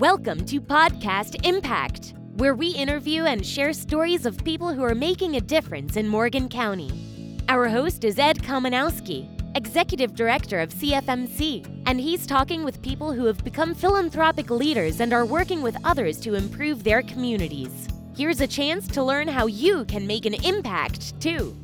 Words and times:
Welcome 0.00 0.46
to 0.46 0.62
Podcast 0.62 1.46
Impact, 1.46 2.14
where 2.38 2.54
we 2.54 2.68
interview 2.68 3.24
and 3.24 3.44
share 3.44 3.74
stories 3.74 4.24
of 4.24 4.42
people 4.42 4.72
who 4.72 4.82
are 4.82 4.94
making 4.94 5.36
a 5.36 5.42
difference 5.42 5.98
in 5.98 6.08
Morgan 6.08 6.48
County. 6.48 7.36
Our 7.50 7.68
host 7.68 8.04
is 8.04 8.18
Ed 8.18 8.38
Kamenowski, 8.38 9.28
Executive 9.58 10.14
Director 10.14 10.60
of 10.60 10.70
CFMC, 10.70 11.82
and 11.84 12.00
he's 12.00 12.26
talking 12.26 12.64
with 12.64 12.80
people 12.80 13.12
who 13.12 13.26
have 13.26 13.44
become 13.44 13.74
philanthropic 13.74 14.48
leaders 14.48 15.00
and 15.00 15.12
are 15.12 15.26
working 15.26 15.60
with 15.60 15.76
others 15.84 16.18
to 16.20 16.34
improve 16.34 16.82
their 16.82 17.02
communities. 17.02 17.86
Here's 18.16 18.40
a 18.40 18.46
chance 18.46 18.88
to 18.88 19.02
learn 19.02 19.28
how 19.28 19.48
you 19.48 19.84
can 19.84 20.06
make 20.06 20.24
an 20.24 20.32
impact 20.32 21.20
too. 21.20 21.54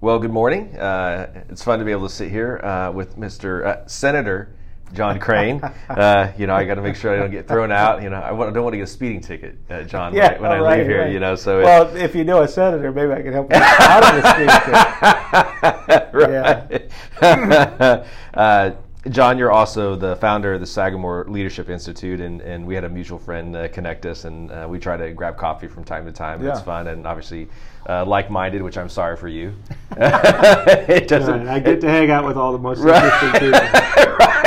Well, 0.00 0.20
good 0.20 0.30
morning. 0.30 0.78
Uh, 0.78 1.44
it's 1.48 1.64
fun 1.64 1.80
to 1.80 1.84
be 1.84 1.90
able 1.90 2.06
to 2.06 2.14
sit 2.14 2.30
here 2.30 2.58
uh, 2.58 2.92
with 2.92 3.16
Mr. 3.16 3.66
Uh, 3.66 3.86
Senator 3.88 4.56
John 4.96 5.18
Crane. 5.20 5.60
Uh, 5.88 6.32
you 6.38 6.46
know, 6.46 6.54
I 6.54 6.64
got 6.64 6.74
to 6.76 6.82
make 6.82 6.96
sure 6.96 7.12
I 7.14 7.18
don't 7.18 7.30
get 7.30 7.46
thrown 7.46 7.70
out. 7.70 8.02
You 8.02 8.08
know, 8.10 8.20
I 8.22 8.28
don't 8.30 8.38
want 8.64 8.72
to 8.72 8.78
get 8.78 8.84
a 8.84 8.86
speeding 8.86 9.20
ticket, 9.20 9.56
uh, 9.70 9.82
John, 9.82 10.14
Yeah, 10.14 10.40
when, 10.40 10.50
I- 10.50 10.50
when 10.50 10.52
I 10.52 10.58
right, 10.60 10.78
leave 10.78 10.86
here. 10.88 11.02
right. 11.02 11.12
You 11.12 11.20
know, 11.20 11.36
so 11.36 11.62
well, 11.62 11.94
if 11.96 12.14
you 12.14 12.24
know 12.24 12.40
a 12.42 12.48
senator, 12.48 12.90
maybe 12.90 13.12
I 13.12 13.20
can 13.22 13.32
help 13.32 13.50
you 13.50 13.56
out 13.60 14.14
of 14.14 14.22
the 14.22 14.32
speech. 14.32 14.48
right. 17.20 17.22
uh, 18.34 18.70
John, 19.10 19.38
you're 19.38 19.52
also 19.52 19.94
the 19.94 20.16
founder 20.16 20.54
of 20.54 20.60
the 20.60 20.66
Sagamore 20.66 21.26
Leadership 21.28 21.70
Institute, 21.70 22.20
and, 22.20 22.40
and 22.40 22.66
we 22.66 22.74
had 22.74 22.82
a 22.82 22.88
mutual 22.88 23.20
friend 23.20 23.54
uh, 23.54 23.68
connect 23.68 24.04
us, 24.04 24.24
and 24.24 24.50
uh, 24.50 24.66
we 24.68 24.80
try 24.80 24.96
to 24.96 25.12
grab 25.12 25.36
coffee 25.36 25.68
from 25.68 25.84
time 25.84 26.04
to 26.06 26.12
time. 26.12 26.40
and 26.40 26.48
It's 26.48 26.60
fun, 26.60 26.88
and 26.88 27.06
obviously 27.06 27.46
uh, 27.88 28.04
like-minded, 28.04 28.60
which 28.62 28.76
I'm 28.76 28.88
sorry 28.88 29.16
for 29.16 29.28
you. 29.28 29.54
it 29.96 31.06
doesn't. 31.06 31.46
Right, 31.46 31.54
I 31.56 31.60
get 31.60 31.80
to 31.82 31.88
hang 31.88 32.10
out 32.10 32.24
with 32.26 32.36
all 32.36 32.50
the 32.50 32.58
most 32.58 32.80
interesting 32.80 33.30
people. 33.32 33.60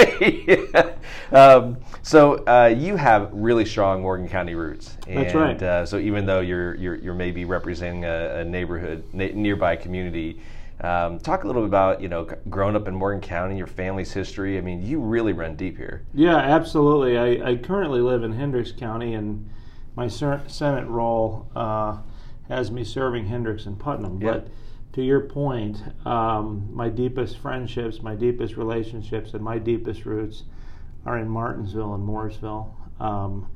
Right. 0.04 0.96
um, 1.32 1.78
so 2.02 2.44
uh, 2.46 2.68
you 2.68 2.96
have 2.96 3.30
really 3.34 3.66
strong 3.66 4.02
Morgan 4.02 4.28
County 4.28 4.56
roots. 4.56 4.98
And, 5.08 5.18
That's 5.18 5.36
right. 5.36 5.62
Uh, 5.62 5.86
so 5.86 5.98
even 5.98 6.26
though 6.26 6.40
you're 6.40 6.76
you're, 6.76 6.96
you're 6.96 7.14
maybe 7.14 7.46
representing 7.46 8.06
a, 8.06 8.40
a 8.40 8.44
neighborhood 8.44 9.04
na- 9.14 9.30
nearby 9.34 9.76
community, 9.76 10.42
um, 10.82 11.20
talk 11.20 11.44
a 11.44 11.48
little 11.48 11.62
bit 11.62 11.68
about 11.68 12.02
you 12.02 12.08
know 12.08 12.26
growing 12.50 12.76
up 12.76 12.88
in 12.88 12.96
Morgan 12.96 13.22
County, 13.22 13.58
your 13.58 13.68
family's 13.68 14.12
history. 14.12 14.58
I 14.58 14.62
mean, 14.62 14.82
you 14.82 15.00
really 15.00 15.34
run 15.34 15.56
deep 15.56 15.78
here. 15.78 16.04
Yeah, 16.14 16.38
absolutely. 16.38 17.18
I, 17.18 17.52
I 17.52 17.56
currently 17.58 18.02
live 18.02 18.24
in 18.24 18.34
Hendricks 18.34 18.72
County, 18.72 19.14
and 19.14 19.50
my 19.96 20.08
ser- 20.08 20.44
Senate 20.48 20.88
role 20.88 21.50
uh, 21.56 21.98
has 22.48 22.72
me 22.72 22.84
serving 22.84 23.26
Hendricks 23.28 23.66
and 23.66 23.78
Putnam. 23.78 24.22
Yeah. 24.22 24.32
But 24.32 24.48
to 24.94 25.02
your 25.04 25.22
point, 25.22 25.84
um, 26.06 26.68
my 26.72 26.90
deepest 26.90 27.38
friendships, 27.38 28.02
my 28.02 28.16
deepest 28.16 28.58
relationships, 28.58 29.34
and 29.34 29.44
my 29.44 29.58
deepest 29.60 30.06
roots 30.06 30.44
are 31.06 31.18
in 31.18 31.30
Martinsville 31.30 31.94
and 31.94 32.08
Mooresville. 32.08 32.72
Um, 33.00 33.48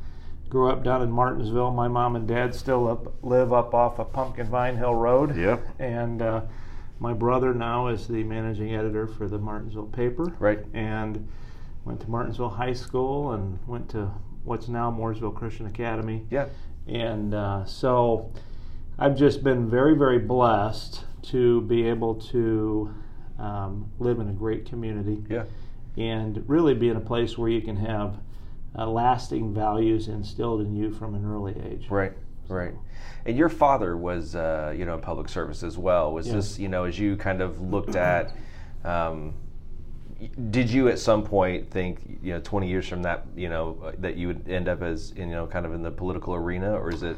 grew 0.49 0.69
up 0.69 0.83
down 0.83 1.01
in 1.01 1.11
Martinsville. 1.11 1.71
My 1.71 1.87
mom 1.87 2.15
and 2.15 2.27
dad 2.27 2.53
still 2.53 2.87
up, 2.87 3.13
live 3.23 3.51
up 3.51 3.73
off 3.73 3.99
of 3.99 4.13
Pumpkin 4.13 4.47
Vine 4.47 4.77
Hill 4.77 4.93
Road. 4.93 5.35
Yep. 5.35 5.67
And 5.79 6.21
uh, 6.21 6.41
my 6.99 7.13
brother 7.13 7.53
now 7.53 7.87
is 7.87 8.07
the 8.07 8.23
managing 8.23 8.75
editor 8.75 9.07
for 9.07 9.27
the 9.27 9.39
Martinsville 9.39 9.87
paper 9.87 10.31
Right. 10.39 10.59
and 10.73 11.27
went 11.83 11.99
to 12.01 12.09
Martinsville 12.09 12.49
High 12.49 12.73
School 12.73 13.31
and 13.31 13.57
went 13.67 13.89
to 13.89 14.11
what's 14.43 14.67
now 14.67 14.91
Mooresville 14.91 15.35
Christian 15.35 15.65
Academy. 15.65 16.25
Yeah. 16.29 16.47
And 16.87 17.33
uh, 17.33 17.65
so 17.65 18.31
I've 18.99 19.17
just 19.17 19.43
been 19.43 19.69
very, 19.69 19.95
very 19.97 20.19
blessed 20.19 21.05
to 21.23 21.61
be 21.61 21.87
able 21.87 22.15
to 22.15 22.93
um, 23.39 23.89
live 23.99 24.19
in 24.19 24.29
a 24.29 24.33
great 24.33 24.65
community 24.65 25.23
Yeah. 25.29 25.45
and 25.97 26.43
really 26.47 26.73
be 26.73 26.89
in 26.89 26.97
a 26.97 27.01
place 27.01 27.37
where 27.37 27.49
you 27.49 27.61
can 27.61 27.75
have 27.77 28.17
uh, 28.77 28.87
lasting 28.87 29.53
values 29.53 30.07
instilled 30.07 30.61
in 30.61 30.75
you 30.75 30.91
from 30.91 31.15
an 31.15 31.25
early 31.25 31.55
age. 31.65 31.87
Right, 31.89 32.13
right. 32.47 32.73
And 33.25 33.37
your 33.37 33.49
father 33.49 33.95
was, 33.95 34.35
uh, 34.35 34.73
you 34.75 34.85
know, 34.85 34.95
in 34.95 35.01
public 35.01 35.29
service 35.29 35.63
as 35.63 35.77
well. 35.77 36.11
Was 36.13 36.31
this, 36.31 36.59
you 36.59 36.67
know, 36.67 36.83
as 36.85 36.97
you 36.99 37.15
kind 37.15 37.41
of 37.41 37.61
looked 37.61 37.95
at, 37.95 38.35
um, 38.83 39.33
did 40.51 40.69
you 40.69 40.87
at 40.89 40.99
some 40.99 41.23
point 41.23 41.69
think, 41.69 42.19
you 42.21 42.33
know, 42.33 42.39
20 42.39 42.67
years 42.67 42.87
from 42.87 43.03
that, 43.03 43.25
you 43.35 43.49
know, 43.49 43.77
uh, 43.83 43.91
that 43.99 44.15
you 44.17 44.27
would 44.27 44.49
end 44.49 44.67
up 44.67 44.81
as, 44.81 45.13
you 45.15 45.25
know, 45.25 45.45
kind 45.47 45.65
of 45.65 45.73
in 45.73 45.83
the 45.83 45.91
political 45.91 46.33
arena, 46.33 46.73
or 46.73 46.91
is 46.91 47.03
it? 47.03 47.17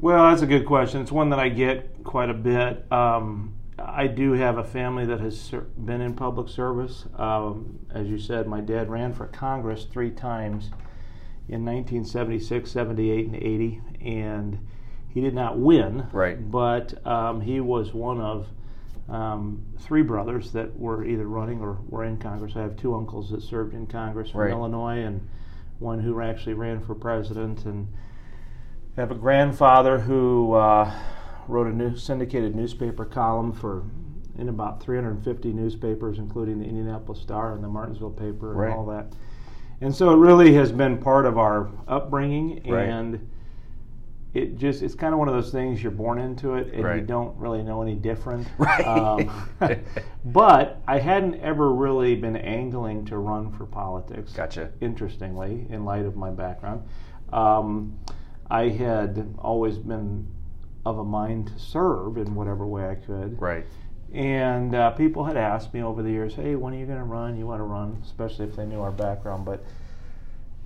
Well, 0.00 0.28
that's 0.30 0.42
a 0.42 0.46
good 0.46 0.64
question. 0.64 1.00
It's 1.02 1.10
one 1.10 1.30
that 1.30 1.40
I 1.40 1.48
get 1.48 2.04
quite 2.04 2.30
a 2.30 2.34
bit. 2.34 2.90
Um, 2.92 3.54
I 3.78 4.06
do 4.06 4.32
have 4.32 4.56
a 4.58 4.64
family 4.64 5.04
that 5.06 5.20
has 5.20 5.40
ser- 5.40 5.66
been 5.76 6.00
in 6.00 6.14
public 6.14 6.48
service. 6.48 7.06
Um, 7.16 7.80
as 7.92 8.06
you 8.06 8.18
said, 8.18 8.46
my 8.46 8.60
dad 8.60 8.88
ran 8.88 9.12
for 9.12 9.26
Congress 9.26 9.86
three 9.90 10.10
times 10.10 10.66
in 11.48 11.64
1976, 11.64 12.70
78, 12.70 13.26
and 13.26 13.36
80, 13.36 13.80
and 14.00 14.58
he 15.08 15.20
did 15.20 15.34
not 15.34 15.58
win. 15.58 16.06
Right. 16.12 16.48
But 16.48 17.04
um, 17.04 17.40
he 17.40 17.58
was 17.60 17.92
one 17.92 18.20
of 18.20 18.46
um, 19.08 19.64
three 19.80 20.02
brothers 20.02 20.52
that 20.52 20.78
were 20.78 21.04
either 21.04 21.26
running 21.26 21.60
or 21.60 21.78
were 21.88 22.04
in 22.04 22.18
Congress. 22.18 22.52
I 22.54 22.60
have 22.60 22.76
two 22.76 22.94
uncles 22.94 23.30
that 23.30 23.42
served 23.42 23.74
in 23.74 23.86
Congress 23.88 24.30
from 24.30 24.42
Right. 24.42 24.50
Illinois, 24.52 24.98
and 24.98 25.28
one 25.80 25.98
who 25.98 26.20
actually 26.20 26.54
ran 26.54 26.80
for 26.84 26.94
president. 26.94 27.64
And 27.64 27.88
I 28.98 29.00
have 29.02 29.12
a 29.12 29.14
grandfather 29.14 30.00
who 30.00 30.54
uh, 30.54 30.92
wrote 31.46 31.68
a 31.68 31.72
new 31.72 31.96
syndicated 31.96 32.56
newspaper 32.56 33.04
column 33.04 33.52
for 33.52 33.84
in 34.36 34.48
about 34.48 34.82
350 34.82 35.52
newspapers, 35.52 36.18
including 36.18 36.58
the 36.58 36.64
Indianapolis 36.64 37.20
Star 37.20 37.54
and 37.54 37.62
the 37.62 37.68
Martinsville 37.68 38.10
paper 38.10 38.50
and 38.50 38.58
Right. 38.60 38.72
all 38.72 38.84
that. 38.86 39.06
And 39.80 39.94
so 39.94 40.10
it 40.12 40.16
really 40.16 40.52
has 40.54 40.72
been 40.72 40.98
part 40.98 41.26
of 41.26 41.38
our 41.38 41.68
upbringing, 41.86 42.60
Right. 42.68 42.88
and 42.88 43.28
it 44.34 44.56
just 44.58 44.82
it's 44.82 44.96
kind 44.96 45.12
of 45.12 45.20
one 45.20 45.28
of 45.28 45.34
those 45.34 45.52
things 45.52 45.80
you're 45.80 45.92
born 45.92 46.18
into 46.18 46.54
it, 46.54 46.72
and 46.74 47.00
you 47.00 47.06
don't 47.06 47.36
really 47.38 47.62
know 47.62 47.82
any 47.82 47.94
different. 47.94 48.48
Right. 48.58 48.84
Um, 48.84 49.30
but 50.24 50.82
I 50.88 50.98
hadn't 50.98 51.36
ever 51.36 51.72
really 51.72 52.16
been 52.16 52.36
angling 52.36 53.04
to 53.06 53.18
run 53.18 53.52
for 53.52 53.64
politics 53.64 54.32
Gotcha. 54.32 54.70
interestingly, 54.80 55.66
in 55.70 55.84
light 55.84 56.04
of 56.04 56.16
my 56.16 56.30
background. 56.30 56.82
Um, 57.32 57.96
I 58.50 58.68
had 58.68 59.34
always 59.38 59.78
been 59.78 60.26
of 60.86 60.98
a 60.98 61.04
mind 61.04 61.48
to 61.48 61.58
serve 61.58 62.16
in 62.16 62.34
whatever 62.34 62.66
way 62.66 62.88
I 62.88 62.94
could. 62.94 63.40
Right. 63.40 63.66
And 64.12 64.74
uh, 64.74 64.90
people 64.92 65.24
had 65.24 65.36
asked 65.36 65.74
me 65.74 65.82
over 65.82 66.02
the 66.02 66.10
years, 66.10 66.34
hey, 66.34 66.54
when 66.56 66.72
are 66.72 66.78
you 66.78 66.86
going 66.86 66.98
to 66.98 67.04
run? 67.04 67.38
You 67.38 67.46
want 67.46 67.60
to 67.60 67.64
run, 67.64 68.00
especially 68.04 68.46
if 68.46 68.56
they 68.56 68.64
knew 68.64 68.80
our 68.80 68.90
background. 68.90 69.44
But 69.44 69.62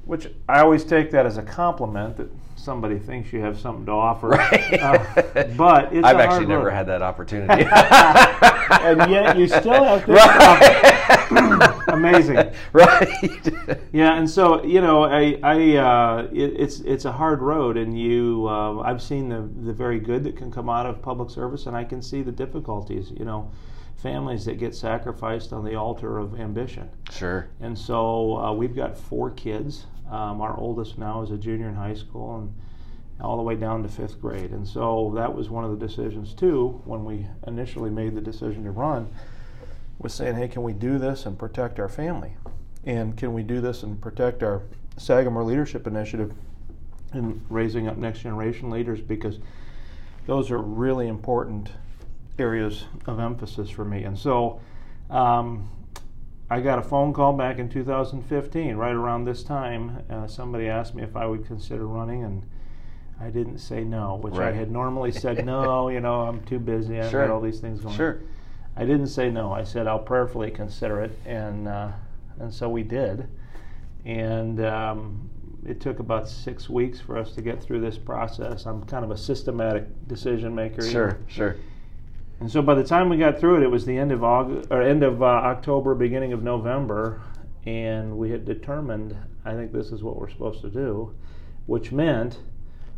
which 0.05 0.29
I 0.49 0.61
always 0.61 0.85
take 0.85 1.11
that 1.13 1.27
as 1.27 1.39
a 1.39 1.43
compliment 1.43 2.17
that 2.17 2.29
somebody 2.57 2.99
thinks 2.99 3.33
you 3.33 3.41
have 3.41 3.59
something 3.59 3.87
to 3.87 3.93
offer. 3.93 4.29
Right. 4.29 4.81
Uh, 4.81 5.23
but 5.57 5.93
it's 5.93 6.07
I've 6.07 6.19
actually 6.19 6.47
never 6.47 6.71
had 6.71 6.87
that 6.87 7.03
opportunity. 7.11 7.65
and 7.71 9.11
yet 9.11 9.37
you 9.37 9.49
still 9.49 9.85
have 9.85 10.07
to. 10.07 10.13
right. 10.13 11.79
Amazing. 11.93 12.53
right. 12.73 13.09
Yeah, 13.93 14.15
and 14.17 14.29
so 14.29 14.65
you 14.65 14.81
know, 14.81 15.05
I, 15.05 15.39
I, 15.43 15.77
uh, 15.77 16.29
it, 16.33 16.55
it's 16.59 16.81
it's 16.81 17.05
a 17.05 17.13
hard 17.13 17.43
road, 17.43 17.77
and 17.77 17.99
you, 17.99 18.47
uh, 18.49 18.81
I've 18.81 19.03
seen 19.03 19.29
the 19.29 19.43
the 19.67 19.73
very 19.75 20.01
good 20.01 20.25
that 20.25 20.35
can 20.37 20.51
come 20.51 20.71
out 20.71 20.87
of 20.87 21.03
public 21.03 21.29
service, 21.29 21.67
and 21.67 21.77
I 21.77 21.85
can 21.85 22.01
see 22.01 22.23
the 22.23 22.33
difficulties. 22.33 23.11
You 23.15 23.27
know, 23.27 23.51
families 23.97 24.47
that 24.47 24.59
get 24.59 24.75
sacrificed 24.75 25.53
on 25.53 25.63
the 25.65 25.75
altar 25.75 26.17
of 26.19 26.41
ambition, 26.41 26.89
Sure. 27.11 27.49
and 27.61 27.79
so 27.79 28.39
uh, 28.39 28.53
we've 28.53 28.75
got 28.75 28.97
four 28.97 29.31
kids. 29.31 29.85
Um, 30.11 30.41
our 30.41 30.57
oldest 30.59 30.97
now 30.99 31.21
is 31.23 31.31
a 31.31 31.37
junior 31.37 31.69
in 31.69 31.75
high 31.75 31.95
school, 31.95 32.37
and 32.39 32.55
all 33.21 33.37
the 33.37 33.43
way 33.43 33.57
down 33.57 33.83
to 33.83 33.89
fifth 33.91 34.21
grade, 34.23 34.53
and 34.53 34.67
so 34.67 35.13
that 35.17 35.35
was 35.35 35.51
one 35.51 35.65
of 35.65 35.71
the 35.79 35.87
decisions 35.87 36.33
too 36.33 36.81
when 36.87 37.05
we 37.05 37.27
initially 37.47 37.91
made 37.91 38.15
the 38.15 38.23
decision 38.23 38.65
to 38.65 38.71
run. 38.71 39.07
Was 39.99 40.15
saying, 40.15 40.35
hey, 40.37 40.49
can 40.49 40.63
we 40.63 40.73
do 40.73 40.99
this 40.99 41.27
and 41.27 41.39
protect 41.39 41.79
our 41.79 41.89
family? 41.89 42.33
And 42.85 43.17
can 43.17 43.33
we 43.33 43.43
do 43.43 43.61
this 43.61 43.83
and 43.85 44.01
protect 44.01 44.43
our 44.43 44.63
Sagamore 44.97 45.45
Leadership 45.45 45.87
Initiative 45.87 46.35
in 47.15 47.41
raising 47.49 47.87
up 47.87 47.97
next 47.97 48.21
generation 48.21 48.69
leaders? 48.71 49.01
Because 49.01 49.39
those 50.27 50.51
are 50.51 50.59
really 50.59 51.07
important 51.07 51.71
areas 52.39 52.85
of 53.07 53.21
emphasis 53.21 53.71
for 53.71 53.85
me. 53.85 54.03
And 54.03 54.19
so 54.19 54.61
um, 55.11 55.69
I 56.51 56.61
got 56.61 56.81
a 56.81 56.83
phone 56.83 57.13
call 57.13 57.33
back 57.35 57.59
in 57.59 57.69
2015, 57.69 58.75
right 58.75 58.93
around 58.95 59.25
this 59.25 59.45
time. 59.45 60.03
Uh, 60.11 60.27
somebody 60.27 60.69
asked 60.69 60.95
me 60.97 61.03
if 61.05 61.15
I 61.17 61.27
would 61.27 61.47
consider 61.47 61.87
running, 61.87 62.25
and 62.25 62.43
I 63.21 63.31
didn't 63.31 63.59
say 63.59 63.85
no, 63.85 64.17
which 64.17 64.35
Right. 64.35 64.53
I 64.53 64.57
had 64.57 64.71
normally 64.73 65.13
said 65.13 65.47
no, 65.47 65.89
you 65.91 66.01
know, 66.01 66.23
I'm 66.23 66.43
too 66.43 66.59
busy, 66.59 66.99
I've 67.01 67.11
Sure. 67.11 67.27
got 67.27 67.33
all 67.33 67.41
these 67.41 67.61
things 67.61 67.79
going 67.81 67.93
on. 67.93 67.97
I 68.77 68.85
didn't 68.85 69.09
say 69.09 69.31
no. 69.31 69.53
I 69.53 69.65
said 69.65 69.87
I'll 69.87 69.99
prayerfully 69.99 70.51
consider 70.51 71.03
it, 71.03 71.19
and 71.27 71.69
uh, 71.69 71.93
and 72.39 72.53
so 72.53 72.69
we 72.69 72.83
did. 72.83 73.29
And 74.05 74.65
um, 74.65 75.31
it 75.67 75.81
took 75.81 75.99
about 76.01 76.29
six 76.29 76.69
weeks 76.69 77.01
for 77.01 77.17
us 77.17 77.35
to 77.35 77.43
get 77.43 77.63
through 77.63 77.81
this 77.81 77.99
process. 77.99 78.67
I'm 78.67 78.85
kind 78.85 79.05
of 79.05 79.11
a 79.11 79.17
systematic 79.17 79.87
decision 80.09 80.55
maker. 80.55 80.83
Sure. 80.83 81.19
Sure. 81.29 81.57
And 82.41 82.51
so 82.51 82.61
by 82.61 82.75
the 82.75 82.83
time 82.83 83.09
we 83.09 83.19
got 83.19 83.39
through 83.39 83.59
it, 83.59 83.63
it 83.63 83.71
was 83.71 83.87
the 83.87 83.97
end 83.97 84.11
of 84.11 84.25
August 84.25 84.69
or 84.73 84.83
end 84.83 85.05
of 85.05 85.23
uh, 85.23 85.27
October, 85.27 85.95
beginning 85.95 86.33
of 86.33 86.43
November, 86.43 87.23
and 87.67 88.19
we 88.19 88.31
had 88.31 88.45
determined, 88.45 89.17
I 89.45 89.55
think 89.55 89.73
this 89.73 89.93
is 89.93 90.03
what 90.03 90.17
we're 90.17 90.31
supposed 90.31 90.61
to 90.63 90.69
do, 90.69 91.15
which 91.67 91.93
meant 91.93 92.41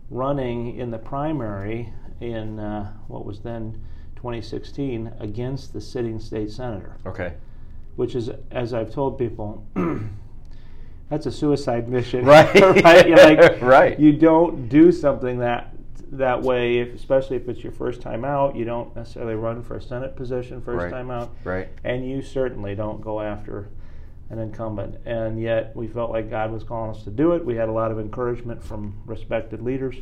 running 0.08 0.78
in 0.78 0.90
the 0.90 0.98
primary 0.98 1.92
in 2.20 2.58
uh, 2.58 2.90
what 3.08 3.26
was 3.26 3.40
then 3.40 3.84
2016 4.24 5.12
against 5.20 5.74
the 5.74 5.80
sitting 5.82 6.18
state 6.18 6.50
senator. 6.50 6.96
Okay. 7.04 7.34
Which 7.96 8.14
is, 8.14 8.30
as 8.50 8.72
I've 8.72 8.90
told 8.90 9.18
people, 9.18 9.66
that's 11.10 11.26
a 11.26 11.30
suicide 11.30 11.90
mission. 11.90 12.24
Right. 12.34 12.54
right? 12.82 13.06
You're 13.06 13.18
like, 13.18 13.60
right. 13.60 14.00
You 14.00 14.14
don't 14.14 14.66
do 14.70 14.90
something 14.92 15.40
that 15.40 15.74
that 16.12 16.40
way, 16.40 16.78
if, 16.78 16.94
especially 16.94 17.36
if 17.36 17.48
it's 17.50 17.62
your 17.62 17.72
first 17.72 18.00
time 18.00 18.24
out. 18.24 18.56
You 18.56 18.64
don't 18.64 18.96
necessarily 18.96 19.34
run 19.34 19.62
for 19.62 19.76
a 19.76 19.82
Senate 19.82 20.16
position 20.16 20.62
first 20.62 20.84
right. 20.84 20.90
time 20.90 21.10
out. 21.10 21.30
Right. 21.44 21.68
And 21.82 22.08
you 22.08 22.22
certainly 22.22 22.74
don't 22.74 23.02
go 23.02 23.20
after 23.20 23.68
an 24.30 24.38
incumbent. 24.38 24.96
And 25.04 25.38
yet 25.38 25.76
we 25.76 25.86
felt 25.86 26.10
like 26.10 26.30
God 26.30 26.50
was 26.50 26.64
calling 26.64 26.96
us 26.96 27.04
to 27.04 27.10
do 27.10 27.32
it. 27.32 27.44
We 27.44 27.56
had 27.56 27.68
a 27.68 27.72
lot 27.72 27.90
of 27.90 27.98
encouragement 27.98 28.64
from 28.64 29.02
respected 29.04 29.60
leaders. 29.60 29.96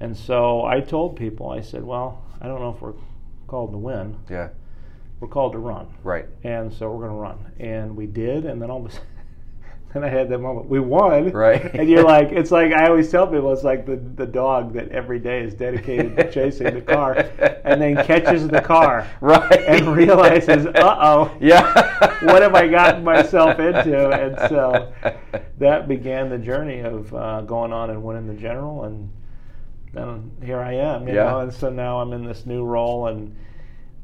And 0.00 0.16
so 0.16 0.64
I 0.64 0.80
told 0.80 1.14
people, 1.14 1.50
I 1.50 1.60
said, 1.60 1.84
well, 1.84 2.24
I 2.40 2.48
don't 2.48 2.60
know 2.60 2.70
if 2.70 2.80
we're 2.80 2.94
called 3.52 3.72
to 3.72 3.76
win. 3.76 4.16
Yeah. 4.30 4.48
We're 5.20 5.28
called 5.28 5.52
to 5.52 5.58
run. 5.58 5.86
Right. 6.02 6.24
And 6.42 6.72
so 6.72 6.90
we're 6.90 7.06
going 7.06 7.10
to 7.10 7.16
run. 7.16 7.52
And 7.60 7.94
we 7.94 8.06
did. 8.06 8.46
And 8.46 8.62
then 8.62 8.70
all 8.70 8.80
of 8.80 8.86
a 8.86 8.90
sudden, 8.90 9.06
then 9.92 10.04
I 10.04 10.08
had 10.08 10.30
that 10.30 10.38
moment. 10.38 10.70
We 10.70 10.80
won. 10.80 11.32
Right. 11.32 11.62
And 11.74 11.86
you're 11.86 12.02
like, 12.02 12.32
it's 12.32 12.50
like, 12.50 12.72
I 12.72 12.88
always 12.88 13.10
tell 13.10 13.26
people, 13.26 13.52
it's 13.52 13.62
like 13.62 13.84
the, 13.84 13.96
the 13.96 14.24
dog 14.24 14.72
that 14.72 14.88
every 14.88 15.18
day 15.18 15.42
is 15.42 15.52
dedicated 15.52 16.16
to 16.16 16.32
chasing 16.32 16.72
the 16.72 16.80
car 16.80 17.28
and 17.66 17.78
then 17.78 17.94
catches 18.06 18.48
the 18.48 18.62
car. 18.62 19.06
Right. 19.20 19.60
And 19.68 19.94
realizes, 19.94 20.64
uh 20.64 20.96
oh. 20.98 21.36
Yeah. 21.38 22.24
what 22.24 22.40
have 22.40 22.54
I 22.54 22.68
gotten 22.68 23.04
myself 23.04 23.58
into? 23.60 24.08
And 24.12 24.34
so 24.48 24.90
that 25.58 25.88
began 25.88 26.30
the 26.30 26.38
journey 26.38 26.80
of 26.80 27.14
uh, 27.14 27.42
going 27.42 27.74
on 27.74 27.90
and 27.90 28.02
winning 28.02 28.26
the 28.26 28.40
general. 28.40 28.84
And 28.84 29.10
then 29.92 30.30
here 30.42 30.60
I 30.60 30.72
am, 30.74 31.06
you 31.06 31.14
Yeah. 31.14 31.24
know. 31.24 31.40
And 31.40 31.52
so 31.52 31.70
now 31.70 32.00
I'm 32.00 32.12
in 32.12 32.24
this 32.24 32.46
new 32.46 32.64
role, 32.64 33.06
and 33.08 33.34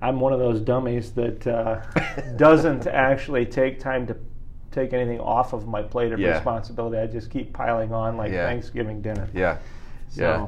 I'm 0.00 0.20
one 0.20 0.32
of 0.32 0.38
those 0.38 0.60
dummies 0.60 1.12
that 1.12 1.46
uh, 1.46 1.80
doesn't 2.36 2.86
actually 2.86 3.46
take 3.46 3.80
time 3.80 4.06
to 4.06 4.16
take 4.70 4.92
anything 4.92 5.18
off 5.20 5.52
of 5.54 5.66
my 5.66 5.82
plate 5.82 6.12
of 6.12 6.20
Yeah. 6.20 6.34
responsibility. 6.34 6.98
I 6.98 7.06
just 7.06 7.30
keep 7.30 7.52
piling 7.52 7.92
on 7.92 8.16
like 8.16 8.32
Yeah. 8.32 8.46
Thanksgiving 8.46 9.00
dinner. 9.00 9.28
Yeah. 9.34 9.58
So, 10.10 10.22
Yeah. 10.22 10.46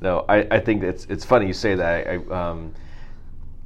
No, 0.00 0.24
I, 0.28 0.46
I 0.50 0.60
think 0.60 0.82
it's 0.84 1.06
it's 1.06 1.24
funny 1.24 1.46
you 1.48 1.52
say 1.52 1.74
that. 1.74 2.06
I, 2.06 2.16
um, 2.50 2.72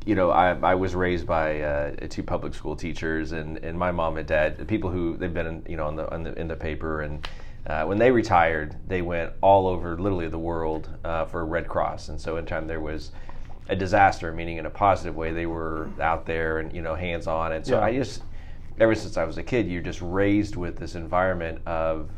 you 0.07 0.15
know, 0.15 0.31
I, 0.31 0.55
I 0.63 0.75
was 0.75 0.95
raised 0.95 1.27
by 1.27 1.61
uh, 1.61 1.95
two 2.09 2.23
public 2.23 2.55
school 2.55 2.75
teachers, 2.75 3.33
and, 3.33 3.59
and 3.59 3.79
my 3.79 3.93
mom 3.93 4.17
and 4.17 4.27
dad, 4.27 4.67
people 4.67 4.91
who 4.91 5.17
they've 5.17 5.33
been 5.33 5.47
in, 5.47 5.63
you 5.69 5.77
know 5.77 5.87
on 5.87 5.95
the, 5.97 6.11
on 6.13 6.23
the 6.25 6.33
in 6.39 6.49
the 6.49 6.57
paper, 6.57 7.03
and 7.03 7.29
uh, 7.67 7.85
when 7.85 7.99
they 7.99 8.11
retired, 8.11 8.77
they 8.89 9.03
went 9.03 9.33
all 9.41 9.69
over 9.69 9.97
literally 9.97 10.29
the 10.29 10.39
world 10.39 10.89
uh, 11.05 11.25
for 11.25 11.45
Red 11.47 11.69
Cross, 11.69 12.09
and 12.09 12.21
so 12.21 12.37
anytime 12.37 12.67
there 12.67 12.81
was 12.81 13.13
a 13.69 13.77
disaster, 13.77 14.33
meaning 14.33 14.57
in 14.59 14.67
a 14.67 14.71
positive 14.71 15.15
way, 15.17 15.33
they 15.33 15.47
were 15.47 15.89
out 16.01 16.27
there 16.27 16.59
and 16.59 16.75
you 16.75 16.83
know 16.83 16.95
hands 16.95 17.27
on, 17.27 17.53
and 17.53 17.65
so 17.65 17.79
Yeah. 17.79 17.85
I 17.85 17.95
just 17.95 18.23
ever 18.81 18.95
since 18.95 19.17
I 19.17 19.25
was 19.25 19.39
a 19.39 19.43
kid, 19.43 19.69
you're 19.69 19.83
just 19.83 20.01
raised 20.03 20.57
with 20.57 20.77
this 20.77 20.95
environment 20.95 21.61
of 21.67 22.11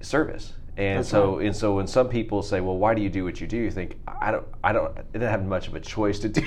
service. 0.00 0.52
And 0.76 0.98
That's 0.98 1.08
so, 1.08 1.36
right. 1.36 1.46
and 1.46 1.56
so, 1.56 1.76
when 1.76 1.86
some 1.86 2.08
people 2.08 2.42
say, 2.42 2.60
"Well, 2.60 2.76
why 2.76 2.94
do 2.94 3.02
you 3.02 3.08
do 3.08 3.24
what 3.24 3.40
you 3.40 3.46
do?" 3.46 3.56
You 3.56 3.70
think, 3.70 3.96
"I 4.08 4.32
don't, 4.32 4.44
I 4.64 4.72
don't, 4.72 4.96
I 4.98 5.02
didn't 5.12 5.30
have 5.30 5.44
much 5.46 5.68
of 5.68 5.74
a 5.76 5.80
choice 5.80 6.18
to 6.20 6.28
do." 6.28 6.42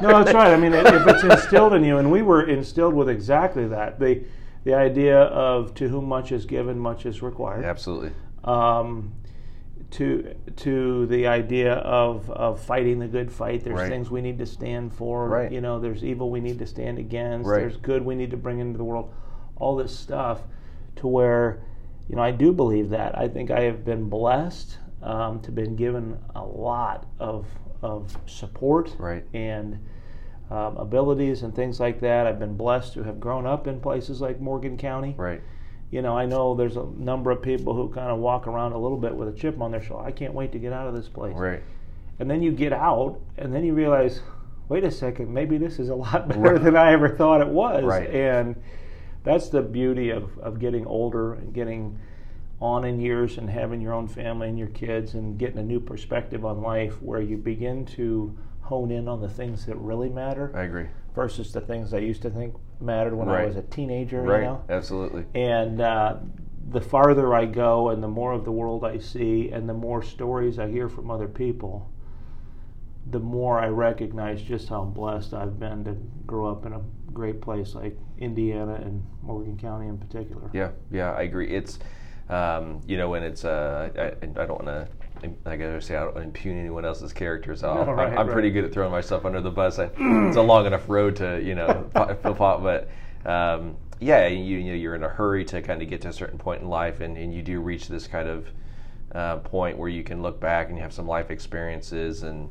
No, 0.00 0.22
that's 0.22 0.32
right. 0.32 0.52
I 0.52 0.56
mean, 0.56 0.72
if 0.74 1.06
it's 1.08 1.24
instilled 1.24 1.72
in 1.72 1.82
you, 1.82 1.98
and 1.98 2.10
we 2.12 2.22
were 2.22 2.48
instilled 2.48 2.94
with 2.94 3.08
exactly 3.08 3.66
that 3.66 3.98
the 3.98 4.22
the 4.64 4.74
idea 4.74 5.18
of 5.20 5.74
to 5.74 5.88
whom 5.88 6.06
much 6.06 6.32
is 6.32 6.46
given, 6.46 6.78
much 6.78 7.06
is 7.06 7.22
required. 7.22 7.64
Absolutely. 7.64 8.12
Um, 8.42 9.12
to 9.92 10.34
to 10.56 11.06
the 11.06 11.26
idea 11.28 11.74
of, 11.74 12.28
of 12.30 12.60
fighting 12.60 12.98
the 12.98 13.06
good 13.06 13.30
fight. 13.30 13.62
There's 13.62 13.78
Right. 13.78 13.88
things 13.88 14.10
we 14.10 14.20
need 14.20 14.38
to 14.38 14.46
stand 14.46 14.92
for. 14.92 15.28
Right. 15.28 15.52
You 15.52 15.60
know, 15.60 15.78
there's 15.78 16.02
evil 16.02 16.30
we 16.30 16.40
need 16.40 16.58
to 16.58 16.66
stand 16.66 16.98
against. 16.98 17.48
Right. 17.48 17.60
There's 17.60 17.76
good 17.76 18.04
we 18.04 18.14
need 18.16 18.30
to 18.32 18.36
bring 18.36 18.58
into 18.58 18.76
the 18.78 18.84
world. 18.84 19.12
All 19.56 19.76
this 19.76 19.96
stuff, 19.96 20.42
to 20.96 21.06
where, 21.06 21.62
you 22.08 22.16
know, 22.16 22.22
I 22.22 22.32
do 22.32 22.52
believe 22.52 22.90
that. 22.90 23.16
I 23.16 23.28
think 23.28 23.50
I 23.52 23.60
have 23.62 23.84
been 23.84 24.08
blessed 24.08 24.78
um, 25.02 25.40
to 25.42 25.52
been 25.52 25.76
given 25.76 26.18
a 26.34 26.44
lot 26.44 27.06
of 27.20 27.46
of 27.82 28.16
support 28.26 28.96
Right. 28.98 29.24
and 29.34 29.78
um, 30.50 30.76
abilities 30.76 31.42
and 31.42 31.54
things 31.54 31.80
like 31.80 32.00
that. 32.00 32.26
I've 32.26 32.38
been 32.38 32.56
blessed 32.56 32.94
to 32.94 33.02
have 33.02 33.18
grown 33.20 33.46
up 33.46 33.66
in 33.66 33.80
places 33.80 34.20
like 34.20 34.40
Morgan 34.40 34.76
County. 34.76 35.14
Right. 35.16 35.40
You 35.90 36.02
know, 36.02 36.16
I 36.16 36.26
know 36.26 36.54
there's 36.54 36.76
a 36.76 36.86
number 36.96 37.30
of 37.30 37.40
people 37.42 37.74
who 37.74 37.88
kind 37.88 38.10
of 38.10 38.18
walk 38.18 38.46
around 38.46 38.72
a 38.72 38.78
little 38.78 38.98
bit 38.98 39.14
with 39.14 39.28
a 39.28 39.32
chip 39.32 39.60
on 39.60 39.70
their 39.70 39.82
shoulder. 39.82 40.04
I 40.04 40.10
can't 40.10 40.34
wait 40.34 40.52
to 40.52 40.58
get 40.58 40.72
out 40.72 40.86
of 40.88 40.94
this 40.94 41.08
place. 41.08 41.36
Right. 41.36 41.62
And 42.18 42.30
then 42.30 42.42
you 42.42 42.52
get 42.52 42.72
out, 42.72 43.20
and 43.38 43.54
then 43.54 43.64
you 43.64 43.74
realize, 43.74 44.20
wait 44.68 44.84
a 44.84 44.90
second, 44.90 45.32
maybe 45.32 45.56
this 45.58 45.78
is 45.78 45.88
a 45.88 45.94
lot 45.94 46.28
better 46.28 46.40
Right. 46.40 46.62
than 46.62 46.76
I 46.76 46.92
ever 46.92 47.08
thought 47.08 47.40
it 47.40 47.48
was. 47.48 47.84
Right. 47.84 48.10
And 48.10 48.56
that's 49.22 49.48
the 49.48 49.62
beauty 49.62 50.10
of, 50.10 50.36
of 50.38 50.58
getting 50.58 50.86
older 50.86 51.34
and 51.34 51.52
getting 51.54 51.98
on 52.60 52.84
in 52.84 53.00
years 53.00 53.36
and 53.38 53.48
having 53.50 53.80
your 53.80 53.92
own 53.92 54.06
family 54.08 54.48
and 54.48 54.58
your 54.58 54.68
kids 54.68 55.14
and 55.14 55.38
getting 55.38 55.58
a 55.58 55.62
new 55.62 55.80
perspective 55.80 56.44
on 56.44 56.62
life 56.62 57.00
where 57.02 57.20
you 57.20 57.36
begin 57.36 57.84
to 57.84 58.36
hone 58.64 58.90
in 58.90 59.08
on 59.08 59.20
the 59.20 59.28
things 59.28 59.66
that 59.66 59.76
really 59.76 60.08
matter 60.08 60.50
I 60.54 60.62
agree. 60.62 60.86
versus 61.14 61.52
the 61.52 61.60
things 61.60 61.92
I 61.92 61.98
used 61.98 62.22
to 62.22 62.30
think 62.30 62.54
mattered 62.80 63.14
when 63.14 63.28
I 63.28 63.44
was 63.44 63.56
a 63.56 63.62
teenager. 63.62 64.22
Right. 64.22 64.40
You 64.40 64.44
know? 64.46 64.64
Absolutely. 64.70 65.26
And 65.34 65.80
uh, 65.80 66.16
the 66.70 66.80
farther 66.80 67.34
I 67.34 67.44
go 67.44 67.90
and 67.90 68.02
the 68.02 68.08
more 68.08 68.32
of 68.32 68.44
the 68.44 68.52
world 68.52 68.84
I 68.84 68.98
see 68.98 69.50
and 69.50 69.68
the 69.68 69.74
more 69.74 70.02
stories 70.02 70.58
I 70.58 70.68
hear 70.70 70.88
from 70.88 71.10
other 71.10 71.28
people, 71.28 71.90
the 73.10 73.20
more 73.20 73.60
I 73.60 73.68
recognize 73.68 74.40
just 74.40 74.70
how 74.70 74.84
blessed 74.84 75.34
I've 75.34 75.60
been 75.60 75.84
to 75.84 75.92
grow 76.26 76.46
up 76.46 76.64
in 76.64 76.72
a 76.72 76.80
great 77.12 77.42
place 77.42 77.74
like 77.74 77.98
Indiana 78.18 78.74
and 78.74 79.04
Morgan 79.22 79.58
County 79.58 79.88
in 79.88 79.98
particular. 79.98 80.50
Yeah. 80.54 80.70
Yeah. 80.90 81.12
I 81.12 81.22
agree. 81.22 81.54
It's, 81.54 81.78
um, 82.30 82.80
you 82.86 82.96
know, 82.96 83.10
when 83.10 83.22
it's, 83.22 83.44
uh, 83.44 83.90
I, 83.94 84.24
I 84.24 84.46
don't 84.46 84.64
want 84.64 84.66
to. 84.66 84.88
I 85.46 85.56
gotta 85.56 85.80
say, 85.80 85.96
I 85.96 86.04
don't 86.04 86.16
impugn 86.16 86.58
anyone 86.58 86.84
else's 86.84 87.12
characters. 87.12 87.62
I'll, 87.62 87.86
No, 87.86 87.92
right, 87.92 88.12
I'm, 88.12 88.18
I'm 88.18 88.28
pretty 88.28 88.50
good 88.50 88.64
at 88.64 88.72
throwing 88.72 88.92
myself 88.92 89.24
under 89.24 89.40
the 89.40 89.50
bus. 89.50 89.78
I, 89.78 89.84
it's 89.98 90.36
a 90.36 90.42
long 90.42 90.66
enough 90.66 90.88
road 90.88 91.16
to, 91.16 91.40
you 91.42 91.54
know. 91.54 91.90
But 91.94 92.88
um, 93.24 93.76
yeah, 94.00 94.26
you, 94.26 94.58
you 94.58 94.70
know, 94.70 94.76
you're 94.76 94.94
in 94.94 95.02
a 95.02 95.08
hurry 95.08 95.44
to 95.46 95.62
kind 95.62 95.82
of 95.82 95.88
get 95.88 96.02
to 96.02 96.08
a 96.08 96.12
certain 96.12 96.38
point 96.38 96.62
in 96.62 96.68
life, 96.68 97.00
and, 97.00 97.16
and 97.16 97.32
you 97.32 97.42
do 97.42 97.60
reach 97.60 97.88
this 97.88 98.06
kind 98.06 98.28
of 98.28 98.46
uh, 99.14 99.36
point 99.38 99.78
where 99.78 99.88
you 99.88 100.02
can 100.02 100.22
look 100.22 100.40
back 100.40 100.68
and 100.68 100.76
you 100.76 100.82
have 100.82 100.92
some 100.92 101.06
life 101.06 101.30
experiences, 101.30 102.22
and 102.22 102.50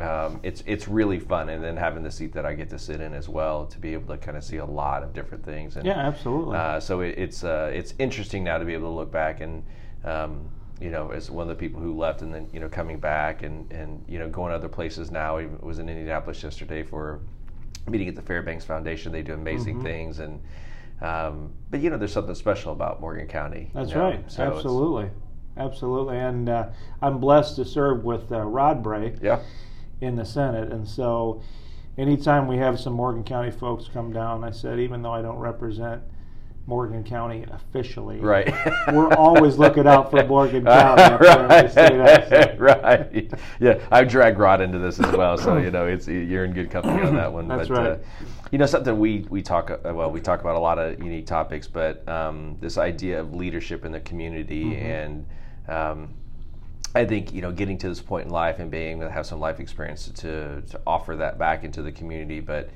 um, 0.00 0.40
it's 0.42 0.62
it's 0.66 0.88
really 0.88 1.18
fun. 1.18 1.48
And 1.48 1.62
then 1.62 1.76
having 1.76 2.02
the 2.02 2.10
seat 2.10 2.32
that 2.34 2.46
I 2.46 2.54
get 2.54 2.70
to 2.70 2.78
sit 2.78 3.00
in 3.00 3.14
as 3.14 3.28
well 3.28 3.66
to 3.66 3.78
be 3.78 3.94
able 3.94 4.14
to 4.14 4.18
kind 4.18 4.36
of 4.36 4.44
see 4.44 4.58
a 4.58 4.64
lot 4.64 5.02
of 5.02 5.12
different 5.12 5.44
things. 5.44 5.76
And, 5.76 5.86
Yeah, 5.86 5.98
absolutely. 5.98 6.56
uh, 6.56 6.80
so 6.80 7.00
it, 7.00 7.18
it's 7.18 7.44
uh, 7.44 7.70
it's 7.72 7.94
interesting 7.98 8.44
now 8.44 8.58
to 8.58 8.64
be 8.64 8.74
able 8.74 8.88
to 8.88 8.94
look 8.94 9.10
back 9.10 9.40
and 9.40 9.64
um, 10.04 10.50
you 10.82 10.90
know 10.90 11.10
as 11.10 11.30
one 11.30 11.42
of 11.42 11.48
the 11.48 11.54
people 11.60 11.80
who 11.80 11.96
left 11.96 12.22
and 12.22 12.34
then 12.34 12.48
you 12.52 12.60
know 12.60 12.68
coming 12.68 12.98
back 12.98 13.42
and 13.42 13.70
and 13.72 14.04
you 14.08 14.18
know 14.18 14.28
going 14.28 14.52
other 14.52 14.68
places 14.68 15.10
now. 15.10 15.38
I 15.38 15.46
was 15.60 15.78
in 15.78 15.88
Indianapolis 15.88 16.42
yesterday 16.42 16.82
for 16.82 17.20
meeting 17.88 18.08
at 18.08 18.16
the 18.16 18.22
Fairbanks 18.22 18.64
Foundation. 18.64 19.12
They 19.12 19.22
do 19.22 19.34
amazing 19.34 19.76
Mm-hmm. 19.76 19.84
things 19.84 20.18
and. 20.18 20.40
Um, 21.00 21.52
but 21.68 21.80
you 21.80 21.90
know, 21.90 21.98
there's 21.98 22.12
something 22.12 22.34
special 22.36 22.70
about 22.70 23.00
Morgan 23.00 23.26
County. 23.26 23.70
That's 23.74 23.90
you 23.90 23.96
know, 23.96 24.04
right. 24.10 24.30
so 24.30 24.44
Absolutely. 24.44 25.10
Absolutely. 25.56 26.16
And 26.16 26.48
uh, 26.48 26.68
I'm 27.00 27.18
blessed 27.18 27.56
to 27.56 27.64
serve 27.64 28.04
with 28.04 28.30
uh, 28.30 28.38
Rod 28.42 28.84
Bray. 28.84 29.16
Yeah. 29.20 29.40
in 30.00 30.14
the 30.14 30.24
Senate. 30.24 30.70
And 30.72 30.86
so, 30.86 31.42
anytime 31.98 32.46
we 32.46 32.56
have 32.58 32.78
some 32.78 32.92
Morgan 32.92 33.24
County 33.24 33.50
folks 33.50 33.88
come 33.92 34.12
down, 34.12 34.44
I 34.44 34.52
said, 34.52 34.78
even 34.78 35.02
though 35.02 35.12
I 35.12 35.22
don't 35.22 35.38
represent 35.38 36.02
Morgan 36.66 37.02
County 37.02 37.44
officially, 37.50 38.20
Right. 38.20 38.52
we're 38.92 39.12
always 39.14 39.58
looking 39.58 39.86
out 39.86 40.10
for 40.10 40.24
Morgan 40.24 40.64
County 40.64 41.02
up 41.02 41.20
there 41.20 41.90
in 41.90 41.98
the 41.98 42.58
right, 42.58 42.60
right. 42.82 43.32
Yeah, 43.58 43.80
I've 43.90 44.08
dragged 44.08 44.38
Rod 44.38 44.60
into 44.60 44.78
this 44.78 45.00
as 45.00 45.12
well, 45.14 45.36
so 45.36 45.56
you 45.56 45.70
know 45.70 45.86
it's 45.86 46.06
you're 46.06 46.44
in 46.44 46.52
good 46.52 46.70
company 46.70 47.02
on 47.02 47.14
that 47.16 47.32
one. 47.32 47.48
That's 47.48 47.68
but, 47.68 47.78
right. 47.78 47.90
Uh, 47.90 47.98
you 48.52 48.58
know 48.58 48.66
something 48.66 48.98
we 48.98 49.26
we 49.28 49.42
talk 49.42 49.70
uh, 49.70 49.78
well 49.92 50.10
we 50.10 50.20
talk 50.20 50.40
about 50.40 50.56
a 50.56 50.60
lot 50.60 50.78
of 50.78 51.02
unique 51.02 51.26
topics, 51.26 51.66
but 51.66 52.06
um, 52.08 52.56
this 52.60 52.78
idea 52.78 53.20
of 53.20 53.34
leadership 53.34 53.84
in 53.84 53.92
the 53.92 54.00
community 54.00 54.64
Mm-hmm. 54.64 54.86
and. 54.86 55.26
Um, 55.68 56.14
I 56.94 57.06
think 57.06 57.32
you 57.32 57.40
know 57.40 57.52
getting 57.52 57.78
to 57.78 57.88
this 57.88 58.02
point 58.02 58.26
in 58.26 58.30
life 58.30 58.58
and 58.58 58.70
being 58.70 58.98
able 58.98 59.04
to 59.04 59.10
have 59.10 59.24
some 59.24 59.40
life 59.40 59.60
experience 59.60 60.10
to 60.16 60.60
to 60.60 60.80
offer 60.86 61.16
that 61.16 61.38
back 61.38 61.64
into 61.64 61.80
the 61.80 61.90
community, 61.90 62.40
but 62.40 62.68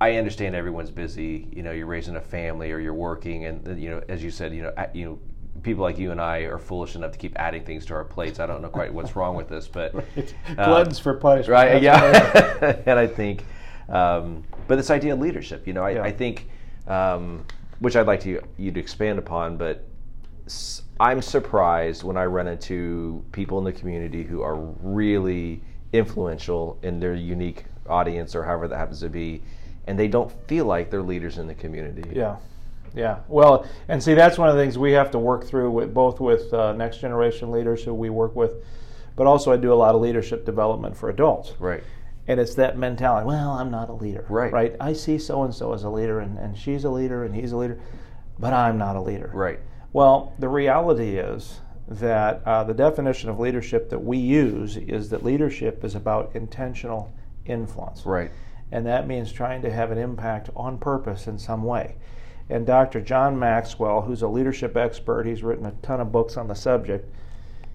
I 0.00 0.16
understand 0.16 0.54
everyone's 0.54 0.90
busy. 0.90 1.48
You 1.52 1.62
know, 1.62 1.72
you're 1.72 1.86
raising 1.86 2.16
a 2.16 2.20
family 2.20 2.70
or 2.72 2.78
you're 2.78 2.94
working, 2.94 3.46
and 3.46 3.66
uh, 3.66 3.72
you 3.72 3.90
know, 3.90 4.02
as 4.08 4.22
you 4.22 4.30
said, 4.30 4.52
you 4.54 4.62
know, 4.62 4.72
you 4.92 5.04
know, 5.06 5.18
people 5.62 5.82
like 5.82 5.98
you 5.98 6.10
and 6.10 6.20
I 6.20 6.40
are 6.40 6.58
foolish 6.58 6.96
enough 6.96 7.12
to 7.12 7.18
keep 7.18 7.32
adding 7.38 7.64
things 7.64 7.86
to 7.86 7.94
our 7.94 8.04
plates. 8.04 8.38
I 8.38 8.46
don't 8.46 8.60
know 8.60 8.68
quite 8.68 8.92
what's 8.92 9.16
wrong 9.16 9.36
with 9.36 9.48
this, 9.48 9.68
but 9.68 9.94
Gluttons 10.56 10.98
for 10.98 11.14
punishment. 11.14 11.48
right? 11.48 11.80
That's 11.80 12.62
Yeah, 12.62 12.82
and 12.86 12.98
I 12.98 13.06
think, 13.06 13.44
um, 13.88 14.44
but 14.68 14.76
this 14.76 14.90
idea 14.90 15.14
of 15.14 15.18
leadership, 15.20 15.66
you 15.66 15.72
know, 15.72 15.82
I, 15.82 15.90
Yeah. 15.92 16.02
I 16.02 16.12
think 16.12 16.48
um, 16.86 17.44
which 17.78 17.96
I'd 17.96 18.06
like 18.06 18.20
to 18.20 18.42
you 18.58 18.70
to 18.72 18.80
expand 18.80 19.18
upon, 19.18 19.56
but 19.56 19.86
s- 20.46 20.82
I'm 21.00 21.22
surprised 21.22 22.02
when 22.04 22.16
I 22.18 22.26
run 22.26 22.48
into 22.48 23.24
people 23.32 23.56
in 23.58 23.64
the 23.64 23.72
community 23.72 24.22
who 24.24 24.42
are 24.42 24.56
really 24.56 25.62
influential 25.94 26.78
in 26.82 27.00
their 27.00 27.14
unique 27.14 27.64
audience 27.88 28.34
or 28.34 28.44
however 28.44 28.68
that 28.68 28.76
happens 28.76 29.00
to 29.00 29.08
be, 29.08 29.42
and 29.86 29.98
they 29.98 30.08
don't 30.08 30.32
feel 30.48 30.64
like 30.64 30.90
they're 30.90 31.02
leaders 31.02 31.38
in 31.38 31.46
the 31.46 31.54
community. 31.54 32.08
Yeah, 32.12 32.36
yeah. 32.94 33.20
Well, 33.28 33.66
and 33.88 34.02
see, 34.02 34.14
that's 34.14 34.38
one 34.38 34.48
of 34.48 34.56
the 34.56 34.62
things 34.62 34.78
we 34.78 34.92
have 34.92 35.10
to 35.12 35.18
work 35.18 35.44
through 35.44 35.70
with 35.70 35.94
both 35.94 36.20
with 36.20 36.52
uh, 36.52 36.72
next 36.72 36.98
generation 36.98 37.50
leaders 37.50 37.82
who 37.82 37.94
we 37.94 38.10
work 38.10 38.34
with, 38.34 38.52
but 39.14 39.26
also 39.26 39.52
I 39.52 39.56
do 39.56 39.72
a 39.72 39.74
lot 39.74 39.94
of 39.94 40.00
leadership 40.00 40.44
development 40.44 40.96
for 40.96 41.10
adults. 41.10 41.52
Right. 41.58 41.82
And 42.28 42.40
it's 42.40 42.54
that 42.56 42.76
mentality. 42.76 43.26
Well, 43.26 43.50
I'm 43.50 43.70
not 43.70 43.88
a 43.88 43.92
leader. 43.92 44.26
Right. 44.28 44.52
Right. 44.52 44.76
I 44.80 44.92
see 44.92 45.18
so 45.18 45.44
and 45.44 45.54
so 45.54 45.72
as 45.72 45.84
a 45.84 45.90
leader, 45.90 46.20
and, 46.20 46.36
and 46.38 46.58
she's 46.58 46.84
a 46.84 46.90
leader, 46.90 47.24
and 47.24 47.34
he's 47.34 47.52
a 47.52 47.56
leader, 47.56 47.78
but 48.38 48.52
I'm 48.52 48.78
not 48.78 48.96
a 48.96 49.00
leader. 49.00 49.30
Right. 49.32 49.60
Well, 49.92 50.34
the 50.38 50.48
reality 50.48 51.18
is 51.18 51.60
that 51.88 52.42
uh, 52.44 52.64
the 52.64 52.74
definition 52.74 53.30
of 53.30 53.38
leadership 53.38 53.90
that 53.90 53.98
we 53.98 54.18
use 54.18 54.76
is 54.76 55.08
that 55.10 55.24
leadership 55.24 55.84
is 55.84 55.94
about 55.94 56.32
intentional 56.34 57.12
influence. 57.46 58.04
Right. 58.04 58.30
And 58.72 58.84
that 58.86 59.06
means 59.06 59.32
trying 59.32 59.62
to 59.62 59.70
have 59.70 59.90
an 59.90 59.98
impact 59.98 60.50
on 60.56 60.78
purpose 60.78 61.26
in 61.26 61.38
some 61.38 61.62
way. 61.62 61.96
And 62.48 62.66
Dr. 62.66 63.00
John 63.00 63.38
Maxwell, 63.38 64.02
who's 64.02 64.22
a 64.22 64.28
leadership 64.28 64.76
expert, 64.76 65.26
he's 65.26 65.42
written 65.42 65.66
a 65.66 65.72
ton 65.82 66.00
of 66.00 66.12
books 66.12 66.36
on 66.36 66.48
the 66.48 66.54
subject. 66.54 67.12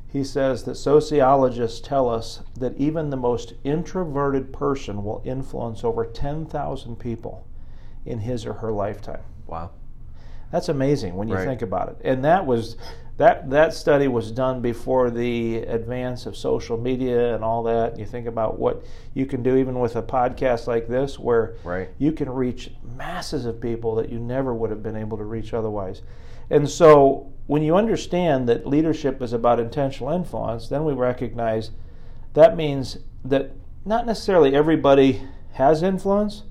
He 0.07 0.23
says 0.23 0.63
that 0.63 0.75
sociologists 0.75 1.79
tell 1.79 2.09
us 2.09 2.41
that 2.57 2.77
even 2.77 3.09
the 3.09 3.17
most 3.17 3.53
introverted 3.63 4.51
person 4.51 5.03
will 5.03 5.21
influence 5.23 5.83
over 5.83 6.05
10,000 6.05 6.97
people 6.97 7.45
in 8.05 8.19
his 8.19 8.45
or 8.45 8.53
her 8.53 8.71
lifetime. 8.71 9.21
Wow. 9.47 9.71
That's 10.51 10.67
amazing 10.69 11.15
when 11.15 11.29
you 11.29 11.35
Right. 11.35 11.47
think 11.47 11.61
about 11.61 11.89
it. 11.89 11.97
And 12.03 12.25
that 12.25 12.45
was 12.45 12.75
that 13.21 13.51
that 13.51 13.71
study 13.71 14.07
was 14.07 14.31
done 14.31 14.61
before 14.61 15.11
the 15.11 15.57
advance 15.57 16.25
of 16.25 16.35
social 16.35 16.75
media 16.75 17.35
and 17.35 17.43
all 17.43 17.61
that. 17.61 17.99
You 17.99 18.03
think 18.03 18.25
about 18.25 18.57
what 18.57 18.83
you 19.13 19.27
can 19.27 19.43
do 19.43 19.57
even 19.57 19.79
with 19.79 19.95
a 19.95 20.01
podcast 20.01 20.65
like 20.65 20.87
this 20.87 21.19
where 21.19 21.53
Right. 21.63 21.89
you 21.99 22.13
can 22.13 22.31
reach 22.31 22.71
masses 22.97 23.45
of 23.45 23.61
people 23.61 23.93
that 23.97 24.09
you 24.09 24.17
never 24.17 24.55
would 24.55 24.71
have 24.71 24.81
been 24.81 24.95
able 24.95 25.19
to 25.19 25.23
reach 25.23 25.53
otherwise. 25.53 26.01
And 26.49 26.67
so 26.67 27.31
when 27.45 27.61
you 27.61 27.75
understand 27.75 28.49
that 28.49 28.65
leadership 28.65 29.21
is 29.21 29.33
about 29.33 29.59
intentional 29.59 30.11
influence, 30.11 30.67
then 30.67 30.83
we 30.83 30.93
recognize 30.93 31.69
that 32.33 32.57
means 32.57 32.97
that 33.23 33.51
not 33.85 34.07
necessarily 34.07 34.55
everybody 34.55 35.21
has 35.53 35.83
influence, 35.83 36.41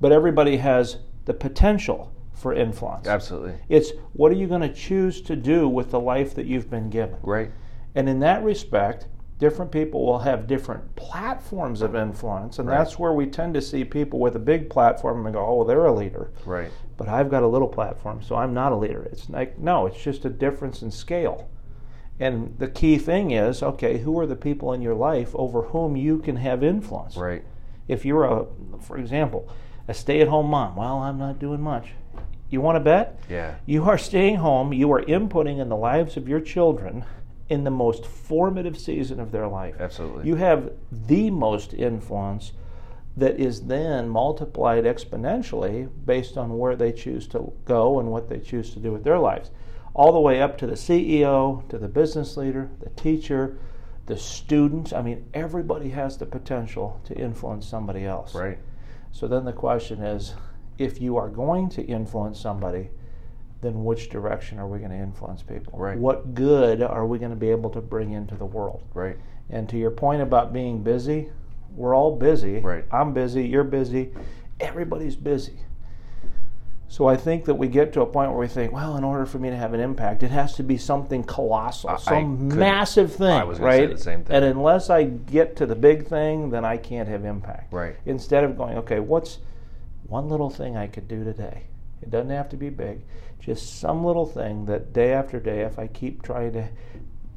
but 0.00 0.12
everybody 0.12 0.56
has 0.56 0.96
the 1.26 1.34
potential 1.34 2.10
for 2.36 2.52
influence. 2.52 3.08
Absolutely. 3.08 3.54
It's 3.68 3.92
what 4.12 4.30
are 4.30 4.34
you 4.36 4.46
going 4.46 4.60
to 4.60 4.72
choose 4.72 5.20
to 5.22 5.34
do 5.34 5.68
with 5.68 5.90
the 5.90 5.98
life 5.98 6.34
that 6.34 6.46
you've 6.46 6.70
been 6.70 6.90
given? 6.90 7.16
Right. 7.22 7.50
And 7.94 8.08
in 8.08 8.20
that 8.20 8.44
respect, 8.44 9.08
different 9.38 9.72
people 9.72 10.04
will 10.04 10.18
have 10.20 10.46
different 10.46 10.94
platforms 10.96 11.82
of 11.82 11.94
influence. 11.96 12.58
And 12.58 12.68
Right. 12.68 12.78
that's 12.78 12.98
where 12.98 13.12
we 13.12 13.26
tend 13.26 13.54
to 13.54 13.62
see 13.62 13.84
people 13.84 14.18
with 14.18 14.36
a 14.36 14.38
big 14.38 14.68
platform 14.70 15.26
and 15.26 15.34
go, 15.34 15.44
oh, 15.44 15.56
well, 15.56 15.66
they're 15.66 15.86
a 15.86 15.92
leader. 15.92 16.30
Right. 16.44 16.70
But 16.96 17.08
I've 17.08 17.30
got 17.30 17.42
a 17.42 17.46
little 17.46 17.68
platform, 17.68 18.22
so 18.22 18.36
I'm 18.36 18.54
not 18.54 18.72
a 18.72 18.76
leader. 18.76 19.02
It's 19.02 19.28
like, 19.30 19.58
no, 19.58 19.86
it's 19.86 20.02
just 20.02 20.24
a 20.24 20.30
difference 20.30 20.82
in 20.82 20.90
scale. 20.90 21.48
And 22.18 22.54
the 22.58 22.68
key 22.68 22.96
thing 22.96 23.30
is, 23.30 23.62
okay, 23.62 23.98
who 23.98 24.18
are 24.18 24.26
the 24.26 24.36
people 24.36 24.72
in 24.72 24.80
your 24.80 24.94
life 24.94 25.34
over 25.34 25.62
whom 25.62 25.96
you 25.96 26.18
can 26.18 26.36
have 26.36 26.62
influence? 26.62 27.16
Right. 27.16 27.44
If 27.88 28.04
you're 28.06 28.24
a, 28.24 28.46
for 28.80 28.96
example, 28.96 29.48
a 29.86 29.92
stay 29.94 30.20
at 30.22 30.28
home 30.28 30.48
mom, 30.48 30.76
well, 30.76 30.98
I'm 30.98 31.18
not 31.18 31.38
doing 31.38 31.60
much. 31.60 31.90
You 32.48 32.60
want 32.60 32.76
to 32.76 32.80
bet? 32.80 33.18
Yeah. 33.28 33.56
You 33.66 33.84
are 33.84 33.98
staying 33.98 34.36
home, 34.36 34.72
you 34.72 34.90
are 34.92 35.02
inputting 35.02 35.58
in 35.60 35.68
the 35.68 35.76
lives 35.76 36.16
of 36.16 36.28
your 36.28 36.40
children 36.40 37.04
in 37.48 37.64
the 37.64 37.70
most 37.70 38.04
formative 38.04 38.78
season 38.78 39.20
of 39.20 39.32
their 39.32 39.46
life. 39.46 39.76
Absolutely. 39.78 40.26
You 40.26 40.36
have 40.36 40.72
the 40.90 41.30
most 41.30 41.74
influence 41.74 42.52
that 43.16 43.40
is 43.40 43.62
then 43.62 44.08
multiplied 44.08 44.84
exponentially 44.84 45.88
based 46.04 46.36
on 46.36 46.58
where 46.58 46.76
they 46.76 46.92
choose 46.92 47.26
to 47.28 47.52
go 47.64 47.98
and 47.98 48.10
what 48.10 48.28
they 48.28 48.38
choose 48.38 48.72
to 48.74 48.78
do 48.78 48.92
with 48.92 49.04
their 49.04 49.18
lives. 49.18 49.50
All 49.94 50.12
the 50.12 50.20
way 50.20 50.42
up 50.42 50.58
to 50.58 50.66
the 50.66 50.74
CEO, 50.74 51.66
to 51.68 51.78
the 51.78 51.88
business 51.88 52.36
leader, 52.36 52.70
the 52.80 52.90
teacher, 52.90 53.58
the 54.04 54.18
student. 54.18 54.92
I 54.92 55.00
mean, 55.00 55.24
everybody 55.32 55.90
has 55.90 56.18
the 56.18 56.26
potential 56.26 57.00
to 57.04 57.14
influence 57.14 57.66
somebody 57.66 58.04
else. 58.04 58.34
Right. 58.34 58.58
So 59.12 59.26
then 59.26 59.46
the 59.46 59.52
question 59.52 60.02
is 60.02 60.34
if 60.78 61.00
you 61.00 61.16
are 61.16 61.28
going 61.28 61.68
to 61.70 61.82
influence 61.82 62.40
somebody, 62.40 62.90
then 63.62 63.84
which 63.84 64.10
direction 64.10 64.58
are 64.58 64.68
we 64.68 64.78
going 64.78 64.90
to 64.90 64.96
influence 64.96 65.42
people? 65.42 65.78
Right. 65.78 65.98
What 65.98 66.34
good 66.34 66.82
are 66.82 67.06
we 67.06 67.18
going 67.18 67.30
to 67.30 67.36
be 67.36 67.50
able 67.50 67.70
to 67.70 67.80
bring 67.80 68.12
into 68.12 68.34
the 68.34 68.44
world? 68.44 68.82
Right. 68.94 69.16
And 69.50 69.68
to 69.70 69.78
your 69.78 69.90
point 69.90 70.22
about 70.22 70.52
being 70.52 70.82
busy, 70.82 71.30
we're 71.74 71.94
all 71.94 72.16
busy. 72.16 72.58
Right. 72.60 72.84
I'm 72.90 73.12
busy, 73.12 73.46
you're 73.46 73.64
busy, 73.64 74.12
everybody's 74.60 75.16
busy. 75.16 75.60
So 76.88 77.08
I 77.08 77.16
think 77.16 77.46
that 77.46 77.54
we 77.56 77.66
get 77.66 77.92
to 77.94 78.02
a 78.02 78.06
point 78.06 78.30
where 78.30 78.38
we 78.38 78.46
think, 78.46 78.72
well, 78.72 78.96
in 78.96 79.02
order 79.02 79.26
for 79.26 79.38
me 79.40 79.50
to 79.50 79.56
have 79.56 79.74
an 79.74 79.80
impact, 79.80 80.22
it 80.22 80.30
has 80.30 80.54
to 80.54 80.62
be 80.62 80.76
something 80.78 81.24
colossal, 81.24 81.90
I- 81.90 81.94
I 81.94 81.96
some 81.96 82.14
couldn't- 82.48 82.58
massive 82.58 83.12
thing, 83.12 83.26
I 83.26 83.42
was 83.42 83.58
gonna 83.58 83.72
say 83.72 83.80
right? 83.86 83.90
the 83.96 84.02
same 84.02 84.22
thing. 84.22 84.36
And 84.36 84.44
unless 84.44 84.88
I 84.88 85.04
get 85.04 85.56
to 85.56 85.66
the 85.66 85.74
big 85.74 86.06
thing, 86.06 86.50
then 86.50 86.64
I 86.64 86.76
can't 86.76 87.08
have 87.08 87.24
impact. 87.24 87.72
Right. 87.72 87.96
Instead 88.06 88.44
of 88.44 88.56
going, 88.56 88.78
okay, 88.78 89.00
what's 89.00 89.38
one 90.08 90.28
little 90.28 90.50
thing 90.50 90.76
I 90.76 90.86
could 90.86 91.08
do 91.08 91.24
today? 91.24 91.64
It 92.02 92.10
doesn't 92.10 92.30
have 92.30 92.48
to 92.50 92.56
be 92.56 92.70
big. 92.70 93.02
Just 93.40 93.80
some 93.80 94.04
little 94.04 94.26
thing 94.26 94.66
that 94.66 94.92
day 94.92 95.12
after 95.12 95.40
day, 95.40 95.60
if 95.60 95.78
I 95.78 95.86
keep 95.86 96.22
trying 96.22 96.52
to 96.52 96.68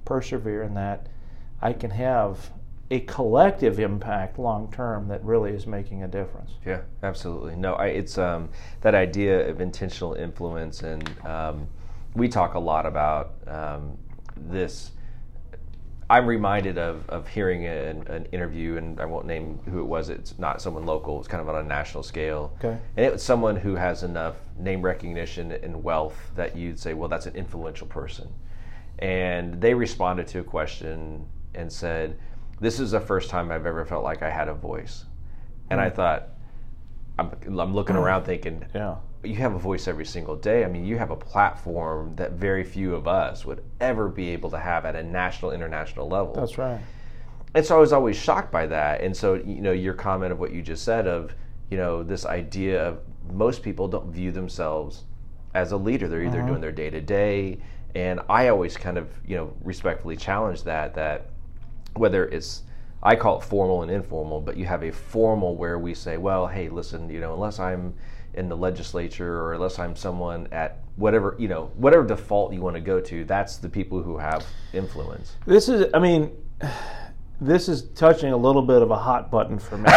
persevere 0.05 0.63
in 0.63 0.73
that, 0.73 1.07
I 1.61 1.73
can 1.73 1.91
have 1.91 2.51
a 2.91 3.01
collective 3.01 3.79
impact 3.79 4.39
long 4.39 4.71
term 4.71 5.07
that 5.09 5.23
really 5.23 5.51
is 5.51 5.67
making 5.67 6.03
a 6.03 6.07
difference. 6.07 6.51
Yeah, 6.65 6.81
absolutely. 7.03 7.55
No, 7.55 7.75
I, 7.75 7.88
it's 7.88 8.17
um, 8.17 8.49
that 8.81 8.95
idea 8.95 9.47
of 9.47 9.61
intentional 9.61 10.13
influence, 10.13 10.81
and 10.81 11.07
um, 11.25 11.67
we 12.15 12.27
talk 12.27 12.55
a 12.55 12.59
lot 12.59 12.85
about 12.85 13.33
um, 13.47 13.97
this. 14.35 14.91
I'm 16.10 16.25
reminded 16.25 16.80
of, 16.80 17.08
of 17.08 17.28
hearing 17.28 17.68
an, 17.68 18.08
an 18.08 18.25
interview, 18.32 18.78
and 18.78 19.00
I 19.00 19.06
won't 19.06 19.28
name 19.28 19.60
who 19.70 19.80
it 19.80 19.86
was. 19.86 20.10
It's 20.10 20.39
not 20.39 20.60
someone 20.62 20.86
local. 20.86 21.20
It's 21.20 21.28
kind 21.28 21.39
of 21.42 21.48
on 21.50 21.63
a 21.63 21.68
national 21.68 22.01
scale, 22.01 22.51
Okay. 22.58 22.78
and 22.98 23.06
it 23.06 23.12
was 23.13 23.22
someone 23.22 23.56
who 23.56 23.75
has 23.75 24.01
enough 24.01 24.36
name 24.58 24.82
recognition 24.82 25.51
and 25.51 25.84
wealth 25.84 26.32
that 26.36 26.56
you'd 26.56 26.80
say, 26.80 26.94
well, 26.96 27.10
that's 27.10 27.28
an 27.28 27.36
influential 27.36 27.86
person. 27.86 28.28
And 28.98 29.62
they 29.62 29.74
responded 29.74 30.28
to 30.30 30.39
a 30.39 30.44
question 30.44 31.28
and 31.54 31.72
said, 31.72 32.18
"This 32.60 32.80
is 32.80 32.92
the 32.92 33.00
first 33.00 33.30
time 33.30 33.51
I've 33.51 33.66
ever 33.66 33.86
felt 33.86 34.04
like 34.04 34.24
I 34.24 34.30
had 34.30 34.48
a 34.48 34.54
voice." 34.54 35.06
And 35.70 35.80
I 35.80 35.89
hmm. 35.89 35.96
thought, 35.96 36.30
I'm, 37.20 37.32
I'm 37.46 37.74
looking 37.74 37.96
hmm. 37.96 38.01
around 38.01 38.24
thinking, 38.24 38.66
Yeah. 38.74 38.96
You 39.23 39.35
have 39.35 39.53
a 39.53 39.59
voice 39.59 39.88
every 39.88 40.05
single 40.05 40.35
day. 40.35 40.63
I 40.63 40.67
mean, 40.67 40.85
you 40.85 40.97
have 40.97 41.11
a 41.11 41.15
platform 41.15 42.15
that 42.15 42.33
very 42.33 42.63
few 42.63 42.95
of 42.95 43.07
us 43.07 43.45
would 43.45 43.63
ever 43.79 44.07
be 44.07 44.29
able 44.29 44.49
to 44.51 44.59
have 44.59 44.85
at 44.85 44.95
a 44.95 45.03
national, 45.03 45.51
international 45.51 46.07
level. 46.07 46.33
That's 46.33 46.57
right. 46.57 46.79
And 47.53 47.65
so 47.65 47.75
I 47.75 47.79
was 47.79 47.91
always 47.91 48.15
shocked 48.15 48.51
by 48.51 48.67
that. 48.67 49.01
And 49.01 49.15
so, 49.15 49.33
you 49.33 49.61
know, 49.61 49.71
your 49.71 49.93
comment 49.93 50.31
of 50.31 50.39
what 50.39 50.53
you 50.53 50.61
just 50.61 50.83
said 50.85 51.07
of, 51.07 51.33
you 51.69 51.77
know, 51.77 52.03
this 52.03 52.25
idea 52.25 52.81
of 52.88 52.99
most 53.31 53.61
people 53.61 53.88
don't 53.88 54.11
view 54.11 54.31
themselves 54.31 55.03
as 55.53 55.71
a 55.71 55.77
leader. 55.77 56.07
They're 56.07 56.23
either 56.23 56.39
uh-huh. 56.39 56.47
doing 56.47 56.61
their 56.61 56.71
day 56.71 56.89
to 56.89 57.01
day. 57.01 57.59
And 57.95 58.21
I 58.29 58.49
always 58.49 58.77
kind 58.77 58.97
of, 58.97 59.09
you 59.25 59.35
know, 59.35 59.53
respectfully 59.63 60.15
challenge 60.15 60.63
that, 60.63 60.93
that 60.93 61.31
whether 61.95 62.25
it's, 62.27 62.63
I 63.01 63.15
call 63.15 63.39
it 63.39 63.43
formal 63.43 63.81
and 63.81 63.91
informal, 63.91 64.41
but 64.41 64.55
you 64.57 64.65
have 64.65 64.83
a 64.83 64.91
formal 64.91 65.55
where 65.55 65.79
we 65.79 65.93
say, 65.93 66.17
well, 66.17 66.47
hey, 66.47 66.69
listen, 66.69 67.09
you 67.09 67.19
know, 67.19 67.33
unless 67.33 67.59
I'm 67.59 67.95
in 68.33 68.50
the 68.50 68.57
legislature 68.57 69.41
or 69.41 69.53
unless 69.53 69.79
I'm 69.79 69.95
someone 69.95 70.48
at 70.51 70.79
whatever, 70.95 71.36
you 71.39 71.48
know, 71.48 71.71
whatever 71.75 72.05
default 72.05 72.53
you 72.53 72.62
want 72.62 72.75
to 72.75 72.81
go 72.81 73.00
to, 73.00 73.25
that's 73.25 73.57
the 73.57 73.69
people 73.69 74.01
who 74.01 74.17
have 74.17 74.45
influence. 74.74 75.36
This 75.45 75.69
is, 75.69 75.88
I 75.93 76.00
mean, 76.00 76.31
this 77.41 77.69
is 77.69 77.83
touching 77.95 78.31
a 78.33 78.38
little 78.38 78.62
bit 78.62 78.81
of 78.81 78.91
a 78.91 78.98
hot 78.98 79.31
button 79.31 79.59
for 79.59 79.77
me. 79.77 79.89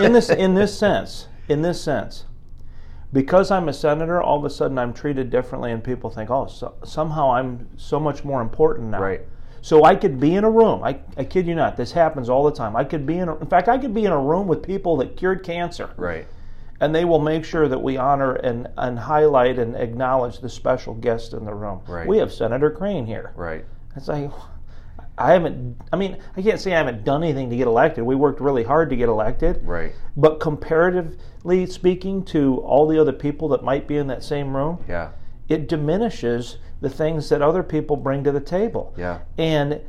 in 0.04 0.12
this, 0.12 0.30
in 0.30 0.54
this 0.54 0.76
sense, 0.76 1.28
in 1.48 1.62
this 1.62 1.80
sense, 1.80 2.24
because 3.12 3.50
I'm 3.50 3.68
a 3.68 3.72
senator, 3.72 4.20
all 4.20 4.38
of 4.38 4.44
a 4.44 4.50
sudden 4.50 4.76
I'm 4.76 4.92
treated 4.92 5.30
differently, 5.30 5.70
and 5.70 5.82
people 5.82 6.10
think, 6.10 6.30
oh, 6.30 6.46
so, 6.46 6.74
somehow 6.84 7.32
I'm 7.32 7.68
so 7.76 8.00
much 8.00 8.24
more 8.24 8.42
important 8.42 8.90
now. 8.90 9.00
Right. 9.00 9.20
So 9.62 9.84
I 9.84 9.94
could 9.94 10.20
be 10.20 10.34
in 10.34 10.44
a 10.44 10.50
room. 10.50 10.82
I, 10.82 10.98
I 11.16 11.24
kid 11.24 11.46
you 11.46 11.54
not. 11.54 11.76
This 11.76 11.92
happens 11.92 12.28
all 12.28 12.44
the 12.44 12.52
time. 12.52 12.76
I 12.76 12.84
could 12.84 13.06
be 13.06 13.16
in. 13.16 13.30
A, 13.30 13.36
in 13.38 13.46
fact, 13.46 13.68
I 13.68 13.78
could 13.78 13.94
be 13.94 14.04
in 14.04 14.12
a 14.12 14.20
room 14.20 14.46
with 14.46 14.62
people 14.62 14.98
that 14.98 15.16
cured 15.16 15.42
cancer, 15.42 15.88
Right. 15.96 16.26
And 16.84 16.94
they 16.94 17.06
will 17.06 17.18
make 17.18 17.46
sure 17.46 17.66
that 17.66 17.78
we 17.82 17.96
honor 17.96 18.34
and, 18.34 18.68
and 18.76 18.98
highlight 18.98 19.58
and 19.58 19.74
acknowledge 19.74 20.40
the 20.40 20.50
special 20.50 20.92
guest 20.92 21.32
in 21.32 21.46
the 21.46 21.54
room. 21.54 21.80
Right. 21.88 22.06
We 22.06 22.18
have 22.18 22.30
Senator 22.30 22.70
Crane 22.70 23.06
here. 23.06 23.32
Right. 23.36 23.64
It's 23.96 24.06
like 24.06 24.30
I 25.16 25.32
haven't. 25.32 25.78
I 25.90 25.96
mean, 25.96 26.18
I 26.36 26.42
can't 26.42 26.60
say 26.60 26.74
I 26.74 26.76
haven't 26.76 27.02
done 27.02 27.22
anything 27.24 27.48
to 27.48 27.56
get 27.56 27.66
elected. 27.68 28.04
We 28.04 28.16
worked 28.16 28.38
really 28.38 28.64
hard 28.64 28.90
to 28.90 28.96
get 28.96 29.08
elected. 29.08 29.60
Right. 29.64 29.94
But 30.14 30.40
comparatively 30.40 31.64
speaking 31.64 32.22
to 32.26 32.58
all 32.58 32.86
the 32.86 32.98
other 32.98 33.12
people 33.14 33.48
that 33.48 33.64
might 33.64 33.88
be 33.88 33.96
in 33.96 34.06
that 34.08 34.22
same 34.22 34.54
room, 34.54 34.84
Yeah. 34.86 35.12
it 35.48 35.68
diminishes 35.68 36.58
the 36.82 36.90
things 36.90 37.30
that 37.30 37.40
other 37.40 37.62
people 37.62 37.96
bring 37.96 38.24
to 38.24 38.32
the 38.32 38.40
table. 38.40 38.92
Yeah. 38.98 39.20
And 39.38 39.80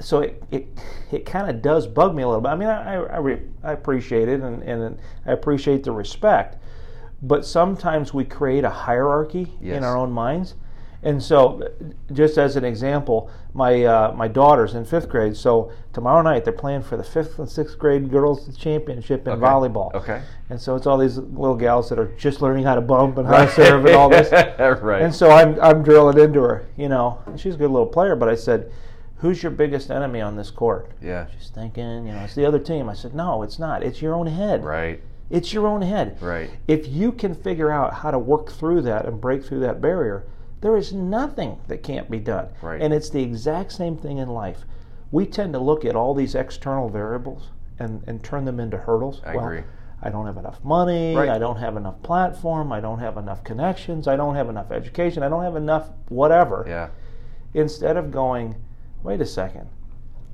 so 0.00 0.20
it 0.20 0.42
it, 0.50 0.66
it 1.12 1.26
kind 1.26 1.48
of 1.50 1.62
does 1.62 1.86
bug 1.86 2.14
me 2.14 2.22
a 2.22 2.26
little 2.26 2.40
bit. 2.40 2.48
I 2.48 2.56
mean, 2.56 2.68
I 2.68 2.94
I, 2.94 3.02
I, 3.02 3.16
re, 3.18 3.40
I 3.62 3.72
appreciate 3.72 4.28
it 4.28 4.40
and, 4.40 4.62
and 4.62 4.98
I 5.26 5.32
appreciate 5.32 5.82
the 5.84 5.92
respect, 5.92 6.56
but 7.22 7.44
sometimes 7.46 8.12
we 8.14 8.24
create 8.24 8.64
a 8.64 8.70
hierarchy 8.70 9.52
Yes. 9.60 9.76
in 9.78 9.84
our 9.84 9.96
own 9.96 10.12
minds. 10.12 10.54
And 11.02 11.22
so, 11.22 11.62
just 12.12 12.36
as 12.36 12.56
an 12.56 12.64
example, 12.64 13.30
my 13.54 13.84
uh, 13.84 14.12
my 14.16 14.26
daughter's 14.26 14.74
in 14.74 14.84
fifth 14.84 15.08
grade. 15.08 15.36
So 15.36 15.70
tomorrow 15.92 16.20
night 16.22 16.42
they're 16.44 16.52
playing 16.52 16.82
for 16.82 16.96
the 16.96 17.04
fifth 17.04 17.38
and 17.38 17.48
sixth 17.48 17.78
grade 17.78 18.10
girls 18.10 18.56
championship 18.56 19.24
in 19.28 19.34
Okay. 19.34 19.42
volleyball. 19.42 19.94
Okay. 19.94 20.22
And 20.50 20.60
so 20.60 20.74
it's 20.74 20.86
all 20.86 20.98
these 20.98 21.18
little 21.18 21.54
gals 21.54 21.90
that 21.90 21.98
are 22.00 22.10
just 22.16 22.42
learning 22.42 22.64
how 22.64 22.74
to 22.74 22.80
bump 22.80 23.18
and 23.18 23.28
how 23.28 23.44
to 23.44 23.50
serve 23.52 23.84
and 23.84 23.94
all 23.94 24.08
this. 24.08 24.32
right. 24.82 25.02
And 25.02 25.14
so 25.14 25.30
I'm, 25.30 25.60
I'm 25.60 25.82
drilling 25.84 26.18
into 26.18 26.40
her, 26.40 26.66
you 26.76 26.88
know. 26.88 27.18
She's 27.36 27.54
a 27.54 27.58
good 27.58 27.70
little 27.70 27.86
player, 27.86 28.16
but 28.16 28.28
I 28.28 28.34
said, 28.34 28.72
Who's 29.18 29.42
your 29.42 29.52
biggest 29.52 29.90
enemy 29.90 30.20
on 30.20 30.36
this 30.36 30.50
court? 30.50 30.90
yeah. 31.00 31.26
She's 31.36 31.48
thinking, 31.48 32.06
you 32.06 32.12
know, 32.12 32.20
it's 32.20 32.34
the 32.34 32.44
other 32.44 32.58
team. 32.58 32.88
I 32.88 32.94
said, 32.94 33.14
No, 33.14 33.42
it's 33.42 33.58
not. 33.58 33.82
It's 33.82 34.02
your 34.02 34.14
own 34.14 34.26
head. 34.26 34.64
Right. 34.64 35.00
It's 35.30 35.52
your 35.52 35.66
own 35.66 35.82
head. 35.82 36.20
Right. 36.20 36.50
If 36.68 36.86
you 36.86 37.12
can 37.12 37.34
figure 37.34 37.70
out 37.70 37.94
how 37.94 38.10
to 38.10 38.18
work 38.18 38.52
through 38.52 38.82
that 38.82 39.06
and 39.06 39.20
break 39.20 39.44
through 39.44 39.60
that 39.60 39.80
barrier, 39.80 40.26
there 40.60 40.76
is 40.76 40.92
nothing 40.92 41.58
that 41.68 41.82
can't 41.82 42.10
be 42.10 42.18
done. 42.18 42.48
Right. 42.62 42.80
And 42.80 42.92
it's 42.94 43.10
the 43.10 43.22
exact 43.22 43.72
same 43.72 43.96
thing 43.96 44.18
in 44.18 44.28
life. 44.28 44.64
We 45.10 45.26
tend 45.26 45.52
to 45.54 45.58
look 45.58 45.84
at 45.84 45.96
all 45.96 46.14
these 46.14 46.34
external 46.34 46.88
variables 46.88 47.48
and, 47.78 48.02
and 48.06 48.22
turn 48.22 48.44
them 48.44 48.60
into 48.60 48.76
hurdles. 48.76 49.20
I 49.24 49.34
agree. 49.34 49.62
I 50.02 50.10
don't 50.10 50.26
have 50.26 50.36
enough 50.36 50.62
money. 50.62 51.16
Right. 51.16 51.28
I 51.28 51.38
don't 51.38 51.56
have 51.56 51.76
enough 51.76 52.02
platform. 52.02 52.70
I 52.70 52.80
don't 52.80 52.98
have 52.98 53.16
enough 53.16 53.42
connections. 53.44 54.06
I 54.06 54.14
don't 54.16 54.34
have 54.34 54.48
enough 54.48 54.70
education. 54.70 55.22
I 55.22 55.28
don't 55.28 55.42
have 55.42 55.56
enough 55.56 55.88
whatever. 56.08 56.64
Yeah. 56.68 56.88
Instead 57.54 57.96
of 57.96 58.10
going, 58.10 58.54
wait 59.02 59.20
a 59.20 59.26
second, 59.26 59.68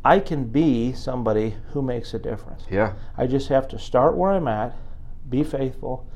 I 0.05 0.19
can 0.19 0.45
be 0.45 0.93
somebody 0.93 1.55
who 1.73 1.83
makes 1.83 2.13
a 2.15 2.19
difference. 2.19 2.65
Yeah. 2.71 2.95
I 3.17 3.27
just 3.27 3.49
have 3.49 3.69
to 3.69 3.79
start 3.79 4.17
where 4.17 4.33
I'm 4.33 4.49
at, 4.49 4.77
be 5.29 5.45
faithful, 5.45 6.07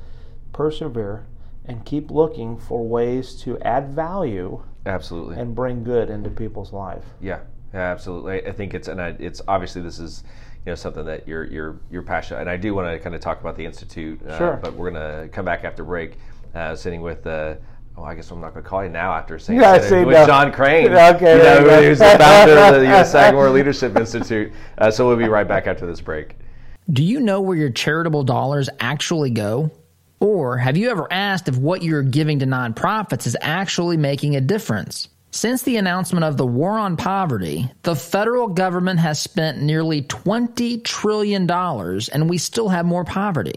persevere, 0.51 1.25
and 1.65 1.85
keep 1.85 2.11
looking 2.11 2.57
for 2.57 2.85
ways 2.87 3.35
to 3.41 3.59
add 3.59 3.89
value 3.89 4.63
Absolutely. 4.85 5.37
and 5.37 5.55
bring 5.55 5.83
good 5.83 6.09
into 6.09 6.29
people's 6.29 6.73
life. 6.73 7.03
Yeah, 7.21 7.39
yeah, 7.73 7.91
absolutely. 7.91 8.45
I 8.45 8.51
think 8.51 8.73
it's 8.73 8.87
and 8.87 9.01
I, 9.01 9.15
it's 9.19 9.41
obviously 9.47 9.81
this 9.81 9.99
is 9.99 10.23
you 10.65 10.71
know 10.71 10.75
something 10.75 11.05
that 11.05 11.27
you're 11.27 11.45
you're 11.45 11.77
you're 11.91 12.03
passionate, 12.03 12.41
and 12.41 12.49
I 12.49 12.57
do 12.57 12.73
want 12.73 12.87
to 12.93 12.99
kind 12.99 13.15
of 13.15 13.21
talk 13.21 13.39
about 13.41 13.55
the 13.57 13.65
institute. 13.65 14.21
Uh, 14.25 14.37
Sure. 14.37 14.59
But 14.61 14.73
we're 14.73 14.91
gonna 14.91 15.27
come 15.29 15.45
back 15.45 15.63
after 15.63 15.83
break, 15.83 16.17
uh, 16.55 16.75
sitting 16.75 17.01
with. 17.01 17.25
Uh, 17.27 17.55
Oh, 17.97 18.03
I 18.03 18.13
guess 18.13 18.29
I'm 18.29 18.39
not 18.39 18.53
going 18.53 18.63
to 18.63 18.69
call 18.69 18.83
you 18.83 18.89
now 18.91 19.11
after 19.13 19.39
saying 19.39 19.59
Yeah, 19.59 19.79
that. 19.79 19.89
say 19.89 20.05
with 20.05 20.15
no. 20.15 20.25
John 20.27 20.51
Crane, 20.51 20.85
Okay, 20.91 21.35
you 21.37 21.41
there 21.41 21.61
know, 21.61 21.67
go. 21.67 21.81
who's 21.83 21.97
the 21.99 22.05
founder 22.05 22.53
of 22.57 22.75
the 22.75 22.81
you 22.99 23.05
Sagamore 23.05 23.49
Leadership 23.53 23.95
Institute. 23.97 24.53
Uh, 24.77 24.91
so 24.91 25.07
we'll 25.07 25.17
be 25.17 25.27
right 25.27 25.47
back 25.47 25.65
after 25.65 25.87
this 25.87 25.99
break. 25.99 26.35
Do 26.91 27.03
you 27.03 27.19
know 27.19 27.41
where 27.41 27.57
your 27.57 27.71
charitable 27.71 28.23
dollars 28.23 28.69
actually 28.79 29.31
go? 29.31 29.71
Or 30.19 30.57
have 30.57 30.77
you 30.77 30.89
ever 30.91 31.11
asked 31.11 31.47
if 31.47 31.57
what 31.57 31.81
you're 31.81 32.03
giving 32.03 32.39
to 32.39 32.45
nonprofits 32.45 33.25
is 33.25 33.35
actually 33.41 33.97
making 33.97 34.35
a 34.35 34.41
difference? 34.41 35.07
Since 35.31 35.63
the 35.63 35.77
announcement 35.77 36.23
of 36.23 36.37
the 36.37 36.47
war 36.47 36.71
on 36.79 36.97
poverty, 36.97 37.69
the 37.83 37.95
federal 37.95 38.47
government 38.47 38.99
has 38.99 39.19
spent 39.19 39.61
nearly 39.61 40.03
$20 40.03 40.83
trillion 40.83 41.49
and 41.51 42.29
we 42.29 42.37
still 42.37 42.69
have 42.69 42.85
more 42.85 43.03
poverty. 43.03 43.53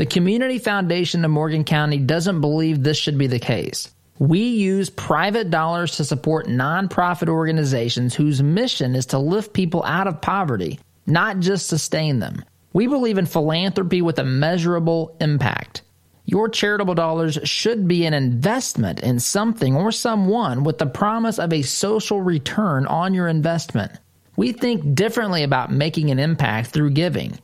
The 0.00 0.06
Community 0.06 0.58
Foundation 0.58 1.26
of 1.26 1.30
Morgan 1.30 1.62
County 1.62 1.98
doesn't 1.98 2.40
believe 2.40 2.82
this 2.82 2.96
should 2.96 3.18
be 3.18 3.26
the 3.26 3.38
case. 3.38 3.92
We 4.18 4.40
use 4.40 4.88
private 4.88 5.50
dollars 5.50 5.98
to 5.98 6.06
support 6.06 6.46
nonprofit 6.46 7.28
organizations 7.28 8.14
whose 8.14 8.42
mission 8.42 8.96
is 8.96 9.04
to 9.04 9.18
lift 9.18 9.52
people 9.52 9.84
out 9.84 10.06
of 10.06 10.22
poverty, 10.22 10.80
not 11.06 11.40
just 11.40 11.66
sustain 11.66 12.18
them. 12.18 12.42
We 12.72 12.86
believe 12.86 13.18
in 13.18 13.26
philanthropy 13.26 14.00
with 14.00 14.18
a 14.18 14.24
measurable 14.24 15.14
impact. 15.20 15.82
Your 16.24 16.48
charitable 16.48 16.94
dollars 16.94 17.38
should 17.44 17.86
be 17.86 18.06
an 18.06 18.14
investment 18.14 19.00
in 19.00 19.20
something 19.20 19.76
or 19.76 19.92
someone 19.92 20.64
with 20.64 20.78
the 20.78 20.86
promise 20.86 21.38
of 21.38 21.52
a 21.52 21.60
social 21.60 22.22
return 22.22 22.86
on 22.86 23.12
your 23.12 23.28
investment. 23.28 23.92
We 24.34 24.52
think 24.52 24.94
differently 24.94 25.42
about 25.42 25.70
making 25.70 26.10
an 26.10 26.18
impact 26.18 26.70
through 26.70 26.92
giving. 26.92 27.38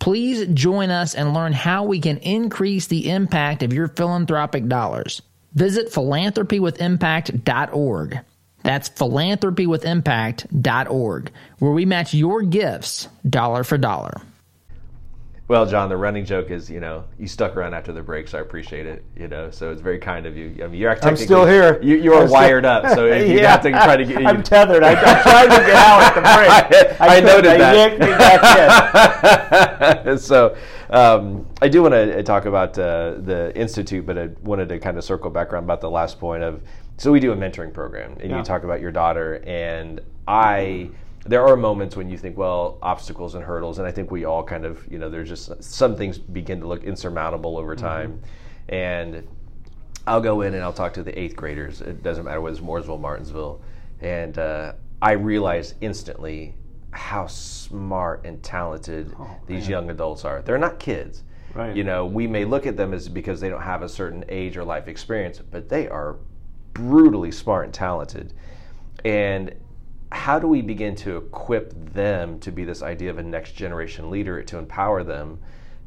Please 0.00 0.48
join 0.48 0.90
us 0.90 1.14
and 1.14 1.34
learn 1.34 1.52
how 1.52 1.84
we 1.84 2.00
can 2.00 2.16
increase 2.18 2.88
the 2.88 3.08
impact 3.10 3.62
of 3.62 3.72
your 3.72 3.86
philanthropic 3.86 4.66
dollars. 4.66 5.22
Visit 5.54 5.92
philanthropywithimpact.org. 5.92 8.20
That's 8.62 8.90
philanthropywithimpact.org, 8.90 11.32
where 11.58 11.72
we 11.72 11.86
match 11.86 12.14
your 12.14 12.42
gifts 12.42 13.08
dollar 13.28 13.62
for 13.62 13.78
dollar. 13.78 14.20
Well, 15.50 15.66
John, 15.66 15.88
the 15.88 15.96
running 15.96 16.24
joke 16.24 16.52
is, 16.52 16.70
you 16.70 16.78
know, 16.78 17.02
you 17.18 17.26
stuck 17.26 17.56
around 17.56 17.74
after 17.74 17.92
the 17.92 18.04
break, 18.04 18.28
so 18.28 18.38
I 18.38 18.40
appreciate 18.40 18.86
it. 18.86 19.04
You 19.16 19.26
know, 19.26 19.50
so 19.50 19.72
it's 19.72 19.80
very 19.80 19.98
kind 19.98 20.24
of 20.24 20.36
you. 20.36 20.54
I 20.62 20.68
mean, 20.68 20.80
you're 20.80 20.96
I'm 21.04 21.16
still 21.16 21.44
here. 21.44 21.82
You, 21.82 21.96
you 21.96 22.12
are 22.12 22.20
I'm 22.22 22.28
still- 22.28 22.40
wired 22.40 22.64
up, 22.64 22.86
so 22.94 23.06
if 23.08 23.28
you 23.28 23.40
Yeah. 23.40 23.50
have 23.50 23.62
to 23.62 23.70
try 23.72 23.96
to 23.96 24.04
get. 24.04 24.24
I'm 24.24 24.44
tethered. 24.44 24.84
I, 24.84 24.92
I 24.92 25.22
tried 25.22 25.42
to 25.48 25.66
get 25.66 25.74
out 25.74 26.02
at 26.02 26.14
the 26.14 26.20
break. 26.86 27.00
I, 27.00 27.08
couldn't. 27.20 27.24
noted 27.24 27.50
They 27.50 27.58
that. 30.06 30.20
so 30.20 30.54
um, 30.90 31.44
I 31.60 31.66
do 31.66 31.82
want 31.82 31.94
to 31.94 32.22
talk 32.22 32.44
about 32.44 32.78
uh, 32.78 33.14
the 33.18 33.50
institute, 33.56 34.06
but 34.06 34.16
I 34.16 34.28
wanted 34.44 34.68
to 34.68 34.78
kind 34.78 34.98
of 34.98 35.02
circle 35.02 35.30
back 35.30 35.52
around 35.52 35.64
about 35.64 35.80
the 35.80 35.90
last 35.90 36.20
point 36.20 36.44
of. 36.44 36.62
So 36.96 37.10
we 37.10 37.18
do 37.18 37.32
a 37.32 37.36
mentoring 37.36 37.72
program, 37.74 38.12
and 38.20 38.30
Yeah. 38.30 38.38
you 38.38 38.44
talk 38.44 38.62
about 38.62 38.80
your 38.80 38.92
daughter, 38.92 39.42
and 39.44 40.00
I. 40.28 40.90
There 41.26 41.46
are 41.46 41.56
moments 41.56 41.96
when 41.96 42.08
you 42.08 42.16
think, 42.16 42.36
well, 42.36 42.78
obstacles 42.82 43.34
and 43.34 43.44
hurdles, 43.44 43.78
and 43.78 43.86
I 43.86 43.92
think 43.92 44.10
we 44.10 44.24
all 44.24 44.42
kind 44.42 44.64
of, 44.64 44.86
you 44.90 44.98
know, 44.98 45.10
there's 45.10 45.28
just 45.28 45.62
some 45.62 45.94
things 45.94 46.18
begin 46.18 46.60
to 46.60 46.66
look 46.66 46.82
insurmountable 46.82 47.58
over 47.58 47.76
time, 47.76 48.20
and 48.68 49.26
I'll 50.06 50.20
go 50.22 50.40
in 50.40 50.54
and 50.54 50.62
I'll 50.62 50.72
talk 50.72 50.94
to 50.94 51.02
the 51.02 51.18
eighth 51.18 51.36
graders. 51.36 51.82
It 51.82 52.02
doesn't 52.02 52.24
matter 52.24 52.40
whether 52.40 52.56
it's 52.56 52.64
Mooresville, 52.64 53.00
Martinsville, 53.00 53.60
and 54.00 54.38
uh, 54.38 54.72
I 55.02 55.12
realize 55.12 55.74
instantly 55.80 56.54
how 56.92 57.26
smart 57.26 58.24
and 58.24 58.42
talented 58.42 59.14
these 59.46 59.68
young 59.68 59.90
adults 59.90 60.24
are. 60.24 60.42
They're 60.42 60.58
not 60.58 60.78
kids. 60.78 61.22
Right. 61.54 61.76
You 61.76 61.84
know, 61.84 62.06
we 62.06 62.26
may 62.26 62.44
look 62.44 62.66
at 62.66 62.76
them 62.76 62.94
as 62.94 63.08
because 63.08 63.40
they 63.40 63.48
don't 63.48 63.62
have 63.62 63.82
a 63.82 63.88
certain 63.88 64.24
age 64.28 64.56
or 64.56 64.64
life 64.64 64.88
experience, 64.88 65.38
but 65.38 65.68
they 65.68 65.88
are 65.88 66.16
brutally 66.74 67.30
smart 67.30 67.66
and 67.66 67.74
talented. 67.74 68.32
And 69.04 69.54
how 70.12 70.38
do 70.38 70.46
we 70.46 70.62
begin 70.62 70.96
to 70.96 71.16
equip 71.16 71.72
them 71.92 72.40
to 72.40 72.50
be 72.50 72.64
this 72.64 72.82
idea 72.82 73.10
of 73.10 73.18
a 73.18 73.22
next 73.22 73.52
generation 73.52 74.10
leader 74.10 74.42
to 74.42 74.58
empower 74.58 75.04
them? 75.04 75.38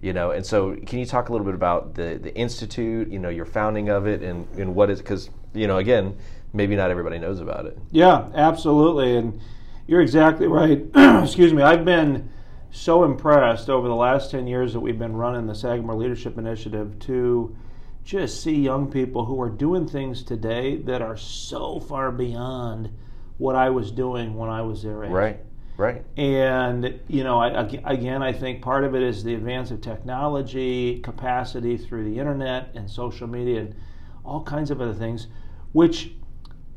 You 0.02 0.14
know, 0.14 0.32
and 0.32 0.46
so 0.46 0.76
can 0.86 1.00
you 1.00 1.06
talk 1.06 1.30
a 1.30 1.32
little 1.32 1.46
bit 1.46 1.56
about 1.56 1.96
the 1.96 2.20
the 2.22 2.36
institute? 2.36 3.10
You 3.10 3.20
know, 3.20 3.30
your 3.30 3.46
founding 3.46 3.90
of 3.90 4.08
it, 4.08 4.22
and 4.22 4.48
and 4.58 4.76
what 4.76 4.90
is 4.90 5.00
because 5.00 5.30
you 5.54 5.68
know 5.68 5.78
again 5.78 6.18
maybe 6.54 6.76
not 6.76 6.92
everybody 6.92 7.18
knows 7.20 7.40
about 7.40 7.66
it. 7.66 7.78
Yeah, 7.92 8.30
absolutely. 8.36 9.18
And 9.18 9.42
you're 9.88 10.02
exactly 10.02 10.48
right. 10.48 10.86
Excuse 10.96 11.54
me. 11.54 11.64
I've 11.64 11.84
been 11.84 12.30
so 12.72 13.04
impressed 13.04 13.70
over 13.70 13.88
the 13.88 13.96
last 13.96 14.32
10 14.32 14.48
years 14.48 14.74
that 14.74 14.80
we've 14.80 14.98
been 14.98 15.16
running 15.16 15.48
the 15.48 15.56
Sagamore 15.56 15.96
Leadership 15.96 16.38
Initiative 16.38 16.98
to 17.00 17.56
just 18.04 18.42
see 18.42 18.56
young 18.56 18.92
people 18.92 19.26
who 19.26 19.42
are 19.42 19.50
doing 19.50 19.88
things 19.88 20.24
today 20.24 20.78
that 20.78 21.02
are 21.02 21.18
so 21.18 21.80
far 21.80 22.12
beyond 22.12 22.90
what 23.38 23.56
I 23.56 23.70
was 23.70 23.92
doing 23.92 24.36
when 24.36 24.50
I 24.50 24.62
was 24.62 24.84
their 24.84 25.04
age. 25.04 25.12
Right. 25.12 25.40
Right. 25.76 26.06
And 26.18 27.00
you 27.08 27.24
know, 27.24 27.40
I, 27.40 27.64
again, 27.86 28.22
I 28.22 28.32
think 28.32 28.62
part 28.62 28.84
of 28.84 28.94
it 28.94 29.02
is 29.02 29.24
the 29.24 29.34
advance 29.34 29.72
of 29.72 29.82
technology, 29.82 31.00
capacity 31.00 31.78
through 31.78 32.04
the 32.04 32.20
internet 32.20 32.70
and 32.76 32.90
social 32.90 33.28
media, 33.28 33.62
and 33.62 33.76
all 34.24 34.44
kinds 34.44 34.70
of 34.70 34.82
other 34.82 34.94
things, 34.94 35.28
which, 35.72 36.12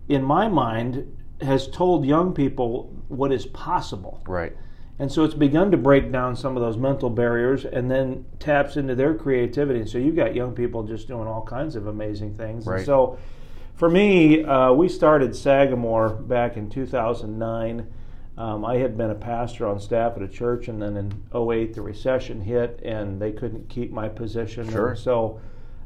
in 0.08 0.22
my 0.22 0.48
mind, 0.48 1.14
has 1.42 1.68
told 1.68 2.06
young 2.06 2.32
people 2.32 2.90
what 3.08 3.32
is 3.32 3.44
possible. 3.46 4.22
Right. 4.26 4.56
And 4.98 5.12
so 5.12 5.24
it's 5.24 5.34
begun 5.34 5.70
to 5.72 5.76
break 5.76 6.10
down 6.10 6.34
some 6.34 6.56
of 6.56 6.62
those 6.62 6.78
mental 6.78 7.10
barriers, 7.10 7.66
and 7.66 7.90
then 7.90 8.24
taps 8.38 8.78
into 8.78 8.94
their 8.94 9.14
creativity. 9.14 9.80
And 9.80 9.88
so 9.88 9.98
you've 9.98 10.16
got 10.16 10.34
young 10.34 10.54
people 10.54 10.84
just 10.84 11.06
doing 11.06 11.28
all 11.28 11.44
kinds 11.44 11.76
of 11.76 11.86
amazing 11.86 12.34
things. 12.34 12.66
Right. 12.66 12.78
And 12.78 12.86
so, 12.86 13.18
for 13.76 13.88
me, 13.90 14.42
uh, 14.44 14.72
we 14.72 14.88
started 14.88 15.36
Sagamore 15.36 16.08
back 16.10 16.56
in 16.56 16.68
2009. 16.70 17.86
Um, 18.38 18.64
I 18.64 18.76
had 18.76 18.96
been 18.98 19.10
a 19.10 19.14
pastor 19.14 19.66
on 19.66 19.80
staff 19.80 20.12
at 20.16 20.22
a 20.22 20.28
church, 20.28 20.68
and 20.68 20.80
then 20.80 20.96
in 20.96 21.12
08 21.34 21.74
the 21.74 21.82
recession 21.82 22.40
hit, 22.42 22.80
and 22.84 23.20
they 23.20 23.32
couldn't 23.32 23.68
keep 23.68 23.90
my 23.92 24.08
position. 24.08 24.68
Sure. 24.70 24.88
And 24.90 24.98
so 24.98 25.40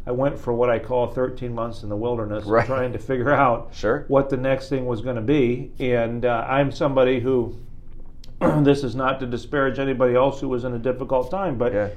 I 0.06 0.12
went 0.12 0.38
for 0.38 0.52
what 0.52 0.68
I 0.70 0.78
call 0.80 1.06
13 1.08 1.54
months 1.54 1.82
in 1.84 1.88
the 1.88 1.96
wilderness, 1.96 2.44
Right. 2.46 2.66
trying 2.66 2.92
to 2.92 2.98
figure 2.98 3.30
out 3.30 3.68
Sure. 3.72 4.04
what 4.08 4.30
the 4.30 4.36
next 4.36 4.68
thing 4.68 4.86
was 4.86 5.00
going 5.00 5.16
to 5.16 5.22
be. 5.22 5.70
And 5.78 6.24
uh, 6.24 6.44
I'm 6.48 6.72
somebody 6.72 7.20
who, 7.20 7.54
this 8.62 8.82
is 8.82 8.96
not 8.96 9.20
to 9.20 9.26
disparage 9.26 9.78
anybody 9.78 10.14
else 10.16 10.40
who 10.40 10.48
was 10.48 10.64
in 10.64 10.72
a 10.74 10.78
difficult 10.78 11.30
time, 11.30 11.56
but 11.56 11.72
Yeah. 11.72 11.88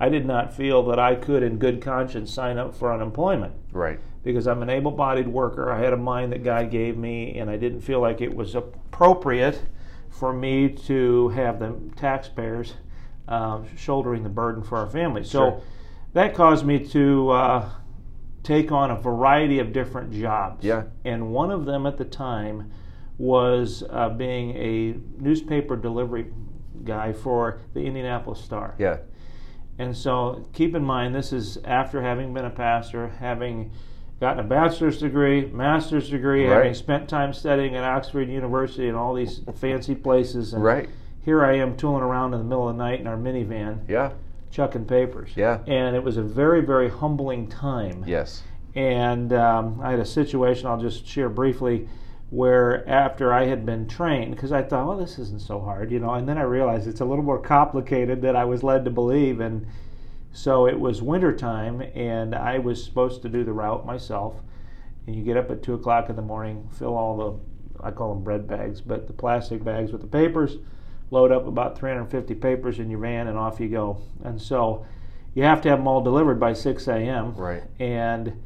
I 0.00 0.08
did 0.08 0.24
not 0.26 0.52
feel 0.52 0.82
that 0.84 0.98
I 0.98 1.14
could, 1.14 1.42
in 1.42 1.58
good 1.58 1.82
conscience, 1.82 2.32
sign 2.32 2.56
up 2.58 2.74
for 2.74 2.92
unemployment 2.92 3.52
Right. 3.72 4.00
Because 4.22 4.46
I'm 4.46 4.62
an 4.62 4.70
able 4.70 4.90
bodied 4.90 5.28
worker. 5.28 5.70
I 5.70 5.80
had 5.80 5.92
a 5.92 5.96
mind 5.96 6.32
that 6.32 6.44
God 6.44 6.70
gave 6.70 6.96
me, 6.96 7.38
and 7.38 7.48
I 7.48 7.56
didn't 7.56 7.80
feel 7.80 8.00
like 8.00 8.20
it 8.20 8.34
was 8.34 8.54
appropriate 8.54 9.62
for 10.10 10.32
me 10.32 10.68
to 10.68 11.28
have 11.30 11.58
the 11.58 11.74
taxpayers 11.96 12.74
uh, 13.28 13.62
shouldering 13.76 14.22
the 14.22 14.28
burden 14.28 14.62
for 14.62 14.76
our 14.78 14.86
family. 14.88 15.22
So 15.24 15.30
Sure. 15.38 15.60
that 16.14 16.34
caused 16.34 16.66
me 16.66 16.80
to 16.88 17.30
uh, 17.30 17.70
take 18.42 18.72
on 18.72 18.90
a 18.90 18.96
variety 18.96 19.58
of 19.60 19.72
different 19.72 20.12
jobs. 20.12 20.64
Yeah. 20.64 20.84
And 21.04 21.32
one 21.32 21.50
of 21.50 21.64
them 21.64 21.86
at 21.86 21.96
the 21.96 22.04
time 22.04 22.72
was 23.18 23.84
uh, 23.90 24.08
being 24.08 24.56
a 24.56 24.96
newspaper 25.22 25.76
delivery 25.76 26.26
guy 26.84 27.12
for 27.12 27.60
the 27.74 27.80
Indianapolis 27.80 28.40
Star. 28.40 28.74
Yeah. 28.78 28.98
And 29.78 29.96
so 29.96 30.46
keep 30.52 30.74
in 30.74 30.82
mind, 30.84 31.14
this 31.14 31.32
is 31.32 31.58
after 31.64 32.02
having 32.02 32.34
been 32.34 32.44
a 32.44 32.50
pastor, 32.50 33.08
having 33.08 33.72
gotten 34.20 34.40
a 34.44 34.46
bachelor's 34.48 34.98
degree, 34.98 35.46
master's 35.46 36.10
degree, 36.10 36.46
Right. 36.46 36.56
having 36.56 36.74
spent 36.74 37.08
time 37.08 37.32
studying 37.32 37.74
at 37.74 37.84
Oxford 37.84 38.28
University 38.28 38.86
and 38.88 38.96
all 38.96 39.14
these 39.14 39.40
fancy 39.54 39.94
places. 39.94 40.52
And 40.52 40.62
Right. 40.62 40.88
here 41.24 41.42
I 41.44 41.54
am 41.56 41.76
tooling 41.76 42.02
around 42.02 42.34
in 42.34 42.40
the 42.40 42.44
middle 42.44 42.68
of 42.68 42.76
the 42.76 42.82
night 42.82 43.00
in 43.00 43.06
our 43.06 43.16
minivan, 43.16 43.78
Yeah. 43.88 44.10
chucking 44.50 44.84
papers. 44.84 45.30
Yeah. 45.36 45.58
And 45.66 45.96
it 45.96 46.04
was 46.04 46.18
a 46.18 46.22
very, 46.22 46.60
very 46.60 46.90
humbling 46.90 47.46
time. 47.48 48.04
Yes. 48.06 48.42
And 48.74 49.32
um, 49.32 49.80
I 49.82 49.90
had 49.92 50.00
a 50.00 50.04
situation 50.04 50.66
I'll 50.66 50.78
just 50.80 51.06
share 51.06 51.28
briefly 51.30 51.88
where 52.28 52.88
after 52.88 53.32
I 53.32 53.46
had 53.46 53.66
been 53.66 53.88
trained, 53.88 54.36
because 54.36 54.52
I 54.52 54.62
thought, 54.62 54.86
well, 54.86 54.96
this 54.98 55.18
isn't 55.18 55.40
so 55.40 55.58
hard, 55.60 55.90
you 55.90 55.98
know, 55.98 56.12
and 56.14 56.28
then 56.28 56.38
I 56.38 56.42
realized 56.42 56.86
it's 56.86 57.00
a 57.00 57.04
little 57.04 57.24
more 57.24 57.40
complicated 57.40 58.22
than 58.22 58.36
I 58.36 58.44
was 58.44 58.62
led 58.62 58.84
to 58.84 58.90
believe. 58.90 59.40
And 59.40 59.66
so 60.32 60.66
it 60.66 60.78
was 60.78 61.02
wintertime, 61.02 61.80
and 61.94 62.34
I 62.34 62.58
was 62.58 62.84
supposed 62.84 63.22
to 63.22 63.28
do 63.28 63.44
the 63.44 63.52
route 63.52 63.84
myself. 63.84 64.40
And 65.06 65.16
you 65.16 65.22
get 65.22 65.36
up 65.36 65.50
at 65.50 65.62
2 65.62 65.74
o'clock 65.74 66.08
in 66.08 66.16
the 66.16 66.22
morning, 66.22 66.68
fill 66.72 66.96
all 66.96 67.16
the, 67.16 67.84
I 67.86 67.90
call 67.90 68.14
them 68.14 68.22
bread 68.22 68.46
bags, 68.46 68.80
but 68.80 69.06
the 69.06 69.12
plastic 69.12 69.64
bags 69.64 69.92
with 69.92 70.02
the 70.02 70.06
papers, 70.06 70.58
load 71.10 71.32
up 71.32 71.46
about 71.46 71.78
350 71.78 72.34
papers 72.34 72.78
in 72.78 72.90
your 72.90 73.00
van, 73.00 73.26
and 73.26 73.38
off 73.38 73.58
you 73.58 73.68
go. 73.68 73.98
And 74.22 74.40
so 74.40 74.86
you 75.34 75.42
have 75.42 75.60
to 75.62 75.68
have 75.68 75.78
them 75.78 75.88
all 75.88 76.02
delivered 76.02 76.38
by 76.38 76.52
6 76.52 76.86
a.m. 76.86 77.34
Right. 77.34 77.64
And 77.78 78.40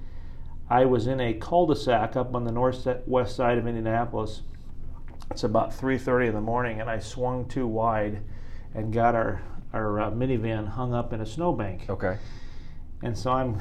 I 0.70 0.86
was 0.86 1.06
in 1.06 1.20
a 1.20 1.34
cul-de-sac 1.34 2.16
up 2.16 2.34
on 2.34 2.44
the 2.44 2.52
northwest 2.52 3.36
side 3.36 3.58
of 3.58 3.66
Indianapolis. 3.66 4.42
It's 5.30 5.44
about 5.44 5.70
3:30 5.70 6.28
in 6.28 6.34
the 6.34 6.40
morning, 6.40 6.80
and 6.80 6.88
I 6.88 6.98
swung 6.98 7.46
too 7.46 7.66
wide 7.66 8.22
and 8.74 8.92
got 8.92 9.14
our 9.14 9.40
our 9.72 10.00
uh, 10.00 10.10
minivan 10.10 10.68
hung 10.68 10.94
up 10.94 11.12
in 11.12 11.20
a 11.20 11.26
snowbank. 11.26 11.86
Okay. 11.88 12.16
And 13.02 13.16
so 13.18 13.32
I'm 13.32 13.58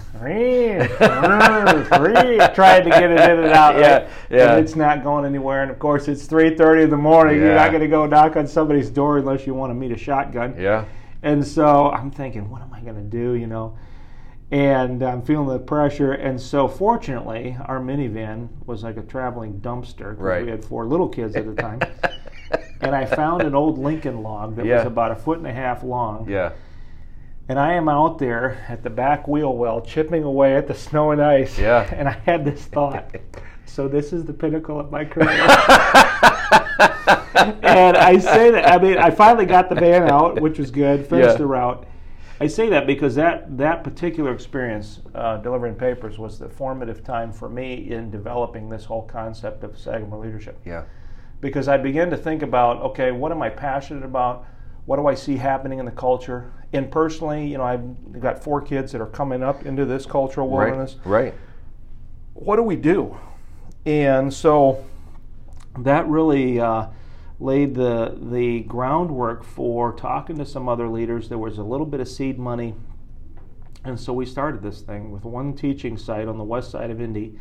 trying 2.53 2.83
to 2.83 2.89
get 2.89 3.11
it 3.11 3.19
in 3.19 3.39
and 3.39 3.47
out. 3.51 3.75
Yeah, 3.79 3.97
right? 3.97 4.09
yeah. 4.29 4.55
And 4.55 4.63
it's 4.63 4.75
not 4.75 5.03
going 5.03 5.25
anywhere. 5.25 5.63
And 5.63 5.71
of 5.71 5.79
course, 5.79 6.07
it's 6.07 6.25
3:30 6.27 6.83
in 6.85 6.89
the 6.89 6.97
morning. 6.97 7.37
You're 7.39 7.55
not 7.55 7.71
going 7.71 7.81
to 7.81 7.87
go 7.87 8.05
knock 8.05 8.37
on 8.37 8.47
somebody's 8.47 8.89
door 8.89 9.17
unless 9.17 9.45
you 9.45 9.53
want 9.53 9.71
to 9.71 9.73
meet 9.73 9.91
a 9.91 9.97
shotgun. 9.97 10.55
Yeah. 10.57 10.85
And 11.23 11.45
so 11.45 11.89
I'm 11.91 12.11
thinking, 12.11 12.49
what 12.49 12.61
am 12.61 12.73
I 12.73 12.81
going 12.81 12.95
to 12.95 13.01
do, 13.01 13.33
you 13.33 13.47
know? 13.47 13.77
And 14.51 15.01
I'm 15.01 15.21
feeling 15.23 15.47
the 15.47 15.57
pressure. 15.59 16.13
And 16.13 16.39
so, 16.39 16.67
fortunately, 16.67 17.57
our 17.65 17.79
minivan 17.79 18.49
was 18.65 18.83
like 18.83 18.97
a 18.97 19.01
traveling 19.01 19.59
dumpster 19.61 20.15
Right. 20.17 20.45
we 20.45 20.51
had 20.51 20.63
four 20.63 20.85
little 20.85 21.09
kids 21.09 21.35
at 21.35 21.45
the 21.45 21.55
time. 21.55 21.79
and 22.83 22.95
I 22.95 23.05
found 23.05 23.41
an 23.43 23.55
old 23.55 23.77
Lincoln 23.77 24.21
log 24.23 24.55
that 24.57 24.65
was 24.65 24.85
about 24.85 25.11
a 25.11 25.15
foot 25.15 25.37
and 25.37 25.47
a 25.47 25.53
half 25.53 25.83
long. 25.83 26.29
Yeah. 26.29 26.51
And 27.49 27.59
I 27.59 27.73
am 27.73 27.89
out 27.89 28.19
there 28.19 28.65
at 28.69 28.83
the 28.83 28.89
back 28.89 29.27
wheel 29.27 29.55
well, 29.55 29.81
chipping 29.81 30.23
away 30.23 30.55
at 30.55 30.67
the 30.67 30.73
snow 30.73 31.11
and 31.11 31.21
ice. 31.21 31.59
Yeah. 31.59 31.89
And 31.97 32.07
I 32.07 32.13
had 32.25 32.45
this 32.45 32.65
thought. 32.65 33.15
So 33.65 33.87
this 33.87 34.13
is 34.13 34.23
the 34.25 34.33
pinnacle 34.33 34.79
of 34.79 34.91
my 34.91 35.03
career. 35.03 35.29
and 37.63 37.97
I 37.97 38.17
say 38.19 38.51
that 38.51 38.69
I 38.71 38.77
mean 38.81 38.97
I 38.97 39.09
finally 39.09 39.45
got 39.45 39.69
the 39.69 39.75
van 39.75 40.09
out, 40.09 40.39
which 40.41 40.59
was 40.59 40.71
good. 40.71 41.07
Finished 41.07 41.31
Yeah. 41.31 41.37
the 41.37 41.45
route. 41.45 41.85
I 42.39 42.47
say 42.47 42.69
that 42.69 42.87
because 42.87 43.15
that 43.15 43.57
that 43.57 43.83
particular 43.83 44.33
experience 44.33 45.01
uh, 45.15 45.37
delivering 45.37 45.75
papers 45.75 46.17
was 46.17 46.39
the 46.39 46.49
formative 46.49 47.03
time 47.03 47.31
for 47.31 47.49
me 47.49 47.91
in 47.91 48.11
developing 48.11 48.69
this 48.69 48.85
whole 48.85 49.03
concept 49.03 49.63
of 49.63 49.77
Sagamore 49.77 50.23
leadership 50.25 50.59
Yeah. 50.65 50.83
Because 51.43 51.67
I 51.67 51.75
began 51.75 52.09
to 52.09 52.17
think 52.17 52.41
about 52.41 52.81
okay, 52.81 53.11
what 53.11 53.31
am 53.31 53.41
I 53.41 53.49
passionate 53.49 54.03
about? 54.03 54.47
What 54.85 54.95
do 54.95 55.07
I 55.07 55.13
see 55.13 55.35
happening 55.35 55.77
in 55.77 55.85
the 55.85 55.91
culture? 55.91 56.53
And 56.71 56.89
personally, 56.89 57.45
you 57.45 57.57
know, 57.57 57.65
I've 57.65 58.19
got 58.19 58.41
four 58.41 58.61
kids 58.61 58.93
that 58.93 59.01
are 59.01 59.07
coming 59.07 59.43
up 59.43 59.65
into 59.65 59.85
this 59.85 60.05
cultural 60.05 60.49
wilderness. 60.49 60.95
Right. 61.03 61.25
Right. 61.25 61.33
What 62.33 62.55
do 62.55 62.63
we 62.63 62.77
do? 62.77 63.17
And 63.85 64.33
so 64.33 64.83
that 65.79 66.07
really 66.07 66.61
uh, 66.61 66.87
laid 67.39 67.75
the 67.75 68.17
the 68.21 68.61
groundwork 68.61 69.43
for 69.43 69.91
talking 69.93 70.37
to 70.37 70.45
some 70.45 70.69
other 70.69 70.87
leaders. 70.87 71.27
There 71.27 71.37
was 71.37 71.57
a 71.57 71.63
little 71.63 71.85
bit 71.85 71.99
of 71.99 72.07
seed 72.07 72.39
money, 72.39 72.73
and 73.83 73.99
so 73.99 74.13
we 74.13 74.25
started 74.25 74.61
this 74.61 74.81
thing 74.81 75.11
with 75.11 75.25
one 75.25 75.53
teaching 75.53 75.97
site 75.97 76.29
on 76.29 76.37
the 76.37 76.43
west 76.45 76.71
side 76.71 76.89
of 76.89 77.01
Indy, 77.01 77.37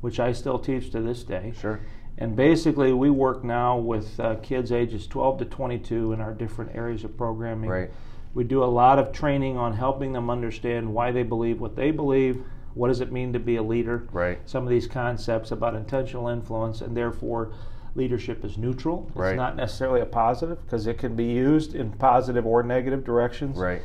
which 0.00 0.18
I 0.18 0.32
still 0.32 0.58
teach 0.58 0.90
to 0.90 1.00
this 1.00 1.22
day. 1.22 1.54
Sure. 1.60 1.80
And 2.18 2.34
basically, 2.34 2.92
we 2.92 3.10
work 3.10 3.44
now 3.44 3.76
with 3.76 4.18
uh, 4.18 4.36
kids 4.36 4.72
ages 4.72 5.06
12 5.06 5.38
to 5.38 5.44
22 5.44 6.12
in 6.12 6.20
our 6.20 6.32
different 6.32 6.74
areas 6.74 7.04
of 7.04 7.16
programming. 7.16 7.68
Right. 7.68 7.90
We 8.34 8.44
do 8.44 8.62
a 8.62 8.66
lot 8.66 8.98
of 8.98 9.12
training 9.12 9.56
on 9.56 9.74
helping 9.74 10.12
them 10.12 10.30
understand 10.30 10.92
why 10.94 11.10
they 11.10 11.22
believe 11.22 11.60
what 11.60 11.76
they 11.76 11.90
believe, 11.90 12.42
what 12.74 12.88
does 12.88 13.00
it 13.00 13.12
mean 13.12 13.32
to 13.32 13.38
be 13.38 13.56
a 13.56 13.62
leader, 13.62 14.06
Right. 14.12 14.38
some 14.46 14.62
of 14.62 14.68
these 14.68 14.86
concepts 14.86 15.50
about 15.50 15.74
intentional 15.74 16.28
influence, 16.28 16.80
and 16.82 16.96
therefore 16.96 17.52
leadership 17.94 18.44
is 18.44 18.58
neutral. 18.58 19.06
It's 19.08 19.16
Right. 19.16 19.36
not 19.36 19.56
necessarily 19.56 20.00
a 20.02 20.06
positive 20.06 20.60
because 20.64 20.86
it 20.86 20.98
can 20.98 21.16
be 21.16 21.24
used 21.24 21.74
in 21.74 21.92
positive 21.92 22.46
or 22.46 22.62
negative 22.62 23.04
directions. 23.04 23.58
Right. 23.58 23.80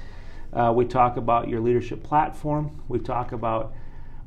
Uh, 0.51 0.73
we 0.75 0.83
talk 0.85 1.15
about 1.15 1.47
your 1.47 1.61
leadership 1.61 2.03
platform. 2.03 2.71
We 2.89 2.99
talk 2.99 3.31
about 3.31 3.71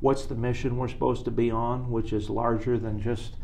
what's 0.00 0.24
the 0.24 0.34
mission 0.34 0.78
we're 0.78 0.88
supposed 0.88 1.26
to 1.26 1.30
be 1.30 1.50
on, 1.50 1.90
which 1.90 2.14
is 2.14 2.30
larger 2.30 2.78
than 2.78 2.98
just, 2.98 3.36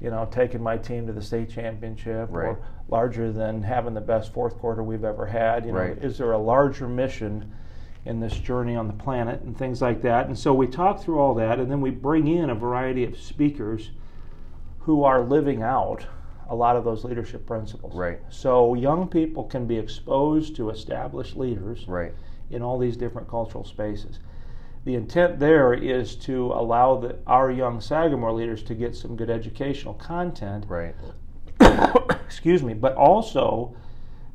you 0.00 0.10
know, 0.10 0.26
taking 0.30 0.62
my 0.62 0.76
team 0.76 1.06
to 1.06 1.12
the 1.12 1.22
state 1.22 1.50
championship, 1.50 2.28
Right. 2.30 2.48
or 2.48 2.58
larger 2.88 3.30
than 3.32 3.62
having 3.62 3.94
the 3.94 4.00
best 4.00 4.32
fourth 4.32 4.58
quarter 4.58 4.82
we've 4.82 5.04
ever 5.04 5.26
had. 5.26 5.66
You 5.66 5.72
know, 5.72 5.78
Right. 5.78 5.98
is 5.98 6.18
there 6.18 6.32
a 6.32 6.38
larger 6.38 6.88
mission 6.88 7.52
in 8.06 8.18
this 8.20 8.38
journey 8.38 8.74
on 8.76 8.86
the 8.86 8.94
planet 8.94 9.42
and 9.42 9.56
things 9.56 9.82
like 9.82 10.00
that? 10.02 10.26
And 10.26 10.38
so 10.38 10.54
we 10.54 10.66
talk 10.66 11.00
through 11.00 11.18
all 11.18 11.34
that, 11.34 11.58
and 11.58 11.70
then 11.70 11.80
we 11.80 11.90
bring 11.90 12.26
in 12.28 12.48
a 12.50 12.54
variety 12.54 13.04
of 13.04 13.16
speakers 13.16 13.90
who 14.80 15.04
are 15.04 15.20
living 15.20 15.62
out 15.62 16.06
a 16.48 16.54
lot 16.54 16.74
of 16.76 16.82
those 16.84 17.04
leadership 17.04 17.46
principles. 17.46 17.94
Right. 17.94 18.18
So 18.30 18.74
young 18.74 19.06
people 19.06 19.44
can 19.44 19.66
be 19.66 19.78
exposed 19.78 20.56
to 20.56 20.70
established 20.70 21.36
leaders 21.36 21.86
Right. 21.86 22.12
in 22.50 22.62
all 22.62 22.78
these 22.78 22.96
different 22.96 23.28
cultural 23.28 23.62
spaces. 23.64 24.18
The 24.84 24.94
intent 24.94 25.38
there 25.38 25.74
is 25.74 26.16
to 26.16 26.46
allow 26.52 26.96
the, 26.96 27.18
our 27.26 27.50
young 27.50 27.80
Sagamore 27.80 28.32
leaders 28.32 28.62
to 28.64 28.74
get 28.74 28.96
some 28.96 29.14
good 29.14 29.28
educational 29.30 29.94
content, 29.94 30.64
Right. 30.68 30.94
excuse 32.24 32.62
me, 32.62 32.72
but 32.72 32.94
also 32.94 33.76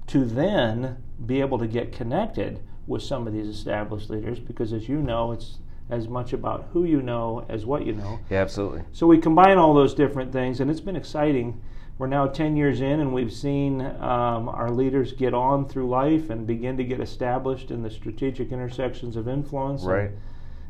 to 0.08 0.24
then 0.26 0.98
be 1.26 1.42
able 1.42 1.58
to 1.58 1.68
get 1.68 1.92
connected 1.92 2.60
with 2.86 3.02
some 3.02 3.26
of 3.26 3.34
these 3.34 3.48
established 3.48 4.10
leaders 4.10 4.40
because, 4.40 4.72
as 4.72 4.88
you 4.88 4.98
know, 4.98 5.32
it's 5.32 5.58
as 5.90 6.08
much 6.08 6.34
about 6.34 6.68
who 6.74 6.84
you 6.84 7.02
know 7.02 7.46
as 7.50 7.66
what 7.66 7.86
you 7.86 7.94
know. 7.94 8.20
Yeah. 8.30 8.42
Absolutely. 8.42 8.84
So 8.92 9.08
we 9.08 9.18
combine 9.18 9.58
all 9.58 9.74
those 9.74 9.94
different 9.94 10.32
things, 10.32 10.60
and 10.60 10.70
it's 10.70 10.82
been 10.82 10.96
exciting. 10.96 11.62
We're 11.98 12.08
now 12.08 12.28
10 12.28 12.58
years 12.58 12.82
in, 12.82 13.00
and 13.00 13.14
we've 13.14 13.34
seen 13.34 13.82
um, 13.82 14.50
our 14.50 14.70
leaders 14.70 15.14
get 15.14 15.34
on 15.34 15.68
through 15.68 15.90
life 15.90 16.30
and 16.30 16.46
begin 16.46 16.78
to 16.78 16.84
get 16.84 17.00
established 17.00 17.72
in 17.72 17.84
the 17.84 17.90
strategic 17.90 18.52
intersections 18.52 19.16
of 19.16 19.28
influence. 19.28 19.84
Right. 19.84 20.10
And, 20.10 20.18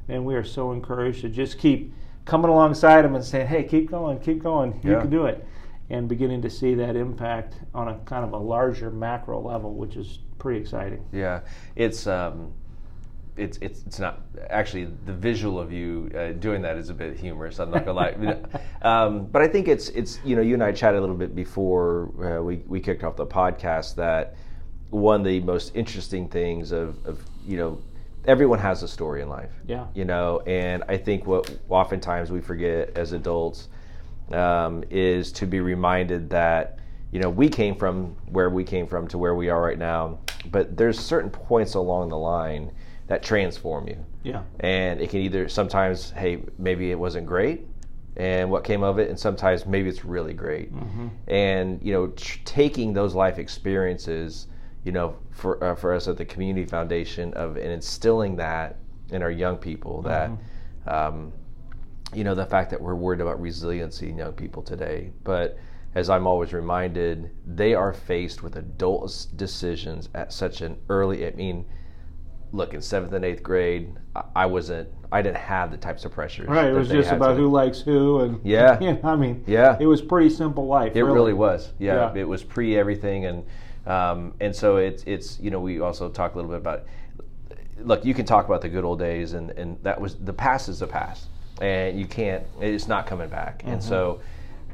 we 0.07 0.35
are 0.35 0.43
so 0.43 0.71
encouraged 0.71 1.21
to 1.21 1.29
just 1.29 1.57
keep 1.57 1.93
coming 2.25 2.49
alongside 2.49 3.03
them 3.03 3.15
and 3.15 3.23
saying, 3.23 3.47
hey, 3.47 3.63
keep 3.63 3.89
going, 3.89 4.19
keep 4.19 4.41
going, 4.41 4.79
you 4.83 4.91
Yeah. 4.93 5.01
can 5.01 5.09
do 5.09 5.25
it. 5.25 5.45
And 5.89 6.07
beginning 6.07 6.41
to 6.41 6.49
see 6.49 6.73
that 6.75 6.95
impact 6.95 7.55
on 7.73 7.87
a 7.87 7.95
kind 8.05 8.25
of 8.25 8.33
a 8.33 8.37
larger 8.37 8.89
macro 8.89 9.39
level, 9.39 9.73
which 9.75 9.95
is 9.95 10.19
pretty 10.39 10.59
exciting. 10.59 11.05
Yeah, 11.11 11.41
it's 11.75 12.07
um, 12.07 12.53
it's 13.37 13.59
it's 13.61 13.83
it's 13.85 13.99
not 13.99 14.21
actually 14.49 14.85
the 15.05 15.13
visual 15.13 15.59
of 15.59 15.71
you 15.71 16.09
uh, 16.17 16.31
doing 16.31 16.63
that 16.63 16.77
is 16.77 16.89
a 16.89 16.93
bit 16.93 17.17
humorous. 17.17 17.59
I'm 17.59 17.69
not 17.69 17.85
gonna 17.85 17.93
lie, 17.99 18.39
um, 18.81 19.27
but 19.27 19.43
I 19.43 19.47
think 19.47 19.67
it's 19.67 19.89
it's 19.89 20.19
you 20.25 20.35
know 20.35 20.41
you 20.41 20.55
and 20.55 20.63
I 20.63 20.71
chatted 20.71 20.97
a 20.97 21.01
little 21.01 21.15
bit 21.15 21.35
before 21.35 22.09
uh, 22.39 22.41
we 22.41 22.63
we 22.67 22.79
kicked 22.79 23.03
off 23.03 23.15
the 23.15 23.27
podcast 23.27 23.93
that 23.95 24.35
one 24.89 25.19
of 25.21 25.25
the 25.27 25.39
most 25.41 25.75
interesting 25.75 26.27
things 26.29 26.71
of 26.71 27.05
of 27.05 27.23
you 27.45 27.57
know 27.57 27.79
everyone 28.27 28.59
has 28.59 28.83
a 28.83 28.87
story 28.87 29.21
in 29.21 29.29
life. 29.29 29.51
Yeah. 29.67 29.87
You 29.93 30.05
know, 30.05 30.39
and 30.41 30.83
I 30.87 30.97
think 30.97 31.25
what 31.25 31.57
oftentimes 31.69 32.31
we 32.31 32.41
forget 32.41 32.97
as 32.97 33.11
adults 33.11 33.69
um, 34.31 34.83
is 34.89 35.31
to 35.33 35.45
be 35.45 35.59
reminded 35.59 36.29
that 36.31 36.79
you 37.11 37.19
know 37.19 37.29
we 37.29 37.47
came 37.49 37.75
from 37.75 38.15
where 38.29 38.49
we 38.49 38.63
came 38.63 38.87
from 38.87 39.07
to 39.09 39.17
where 39.17 39.35
we 39.35 39.49
are 39.49 39.61
right 39.61 39.77
now, 39.77 40.19
but 40.51 40.75
there's 40.75 40.99
certain 40.99 41.29
points 41.29 41.75
along 41.75 42.09
the 42.09 42.17
line 42.17 42.71
that 43.07 43.21
transform 43.21 43.87
you. 43.87 44.03
Yeah. 44.23 44.41
And 44.61 44.99
it 44.99 45.11
can 45.11 45.19
either 45.19 45.47
sometimes, 45.47 46.09
hey, 46.11 46.41
maybe 46.57 46.91
it 46.91 46.97
wasn't 46.97 47.27
great, 47.27 47.67
and 48.17 48.49
what 48.49 48.63
came 48.63 48.81
of 48.83 48.97
it, 48.97 49.09
and 49.09 49.19
sometimes 49.19 49.65
maybe 49.67 49.89
it's 49.89 50.03
really 50.03 50.33
great. 50.33 50.71
And 51.27 51.79
you 51.83 51.93
know, 51.93 52.07
tr- 52.07 52.39
taking 52.45 52.93
those 52.93 53.13
life 53.13 53.37
experiences, 53.37 54.47
you 54.85 54.91
know, 54.93 55.17
for 55.31 55.61
uh, 55.61 55.75
for 55.75 55.93
us 55.93 56.07
at 56.07 56.15
the 56.15 56.23
Community 56.25 56.65
Foundation 56.65 57.33
of 57.33 57.57
and 57.57 57.71
instilling 57.71 58.37
that 58.37 58.77
in 59.09 59.21
our 59.21 59.31
young 59.31 59.57
people 59.57 60.01
that. 60.03 60.31
Um, 60.87 61.33
you 62.13 62.23
know 62.23 62.35
the 62.35 62.45
fact 62.45 62.69
that 62.69 62.79
we're 62.79 62.93
worried 62.95 63.19
about 63.19 63.41
resiliency 63.41 64.09
in 64.09 64.17
young 64.17 64.31
people 64.33 64.61
today 64.61 65.11
but 65.23 65.57
as 65.95 66.07
i'm 66.07 66.27
always 66.27 66.53
reminded 66.53 67.31
they 67.47 67.73
are 67.73 67.91
faced 67.93 68.43
with 68.43 68.55
adult 68.57 69.25
decisions 69.35 70.07
at 70.13 70.31
such 70.31 70.61
an 70.61 70.77
early 70.87 71.25
i 71.27 71.31
mean 71.31 71.65
look 72.53 72.75
in 72.75 72.81
seventh 72.81 73.11
and 73.11 73.25
eighth 73.25 73.41
grade 73.41 73.95
i, 74.15 74.23
I 74.35 74.45
wasn't 74.45 74.87
i 75.11 75.21
didn't 75.23 75.37
have 75.37 75.71
the 75.71 75.77
types 75.77 76.05
of 76.05 76.11
pressures 76.11 76.47
Right. 76.47 76.67
It 76.67 76.73
was 76.73 76.89
just 76.89 77.11
about 77.11 77.29
today. 77.29 77.39
who 77.41 77.47
likes 77.49 77.81
who, 77.81 78.19
and 78.21 78.39
Yeah. 78.45 78.79
you 78.79 78.93
know, 78.93 78.99
I 79.03 79.15
mean, 79.15 79.43
Yeah. 79.47 79.75
it 79.79 79.87
was 79.87 80.01
pretty 80.03 80.29
simple 80.29 80.67
life. 80.67 80.95
It 80.95 81.03
really, 81.03 81.33
was. 81.33 81.73
Yeah, 81.79 82.13
Yeah. 82.13 82.21
it 82.21 82.27
was 82.27 82.43
pre 82.43 82.77
everything, 82.77 83.25
and 83.25 83.43
um, 83.85 84.33
and 84.39 84.55
so 84.55 84.77
it's 84.77 85.03
it's 85.03 85.39
you 85.39 85.51
know 85.51 85.59
we 85.59 85.79
also 85.79 86.09
talk 86.09 86.33
a 86.33 86.37
little 86.37 86.51
bit 86.51 86.57
about. 86.57 86.85
Look, 87.77 88.05
you 88.05 88.13
can 88.13 88.25
talk 88.25 88.45
about 88.45 88.61
the 88.61 88.69
good 88.69 88.83
old 88.83 88.99
days, 88.99 89.33
and 89.33 89.51
and 89.51 89.77
that 89.83 89.99
was 89.99 90.15
the 90.15 90.33
past 90.33 90.69
is 90.69 90.79
the 90.79 90.87
past, 90.87 91.27
and 91.61 91.99
you 91.99 92.05
can't. 92.05 92.43
It's 92.61 92.87
not 92.87 93.05
coming 93.05 93.29
back, 93.29 93.63
and 93.65 93.83
so, 93.83 94.21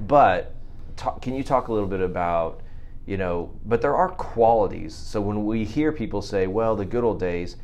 but 0.07 0.55
talk, 0.95 1.21
can 1.21 1.35
you 1.35 1.43
talk 1.43 1.67
a 1.67 1.73
little 1.73 1.87
bit 1.87 2.01
about, 2.01 2.61
you 3.05 3.17
know, 3.17 3.51
but 3.65 3.81
there 3.81 3.95
are 3.95 4.09
qualities. 4.09 4.93
So 4.95 5.19
when 5.19 5.45
we 5.45 5.65
hear 5.65 5.91
people 5.91 6.21
say, 6.21 6.47
well, 6.47 6.75
the 6.75 6.85
good 6.85 7.03
old 7.03 7.19
days, 7.19 7.57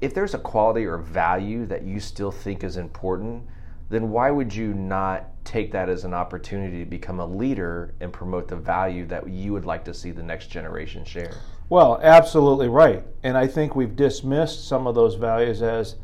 if 0.00 0.14
there's 0.14 0.34
a 0.34 0.38
quality 0.38 0.84
or 0.84 0.98
value 0.98 1.66
that 1.66 1.82
you 1.82 2.00
still 2.00 2.30
think 2.30 2.64
is 2.64 2.76
important, 2.76 3.44
then 3.92 4.10
why 4.10 4.30
would 4.30 4.54
you 4.54 4.72
not 4.74 5.26
take 5.44 5.72
that 5.72 5.88
as 5.88 6.04
an 6.04 6.14
opportunity 6.14 6.80
to 6.84 6.90
become 6.90 7.20
a 7.20 7.26
leader 7.26 7.94
and 8.00 8.12
promote 8.12 8.48
the 8.48 8.56
value 8.56 9.04
that 9.06 9.28
you 9.28 9.52
would 9.52 9.64
like 9.64 9.84
to 9.84 9.92
see 9.92 10.10
the 10.10 10.22
next 10.22 10.46
generation 10.48 11.04
share? 11.04 11.34
Well, 11.68 12.00
absolutely 12.02 12.68
right. 12.68 13.04
And 13.22 13.36
I 13.36 13.46
think 13.46 13.74
we've 13.76 13.94
dismissed 13.96 14.66
some 14.68 14.86
of 14.86 14.94
those 14.94 15.14
values 15.14 15.62
as, 15.62 15.96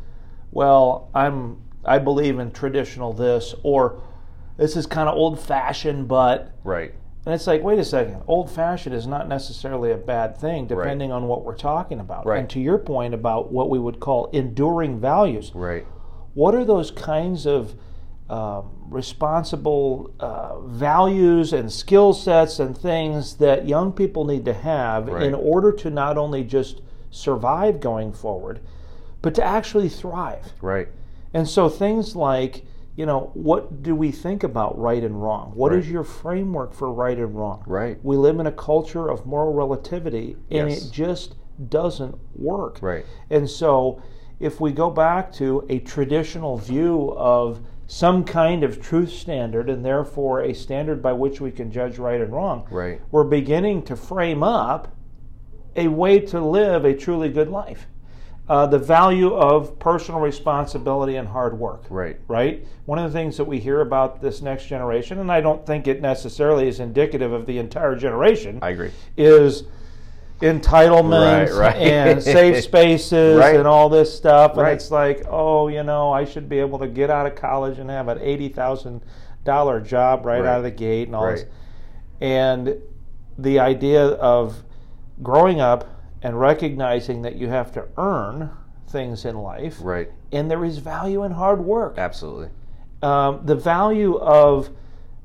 well, 0.51 1.11
I'm 1.15 1.63
I 1.85 1.99
believe 1.99 2.39
in 2.39 2.51
traditional 2.51 3.13
this 3.13 3.55
or 3.63 4.03
this 4.57 4.77
is 4.77 4.87
kind 4.87 5.09
of 5.09 5.15
old 5.17 5.41
fashioned, 5.41 6.09
but 6.09 6.51
Right. 6.65 6.93
and 7.25 7.35
it's 7.35 7.47
like, 7.47 7.63
wait 7.63 7.79
a 7.79 7.85
second, 7.85 8.23
old 8.27 8.51
fashioned 8.51 8.95
is 8.95 9.07
not 9.07 9.29
necessarily 9.29 9.93
a 9.93 9.97
bad 9.97 10.37
thing 10.37 10.67
depending 10.67 11.13
on 11.13 11.29
what 11.29 11.45
we're 11.45 11.55
talking 11.57 12.01
about. 12.01 12.27
Right. 12.27 12.41
And 12.41 12.51
to 12.51 12.61
your 12.61 12.79
point 12.79 13.15
about 13.15 13.53
what 13.53 13.71
we 13.71 13.79
would 13.79 14.01
call 14.01 14.27
enduring 14.33 15.01
values, 15.01 15.53
Right. 15.55 15.87
What 16.35 16.55
are 16.55 16.65
those 16.65 16.91
kinds 16.91 17.47
of 17.47 17.75
um, 18.31 18.71
responsible 18.91 20.13
uh, 20.21 20.61
values 20.61 21.53
and 21.53 21.73
skill 21.73 22.13
sets 22.13 22.59
and 22.59 22.77
things 22.77 23.37
that 23.37 23.67
young 23.67 23.93
people 23.93 24.25
need 24.25 24.45
to 24.45 24.53
have 24.53 25.09
Right. 25.09 25.23
in 25.23 25.35
order 25.35 25.73
to 25.73 25.91
not 25.91 26.19
only 26.19 26.45
just 26.45 26.83
survive 27.11 27.81
going 27.81 28.13
forward, 28.13 28.61
but 29.23 29.35
to 29.35 29.43
actually 29.43 29.89
thrive? 29.89 30.53
Right. 30.61 30.89
And 31.33 31.49
so 31.49 31.69
things 31.71 32.15
like, 32.15 32.65
you 32.97 33.07
know, 33.07 33.31
what 33.35 33.83
do 33.83 33.95
we 33.95 34.11
think 34.11 34.43
about 34.43 34.79
right 34.79 35.03
and 35.03 35.23
wrong? 35.23 35.53
What 35.55 35.73
is 35.73 35.87
Right. 35.87 35.93
your 35.93 36.05
framework 36.05 36.73
for 36.75 36.93
right 36.93 37.17
and 37.17 37.35
wrong? 37.35 37.63
Right. 37.67 37.99
We 38.03 38.17
live 38.17 38.39
in 38.41 38.47
a 38.47 38.53
culture 38.53 39.09
of 39.09 39.25
moral 39.25 39.55
relativity, 39.55 40.37
and 40.51 40.69
Yes. 40.69 40.87
it 40.87 40.93
just 40.93 41.35
doesn't 41.71 42.17
work. 42.37 42.79
Right. 42.83 43.05
And 43.31 43.49
so, 43.49 44.01
if 44.41 44.61
we 44.61 44.73
go 44.73 44.91
back 44.91 45.33
to 45.33 45.65
a 45.69 45.79
traditional 45.81 46.57
view 46.59 47.13
of 47.17 47.61
some 47.87 48.23
kind 48.25 48.63
of 48.63 48.81
truth 48.81 49.11
standard 49.11 49.71
and 49.71 49.85
therefore 49.85 50.43
a 50.43 50.53
standard 50.53 51.03
by 51.03 51.13
which 51.13 51.41
we 51.41 51.51
can 51.51 51.73
judge 51.73 51.99
right 51.99 52.21
and 52.21 52.33
wrong, 52.33 52.67
Right. 52.71 53.01
we're 53.11 53.25
beginning 53.25 53.83
to 53.85 53.97
frame 53.97 54.43
up 54.43 54.95
a 55.75 55.89
way 55.89 56.19
to 56.21 56.41
live 56.41 56.85
a 56.85 56.95
truly 56.95 57.29
good 57.29 57.49
life. 57.49 57.87
Uh, 58.49 58.67
the 58.67 58.79
value 58.79 59.35
of 59.35 59.79
personal 59.79 60.21
responsibility 60.21 61.17
and 61.17 61.29
hard 61.29 61.59
work 61.59 61.83
Right. 61.91 62.19
right? 62.29 62.67
One 62.87 62.99
of 62.99 63.11
the 63.13 63.19
things 63.19 63.37
that 63.37 63.45
we 63.45 63.59
hear 63.59 63.81
about 63.83 64.23
this 64.23 64.41
next 64.41 64.67
generation, 64.67 65.19
and 65.19 65.31
I 65.31 65.41
don't 65.43 65.67
think 65.67 65.87
it 65.87 66.01
necessarily 66.01 66.67
is 66.69 66.81
indicative 66.81 67.31
of 67.33 67.45
the 67.47 67.59
entire 67.59 67.95
generation, 67.95 68.59
I 68.63 68.71
agree. 68.71 68.91
is 69.19 69.65
entitlement 70.41 71.51
Right, 71.51 71.53
right. 71.53 71.77
and 71.77 72.23
safe 72.23 72.63
spaces 72.65 73.39
Right. 73.39 73.57
and 73.57 73.67
all 73.67 73.89
this 73.89 74.15
stuff. 74.17 74.57
And 74.57 74.69
it's 74.69 74.91
like, 74.91 75.25
oh, 75.29 75.69
you 75.69 75.83
know, 75.83 76.13
I 76.13 76.25
should 76.25 76.49
be 76.49 76.59
able 76.59 76.79
to 76.79 76.87
get 76.89 77.11
out 77.11 77.27
of 77.27 77.35
college 77.35 77.79
and 77.79 77.91
have 77.91 78.09
an 78.09 78.19
eighty 78.21 78.49
thousand 78.49 79.03
dollar 79.45 79.81
job 79.81 80.25
right, 80.27 80.41
Right. 80.41 80.49
out 80.49 80.59
of 80.59 80.63
the 80.65 80.71
gate 80.71 81.09
and 81.09 81.17
all 81.17 81.27
this. 81.31 81.45
And 82.21 82.77
the 83.39 83.59
idea 83.61 84.05
of 84.05 84.63
growing 85.23 85.61
up 85.61 85.89
and 86.23 86.39
recognizing 86.39 87.23
that 87.23 87.37
you 87.37 87.49
have 87.49 87.73
to 87.73 87.85
earn 87.97 88.51
things 88.89 89.25
in 89.25 89.37
life 89.39 89.79
Right. 89.83 90.11
and 90.33 90.51
there 90.51 90.65
is 90.65 90.79
value 90.79 91.23
in 91.25 91.31
hard 91.33 91.61
work 91.65 91.95
Absolutely. 91.99 92.49
um, 93.03 93.41
the 93.45 93.55
value 93.55 94.17
of 94.19 94.71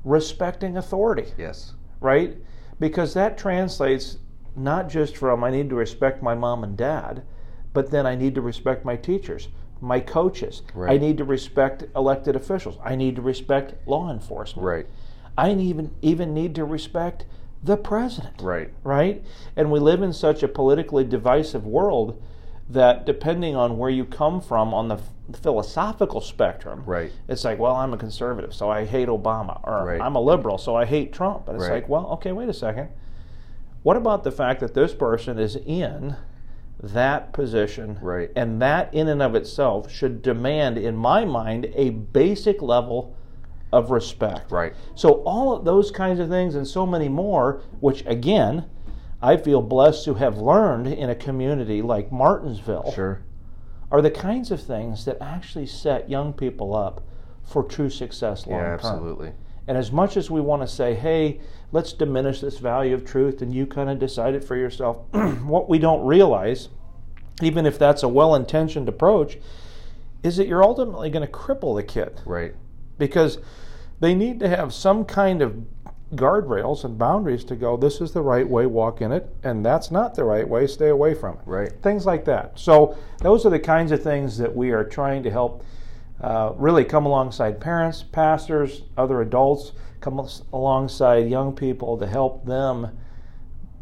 respecting 0.04 0.76
authority, 0.76 1.32
Yes. 1.38 1.72
right? 2.00 2.36
Because 2.78 3.14
that 3.14 3.36
translates 3.38 4.18
not 4.56 4.88
just 4.88 5.16
from 5.16 5.42
I 5.44 5.50
need 5.50 5.68
to 5.70 5.74
respect 5.76 6.22
my 6.22 6.34
mom 6.34 6.64
and 6.64 6.76
dad, 6.76 7.22
but 7.72 7.90
then 7.90 8.06
I 8.06 8.14
need 8.14 8.34
to 8.36 8.40
respect 8.40 8.84
my 8.84 8.96
teachers, 8.96 9.48
my 9.80 10.00
coaches. 10.00 10.62
I 10.76 10.96
need 10.98 11.18
to 11.18 11.24
respect 11.24 11.84
elected 11.96 12.36
officials. 12.36 12.78
I 12.84 12.94
need 12.94 13.16
to 13.16 13.22
respect 13.22 13.74
law 13.86 14.10
enforcement. 14.10 14.66
Right. 14.66 14.86
I 15.36 15.50
even 15.52 15.90
even 16.02 16.32
need 16.32 16.54
to 16.54 16.64
respect 16.64 17.26
the 17.62 17.76
president 17.76 18.40
Right. 18.42 18.70
right? 18.84 19.24
And 19.56 19.72
we 19.72 19.80
live 19.80 20.02
in 20.02 20.12
such 20.12 20.42
a 20.42 20.48
politically 20.48 21.02
divisive 21.02 21.66
world 21.66 22.22
that 22.68 23.04
depending 23.06 23.56
on 23.56 23.78
where 23.78 23.90
you 23.90 24.04
come 24.04 24.40
from 24.40 24.72
on 24.72 24.88
the 24.88 24.98
philosophical 25.32 26.20
spectrum, 26.20 26.82
Right. 26.86 27.10
it's 27.28 27.44
like, 27.44 27.58
well, 27.58 27.74
I'm 27.74 27.92
a 27.92 27.96
conservative, 27.96 28.54
so 28.54 28.70
I 28.70 28.84
hate 28.84 29.08
Obama, 29.08 29.60
or 29.64 29.84
Right. 29.86 30.00
I'm 30.00 30.14
a 30.14 30.20
liberal, 30.20 30.58
so 30.58 30.76
I 30.76 30.84
hate 30.84 31.12
Trump. 31.12 31.48
And 31.48 31.56
it's 31.56 31.66
Right. 31.68 31.74
like, 31.82 31.88
well, 31.88 32.06
okay, 32.12 32.32
wait 32.32 32.48
a 32.48 32.54
second. 32.54 32.88
What 33.84 33.98
about 33.98 34.24
the 34.24 34.32
fact 34.32 34.60
that 34.60 34.72
this 34.72 34.94
person 34.94 35.38
is 35.38 35.56
in 35.56 36.16
that 36.82 37.34
position, 37.34 37.98
Right. 38.00 38.30
and 38.34 38.60
that 38.62 38.92
in 38.94 39.08
and 39.08 39.20
of 39.22 39.34
itself 39.34 39.90
should 39.90 40.22
demand, 40.22 40.78
in 40.78 40.96
my 40.96 41.26
mind, 41.26 41.68
a 41.74 41.90
basic 41.90 42.62
level 42.62 43.14
of 43.70 43.90
respect. 43.90 44.50
Right. 44.50 44.72
So 44.94 45.22
all 45.24 45.54
of 45.54 45.66
those 45.66 45.90
kinds 45.90 46.18
of 46.18 46.30
things 46.30 46.54
and 46.54 46.66
so 46.66 46.86
many 46.86 47.10
more, 47.10 47.60
which 47.80 48.04
again, 48.06 48.64
I 49.20 49.36
feel 49.36 49.60
blessed 49.60 50.04
to 50.06 50.14
have 50.14 50.38
learned 50.38 50.86
in 50.86 51.10
a 51.10 51.14
community 51.14 51.82
like 51.82 52.10
Martinsville, 52.10 52.90
Sure. 52.92 53.20
are 53.92 54.00
the 54.00 54.10
kinds 54.10 54.50
of 54.50 54.60
things 54.60 55.04
that 55.04 55.18
actually 55.20 55.66
set 55.66 56.08
young 56.08 56.32
people 56.32 56.74
up 56.74 57.02
for 57.42 57.62
true 57.62 57.90
success 57.90 58.46
long 58.46 58.60
Yeah. 58.60 58.76
term. 58.78 59.32
And 59.66 59.78
as 59.78 59.90
much 59.90 60.16
as 60.16 60.30
we 60.30 60.40
want 60.40 60.62
to 60.62 60.68
say, 60.68 60.94
hey, 60.94 61.40
let's 61.72 61.92
diminish 61.92 62.40
this 62.40 62.58
value 62.58 62.94
of 62.94 63.04
truth 63.04 63.40
and 63.42 63.52
you 63.54 63.66
kind 63.66 63.88
of 63.88 63.98
decide 63.98 64.34
it 64.34 64.44
for 64.44 64.56
yourself, 64.56 64.98
what 65.42 65.68
we 65.68 65.78
don't 65.78 66.04
realize, 66.04 66.68
even 67.42 67.64
if 67.66 67.78
that's 67.78 68.02
a 68.02 68.08
well 68.08 68.34
intentioned 68.34 68.88
approach, 68.88 69.38
is 70.22 70.36
that 70.36 70.46
you're 70.46 70.62
ultimately 70.64 71.10
going 71.10 71.26
to 71.26 71.32
cripple 71.32 71.76
the 71.76 71.82
kid 71.82 72.20
Right. 72.24 72.54
because 72.98 73.38
they 74.00 74.14
need 74.14 74.40
to 74.40 74.48
have 74.48 74.72
some 74.72 75.04
kind 75.04 75.40
of 75.42 75.64
guardrails 76.14 76.84
and 76.84 76.96
boundaries 76.96 77.42
to 77.44 77.56
go 77.56 77.76
this 77.76 78.00
is 78.00 78.12
the 78.12 78.22
right 78.22 78.48
way 78.48 78.66
walk 78.66 79.00
in 79.00 79.10
it 79.10 79.28
and 79.42 79.64
that's 79.66 79.90
not 79.90 80.14
the 80.14 80.22
right 80.22 80.48
way 80.48 80.64
stay 80.66 80.88
away 80.88 81.12
from 81.12 81.34
it 81.34 81.40
Right. 81.44 81.72
things 81.82 82.06
like 82.06 82.24
that 82.26 82.56
so 82.58 82.96
those 83.20 83.44
are 83.44 83.50
the 83.50 83.58
kinds 83.58 83.90
of 83.90 84.00
things 84.02 84.38
that 84.38 84.54
we 84.54 84.70
are 84.70 84.84
trying 84.84 85.22
to 85.24 85.30
help 85.30 85.64
uh, 86.20 86.52
really 86.56 86.84
come 86.84 87.06
alongside 87.06 87.60
parents 87.60 88.02
pastors 88.02 88.82
other 88.96 89.20
adults 89.20 89.72
come 90.00 90.26
alongside 90.52 91.28
young 91.28 91.54
people 91.54 91.96
to 91.98 92.06
help 92.06 92.44
them 92.44 92.96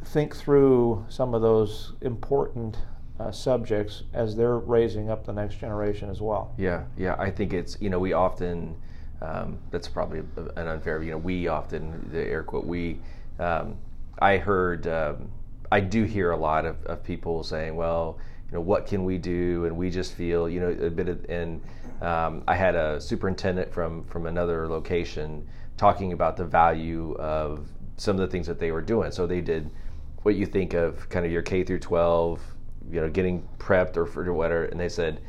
think 0.05 0.35
through 0.35 1.05
some 1.09 1.35
of 1.35 1.43
those 1.43 1.93
important 2.01 2.77
uh, 3.21 3.31
subjects 3.31 4.05
as 4.15 4.35
they're 4.35 4.59
raising 4.59 5.11
up 5.11 5.25
the 5.25 5.33
next 5.33 5.57
generation 5.57 6.09
as 6.11 6.21
well 6.21 6.53
Yeah, 6.57 6.85
yeah. 6.97 7.17
I 7.19 7.31
think 7.31 7.53
it's 7.53 7.77
you 7.81 7.91
know 7.91 7.99
we 7.99 8.13
often 8.13 8.77
um, 9.21 9.59
that's 9.71 9.89
probably 9.89 10.23
an 10.57 10.67
unfair 10.67 11.03
you 11.03 11.13
know 11.13 11.19
we 11.19 11.49
often 11.49 12.09
the 12.11 12.27
air 12.27 12.43
quote 12.43 12.65
we 12.65 12.99
um, 13.39 13.77
I 14.19 14.39
heard 14.39 14.87
um, 14.87 15.31
I 15.71 15.81
do 15.81 16.05
hear 16.05 16.33
a 16.33 16.37
lot 16.37 16.65
of, 16.65 16.85
of 16.87 17.05
people 17.05 17.43
saying 17.43 17.77
well 17.77 18.19
you 18.53 18.59
know, 18.59 18.63
what 18.63 18.87
can 18.87 19.05
we 19.05 19.17
do? 19.17 19.65
And 19.65 19.77
we 19.77 19.89
just 19.89 20.15
feel, 20.15 20.47
you 20.47 20.61
know, 20.61 20.69
a 20.69 20.91
bit 20.91 21.09
of, 21.09 21.25
and 21.31 21.63
um, 22.03 22.43
I 22.49 22.55
had 22.55 22.75
a 22.75 23.01
superintendent 23.01 23.73
from, 23.73 24.05
from 24.05 24.27
another 24.27 24.69
location 24.69 25.47
talking 25.77 26.13
about 26.13 26.37
the 26.37 26.45
value 26.45 27.15
of 27.15 27.69
some 27.97 28.17
of 28.17 28.21
the 28.21 28.27
things 28.27 28.47
that 28.49 28.59
they 28.59 28.73
were 28.73 28.83
doing. 28.83 29.13
So 29.13 29.27
they 29.27 29.41
did 29.41 29.71
what 30.23 30.35
you 30.35 30.47
think 30.47 30.75
of 30.75 31.09
kind 31.09 31.25
of 31.25 31.31
your 31.33 31.43
K 31.43 31.63
through 31.63 31.79
12, 31.79 32.41
you 32.91 33.01
know, 33.01 33.09
getting 33.09 33.47
prepped 33.59 33.97
or 33.97 34.05
for 34.07 34.33
whatever. 34.33 34.65
And 34.65 34.79
they 34.79 34.89
said, 34.89 35.21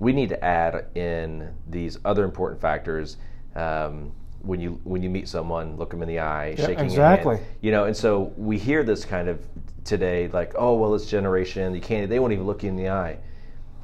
we 0.00 0.12
need 0.12 0.28
to 0.30 0.44
add 0.44 0.86
in 0.96 1.48
these 1.68 1.98
other 2.04 2.24
important 2.24 2.60
factors. 2.60 3.16
Um, 3.54 4.12
when 4.42 4.60
you 4.60 4.80
when 4.84 5.02
you 5.02 5.10
meet 5.10 5.28
someone, 5.28 5.76
look 5.76 5.90
them 5.90 6.02
in 6.02 6.08
the 6.08 6.20
eye, 6.20 6.54
Yeah, 6.58 6.66
shaking 6.66 6.84
exactly. 6.84 7.36
hand. 7.36 7.46
You 7.62 7.72
know, 7.72 7.84
and 7.84 7.96
so 7.96 8.32
we 8.36 8.58
hear 8.58 8.84
this 8.84 9.04
kind 9.04 9.28
of 9.28 9.40
today, 9.84 10.28
like, 10.28 10.52
oh 10.56 10.74
well, 10.76 10.94
it's 10.94 11.06
generation. 11.06 11.74
You 11.74 11.80
can't. 11.80 12.08
They 12.08 12.18
won't 12.18 12.32
even 12.32 12.46
look 12.46 12.62
you 12.62 12.68
in 12.68 12.76
the 12.76 12.90
eye. 12.90 13.18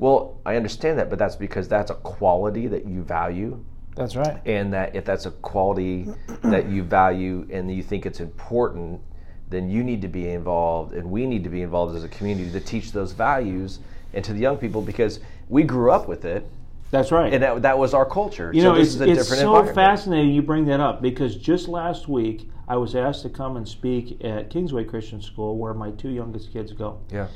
Well, 0.02 0.40
I 0.44 0.56
understand 0.56 0.98
that, 0.98 1.10
but 1.10 1.20
that's 1.20 1.36
because 1.36 1.68
that's 1.68 1.92
a 1.92 1.94
quality 1.94 2.66
that 2.66 2.86
you 2.86 3.04
value, 3.04 3.64
That's 3.94 4.16
right. 4.16 4.40
and 4.44 4.72
that 4.72 4.96
if 4.96 5.04
that's 5.04 5.26
a 5.26 5.30
quality 5.30 6.08
that 6.42 6.68
you 6.68 6.82
value 6.82 7.46
and 7.52 7.72
you 7.72 7.84
think 7.84 8.04
it's 8.04 8.18
important, 8.18 9.00
then 9.48 9.70
you 9.70 9.84
need 9.84 10.02
to 10.02 10.08
be 10.08 10.28
involved, 10.30 10.92
and 10.92 11.08
we 11.08 11.24
need 11.24 11.44
to 11.44 11.50
be 11.50 11.62
involved 11.62 11.94
as 11.94 12.02
a 12.02 12.08
community 12.08 12.50
to 12.50 12.58
teach 12.58 12.90
those 12.90 13.12
values 13.12 13.78
and 14.12 14.24
to 14.24 14.32
the 14.32 14.40
young 14.40 14.56
people 14.56 14.82
because 14.82 15.20
we 15.48 15.62
grew 15.62 15.92
up 15.92 16.08
with 16.08 16.24
it, 16.24 16.50
That's 16.90 17.12
right. 17.12 17.32
and 17.32 17.40
that, 17.40 17.62
that 17.62 17.78
was 17.78 17.94
our 17.94 18.04
culture. 18.04 18.50
You 18.52 18.62
so 18.62 18.72
know, 18.72 18.78
this 18.80 18.88
it's, 18.88 18.94
is 18.96 19.00
a 19.02 19.04
it's 19.08 19.30
different 19.30 19.68
so 19.68 19.72
fascinating 19.72 20.34
you 20.34 20.42
bring 20.42 20.64
that 20.64 20.80
up 20.80 21.00
because 21.00 21.36
just 21.36 21.68
last 21.68 22.08
week 22.08 22.50
I 22.66 22.76
was 22.76 22.96
asked 22.96 23.22
to 23.22 23.30
come 23.30 23.56
and 23.56 23.68
speak 23.68 24.24
at 24.24 24.50
Kingsway 24.50 24.82
Christian 24.82 25.22
School 25.22 25.58
where 25.58 25.74
my 25.74 25.92
two 25.92 26.10
youngest 26.10 26.52
kids 26.52 26.72
go. 26.72 26.98
Yeah. 27.12 27.28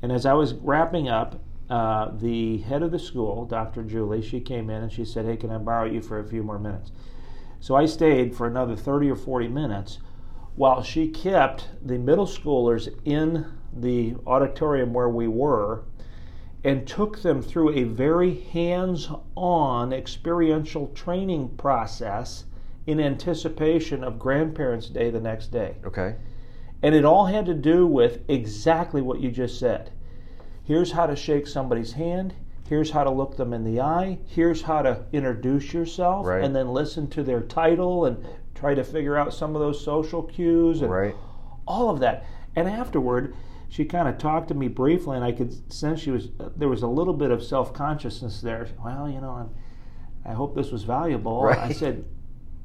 And 0.00 0.10
as 0.10 0.24
I 0.24 0.32
was 0.32 0.54
wrapping 0.54 1.10
up, 1.10 1.42
uh, 1.70 2.10
the 2.16 2.58
head 2.58 2.82
of 2.82 2.90
the 2.90 2.98
school, 2.98 3.44
Dr. 3.44 3.82
Julie, 3.82 4.22
she 4.22 4.40
came 4.40 4.70
in 4.70 4.82
and 4.82 4.92
she 4.92 5.04
said, 5.04 5.26
Hey, 5.26 5.36
can 5.36 5.50
I 5.50 5.58
borrow 5.58 5.84
you 5.84 6.00
for 6.00 6.18
a 6.18 6.24
few 6.24 6.42
more 6.42 6.58
minutes? 6.58 6.92
So 7.60 7.74
I 7.74 7.86
stayed 7.86 8.34
for 8.34 8.46
another 8.46 8.76
30 8.76 9.10
or 9.10 9.16
40 9.16 9.48
minutes 9.48 9.98
while 10.56 10.82
she 10.82 11.08
kept 11.08 11.68
the 11.84 11.98
middle 11.98 12.26
schoolers 12.26 12.88
in 13.04 13.46
the 13.72 14.16
auditorium 14.26 14.92
where 14.92 15.08
we 15.08 15.28
were 15.28 15.84
and 16.64 16.86
took 16.86 17.20
them 17.20 17.40
through 17.40 17.70
a 17.70 17.84
very 17.84 18.34
hands 18.34 19.08
on 19.36 19.92
experiential 19.92 20.88
training 20.88 21.48
process 21.56 22.44
in 22.86 22.98
anticipation 22.98 24.02
of 24.02 24.18
Grandparents' 24.18 24.88
Day 24.88 25.10
the 25.10 25.20
next 25.20 25.48
day. 25.48 25.76
Okay. 25.84 26.16
And 26.82 26.94
it 26.94 27.04
all 27.04 27.26
had 27.26 27.46
to 27.46 27.54
do 27.54 27.86
with 27.86 28.20
exactly 28.28 29.02
what 29.02 29.20
you 29.20 29.30
just 29.30 29.58
said. 29.58 29.92
Here's 30.68 30.92
how 30.92 31.06
to 31.06 31.16
shake 31.16 31.46
somebody's 31.46 31.92
hand. 31.92 32.34
Here's 32.68 32.90
how 32.90 33.02
to 33.02 33.10
look 33.10 33.38
them 33.38 33.54
in 33.54 33.64
the 33.64 33.80
eye. 33.80 34.18
Here's 34.26 34.60
how 34.60 34.82
to 34.82 35.02
introduce 35.14 35.72
yourself 35.72 36.26
Right. 36.26 36.44
and 36.44 36.54
then 36.54 36.68
listen 36.74 37.08
to 37.08 37.22
their 37.22 37.40
title 37.40 38.04
and 38.04 38.22
try 38.54 38.74
to 38.74 38.84
figure 38.84 39.16
out 39.16 39.32
some 39.32 39.56
of 39.56 39.62
those 39.62 39.82
social 39.82 40.22
cues 40.22 40.82
and 40.82 40.90
Right. 40.90 41.14
all 41.66 41.88
of 41.88 42.00
that. 42.00 42.22
And 42.54 42.68
afterward, 42.68 43.34
she 43.70 43.86
kind 43.86 44.08
of 44.08 44.18
talked 44.18 44.48
to 44.48 44.54
me 44.54 44.68
briefly, 44.68 45.16
and 45.16 45.24
I 45.24 45.32
could 45.32 45.72
sense 45.72 46.00
she 46.00 46.10
was 46.10 46.28
there 46.54 46.68
was 46.68 46.82
a 46.82 46.86
little 46.86 47.14
bit 47.14 47.30
of 47.30 47.42
self 47.42 47.72
consciousness 47.72 48.42
there. 48.42 48.66
Well, 48.84 49.08
you 49.08 49.22
know, 49.22 49.30
I'm, 49.30 49.50
I 50.30 50.34
hope 50.34 50.54
this 50.54 50.70
was 50.70 50.82
valuable. 50.84 51.46
I 51.48 51.72
said, 51.72 52.04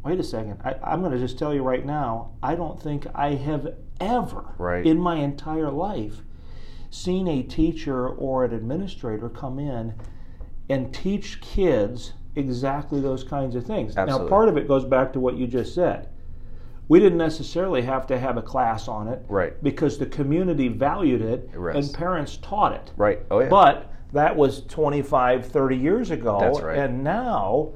wait 0.04 0.20
a 0.20 0.24
second. 0.24 0.60
I, 0.66 0.76
I'm 0.84 1.00
going 1.00 1.14
to 1.14 1.20
just 1.20 1.40
tell 1.40 1.54
you 1.54 1.64
right 1.64 1.86
now. 1.86 2.32
I 2.44 2.56
don't 2.56 2.82
think 2.82 3.08
I 3.16 3.36
have 3.36 3.76
ever 4.02 4.56
Right. 4.58 4.86
in 4.86 5.00
my 5.00 5.16
entire 5.16 5.72
life 5.72 6.22
seen 6.94 7.28
a 7.28 7.42
teacher 7.42 8.08
or 8.08 8.46
an 8.46 8.54
administrator 8.54 9.28
come 9.28 9.58
in 9.58 9.94
and 10.70 10.94
teach 10.94 11.42
kids 11.42 12.14
exactly 12.36 13.02
those 13.02 13.24
kinds 13.24 13.56
of 13.56 13.66
things. 13.66 13.96
Now, 13.96 14.28
part 14.28 14.48
of 14.48 14.58
it 14.58 14.68
goes 14.68 14.86
back 14.86 15.12
to 15.14 15.20
what 15.20 15.36
you 15.36 15.48
just 15.48 15.74
said. 15.74 16.10
We 16.88 17.00
didn't 17.00 17.18
necessarily 17.18 17.82
have 17.82 18.06
to 18.08 18.20
have 18.20 18.38
a 18.38 18.42
class 18.42 18.88
on 18.88 19.08
it 19.08 19.26
Right. 19.28 19.62
because 19.64 19.98
the 19.98 20.06
community 20.06 20.68
valued 20.68 21.22
it 21.22 21.50
and 21.54 21.94
parents 21.94 22.38
taught 22.38 22.74
it. 22.74 22.92
Right. 22.98 23.20
Oh 23.32 23.40
yeah. 23.40 23.50
But 23.50 23.92
that 24.12 24.36
was 24.36 24.62
25, 24.66 25.46
30 25.46 25.78
years 25.78 26.12
ago. 26.12 26.40
That's 26.40 26.62
right. 26.62 26.78
And 26.78 27.04
now 27.04 27.72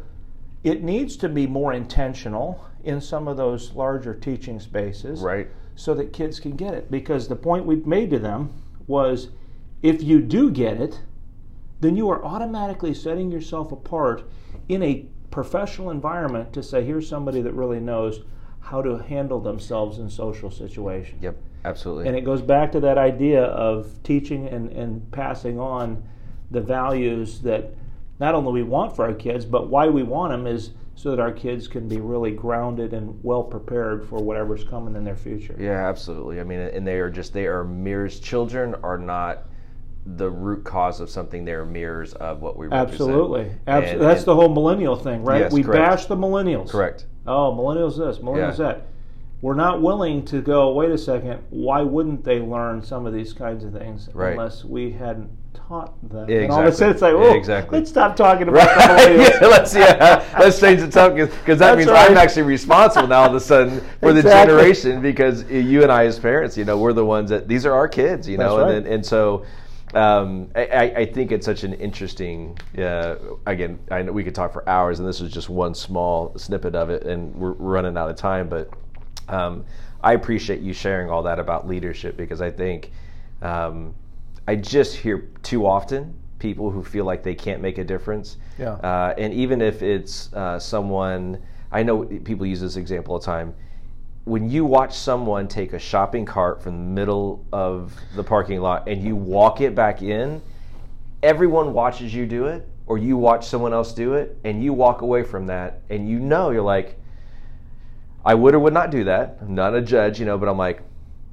it 0.64 0.84
needs 0.84 1.18
to 1.18 1.30
be 1.30 1.48
more 1.48 1.74
intentional 1.74 2.64
in 2.84 3.02
some 3.02 3.28
of 3.28 3.38
those 3.38 3.72
larger 3.74 4.14
teaching 4.14 4.60
spaces 4.60 5.22
right. 5.22 5.48
so 5.76 5.94
that 5.96 6.14
kids 6.14 6.40
can 6.40 6.56
get 6.56 6.74
it. 6.74 6.92
Because 6.92 7.28
the 7.28 7.36
point 7.36 7.66
we've 7.66 7.88
made 7.88 8.12
to 8.12 8.20
them 8.20 8.54
was 8.88 9.30
if 9.84 10.02
you 10.02 10.20
do 10.22 10.50
get 10.50 10.82
it, 10.82 11.02
then 11.80 11.96
you 11.96 12.10
are 12.10 12.24
automatically 12.26 12.94
setting 12.94 13.32
yourself 13.32 13.72
apart 13.72 14.24
in 14.68 14.82
a 14.82 15.06
professional 15.30 15.92
environment 15.92 16.52
to 16.54 16.64
say, 16.64 16.84
here's 16.84 17.08
somebody 17.08 17.42
that 17.42 17.54
really 17.54 17.80
knows 17.80 18.22
how 18.60 18.82
to 18.82 18.98
handle 18.98 19.40
themselves 19.40 20.00
in 20.00 20.10
social 20.10 20.50
situations. 20.50 21.22
Yep. 21.22 21.38
Absolutely. 21.66 22.08
And 22.08 22.16
it 22.16 22.22
goes 22.22 22.42
back 22.42 22.72
to 22.72 22.80
that 22.80 22.98
idea 22.98 23.44
of 23.44 24.02
teaching 24.04 24.48
and, 24.48 24.72
and 24.72 25.12
passing 25.12 25.60
on 25.60 26.04
the 26.50 26.62
values 26.62 27.42
that 27.42 27.74
not 28.20 28.34
only 28.34 28.52
we 28.52 28.64
want 28.64 28.96
for 28.96 29.06
our 29.06 29.14
kids, 29.14 29.46
but 29.46 29.70
why 29.70 29.88
we 29.88 30.02
want 30.02 30.32
them 30.32 30.48
is 30.48 30.72
so 30.98 31.12
that 31.12 31.20
our 31.20 31.32
kids 31.32 31.68
can 31.68 31.88
be 31.88 32.00
really 32.00 32.32
grounded 32.32 32.92
and 32.92 33.24
well 33.24 33.44
prepared 33.44 34.04
for 34.04 34.18
whatever's 34.18 34.64
coming 34.64 34.96
in 34.96 35.04
their 35.04 35.16
future. 35.16 35.56
Yeah, 35.60 35.88
absolutely. 35.88 36.40
I 36.40 36.44
mean, 36.44 36.60
and 36.60 36.86
they 36.86 37.00
are 37.00 37.10
just 37.12 37.34
they 37.34 37.46
are 37.46 37.64
mirrors. 37.64 38.20
Children 38.20 38.74
are 38.82 38.98
not 38.98 39.44
the 40.08 40.30
root 40.30 40.64
cause 40.64 41.00
of 41.00 41.12
something; 41.12 41.46
they 41.46 41.52
are 41.54 41.66
mirrors 41.68 42.14
of 42.14 42.42
what 42.42 42.58
we 42.58 42.66
represent. 42.66 42.94
Absolutely. 42.94 43.52
Abs- 43.68 44.00
That's 44.00 44.22
and- 44.22 44.28
the 44.28 44.36
whole 44.36 44.50
millennial 44.50 44.96
thing, 44.96 45.24
right? 45.24 45.42
Yes, 45.42 45.54
we 45.54 45.62
correct. 45.62 45.78
bash 45.92 46.06
the 46.08 46.18
millennials. 46.18 46.70
correct. 46.72 47.06
Oh, 47.28 47.52
millennials 47.56 47.98
this, 48.00 48.18
millennials 48.18 48.58
Yeah. 48.58 48.66
that. 48.66 48.88
We're 49.42 49.54
not 49.56 49.82
willing 49.84 50.26
to 50.26 50.42
go, 50.42 50.74
wait 50.74 50.90
a 50.90 50.98
second, 50.98 51.42
why 51.52 51.82
wouldn't 51.84 52.24
they 52.24 52.40
learn 52.40 52.82
some 52.82 53.06
of 53.06 53.14
these 53.14 53.34
kinds 53.34 53.64
of 53.64 53.72
things 53.74 54.10
Right. 54.14 54.32
unless 54.32 54.66
we 54.66 54.92
hadn't 54.92 55.30
taught 55.54 55.94
them? 56.10 56.28
Yeah, 56.28 56.38
And 56.40 56.52
all 56.52 56.60
of 56.62 56.66
a 56.66 56.68
exactly. 56.70 56.78
sudden 56.78 56.94
it's 56.94 57.02
like, 57.04 57.14
Yeah, 57.14 57.20
oh, 57.20 57.38
exactly. 57.38 57.78
let's 57.78 57.90
stop 57.92 58.16
talking 58.16 58.48
about 58.48 58.76
Right. 58.76 59.16
yeah, 59.42 59.48
let's 59.48 59.76
yeah, 59.76 60.26
let's 60.40 60.60
change 60.60 60.82
the 60.82 60.90
topic 60.90 61.30
because 61.30 61.60
that 61.60 61.76
That's 61.76 61.78
means 61.78 61.92
right. 61.92 62.10
I'm 62.10 62.18
actually 62.18 62.44
responsible 62.44 63.08
now 63.08 63.22
all 63.22 63.30
of 63.30 63.36
a 63.36 63.40
sudden 63.40 63.80
for 64.00 64.12
the 64.12 64.24
generation 64.24 65.02
because 65.04 65.44
you 65.52 65.84
and 65.84 65.92
I 65.92 66.06
as 66.06 66.18
parents, 66.18 66.58
you 66.58 66.66
know, 66.66 66.80
we're 66.80 66.94
the 66.94 67.06
ones 67.06 67.30
that 67.30 67.48
these 67.48 67.64
are 67.66 67.74
our 67.74 67.88
kids, 67.88 68.28
you 68.28 68.38
know, 68.40 68.60
and 68.60 68.86
then, 68.86 68.92
and 68.94 69.06
so. 69.06 69.46
Um, 69.94 70.50
I, 70.54 70.94
I- 70.98 71.06
think 71.06 71.32
it's 71.32 71.46
such 71.46 71.64
an 71.64 71.74
interesting. 71.76 72.58
Uh, 72.78 73.16
again, 73.46 73.80
I 73.90 74.02
know 74.02 74.12
we 74.12 74.22
could 74.26 74.36
talk 74.36 74.52
for 74.52 74.68
hours, 74.68 75.00
and 75.00 75.08
this 75.08 75.22
is 75.22 75.32
just 75.32 75.48
one 75.50 75.74
small 75.74 76.38
snippet 76.38 76.76
of 76.76 76.90
it, 76.90 77.04
and 77.04 77.34
we're, 77.34 77.54
we're 77.54 77.72
running 77.72 77.96
out 77.98 78.10
of 78.10 78.18
time. 78.18 78.50
But 78.50 78.70
um, 79.30 79.66
I 80.02 80.14
appreciate 80.14 80.62
you 80.62 80.74
sharing 80.74 81.10
all 81.10 81.24
that 81.24 81.40
about 81.40 81.68
leadership 81.68 82.18
because 82.18 82.42
I 82.42 82.52
think 82.52 82.92
um, 83.42 83.94
I 84.48 84.56
just 84.56 84.96
hear 84.96 85.30
too 85.44 85.66
often 85.66 86.14
people 86.40 86.70
who 86.70 86.84
feel 86.84 87.06
like 87.06 87.24
they 87.24 87.36
can't 87.36 87.62
make 87.62 87.78
a 87.78 87.84
difference. 87.84 88.38
Yeah. 88.60 88.74
Uh, 88.74 89.16
and 89.18 89.34
even 89.34 89.62
if 89.62 89.82
it's 89.82 90.32
uh, 90.34 90.60
someone, 90.60 91.42
I 91.72 91.84
know 91.84 92.06
people 92.06 92.46
use 92.46 92.62
this 92.62 92.76
example 92.76 93.14
all 93.14 93.20
the 93.20 93.26
time. 93.26 93.54
When 94.26 94.50
you 94.50 94.66
watch 94.66 94.96
someone 94.96 95.48
take 95.48 95.74
a 95.74 95.80
shopping 95.80 96.26
cart 96.26 96.62
from 96.62 96.74
the 96.74 97.02
middle 97.02 97.46
of 97.54 97.94
the 98.16 98.24
parking 98.24 98.60
lot 98.60 98.88
and 98.88 99.02
you 99.02 99.16
walk 99.16 99.62
it 99.62 99.74
back 99.74 100.02
in, 100.02 100.42
everyone 101.24 101.74
watches 101.74 102.14
you 102.14 102.26
do 102.26 102.46
it, 102.48 102.68
or 102.88 102.98
you 102.98 103.18
watch 103.18 103.46
someone 103.48 103.74
else 103.74 103.94
do 103.94 104.14
it, 104.14 104.38
and 104.44 104.64
you 104.64 104.74
walk 104.74 105.02
away 105.02 105.24
from 105.24 105.48
that, 105.48 105.82
and 105.90 106.08
you 106.08 106.20
know 106.20 106.52
you're 106.52 106.62
like, 106.62 107.00
I 108.28 108.34
would 108.34 108.54
or 108.54 108.60
would 108.60 108.74
not 108.74 108.92
do 108.92 109.06
that. 109.06 109.38
I'm 109.42 109.56
not 109.56 109.74
a 109.74 109.82
judge, 109.82 110.20
you 110.20 110.26
know, 110.26 110.38
but 110.38 110.50
I'm 110.50 110.58
like, 110.58 110.82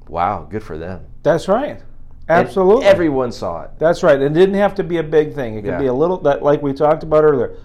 wow, 0.07 0.47
good 0.49 0.63
for 0.63 0.77
them. 0.77 1.05
That's 1.23 1.49
right. 1.49 1.81
And 2.29 2.47
Absolutely. 2.47 2.85
everyone 2.85 3.33
saw 3.33 3.63
it. 3.63 3.71
That's 3.77 4.01
right. 4.01 4.19
It 4.19 4.33
didn't 4.33 4.55
have 4.55 4.73
to 4.75 4.83
be 4.83 4.97
a 4.97 5.03
big 5.03 5.33
thing. 5.35 5.55
It 5.55 5.63
could 5.63 5.71
Yeah. 5.71 5.79
be 5.79 5.87
a 5.87 5.93
little 5.93 6.17
that 6.19 6.41
like 6.41 6.61
we 6.61 6.71
talked 6.71 7.03
about 7.03 7.25
earlier. 7.25 7.57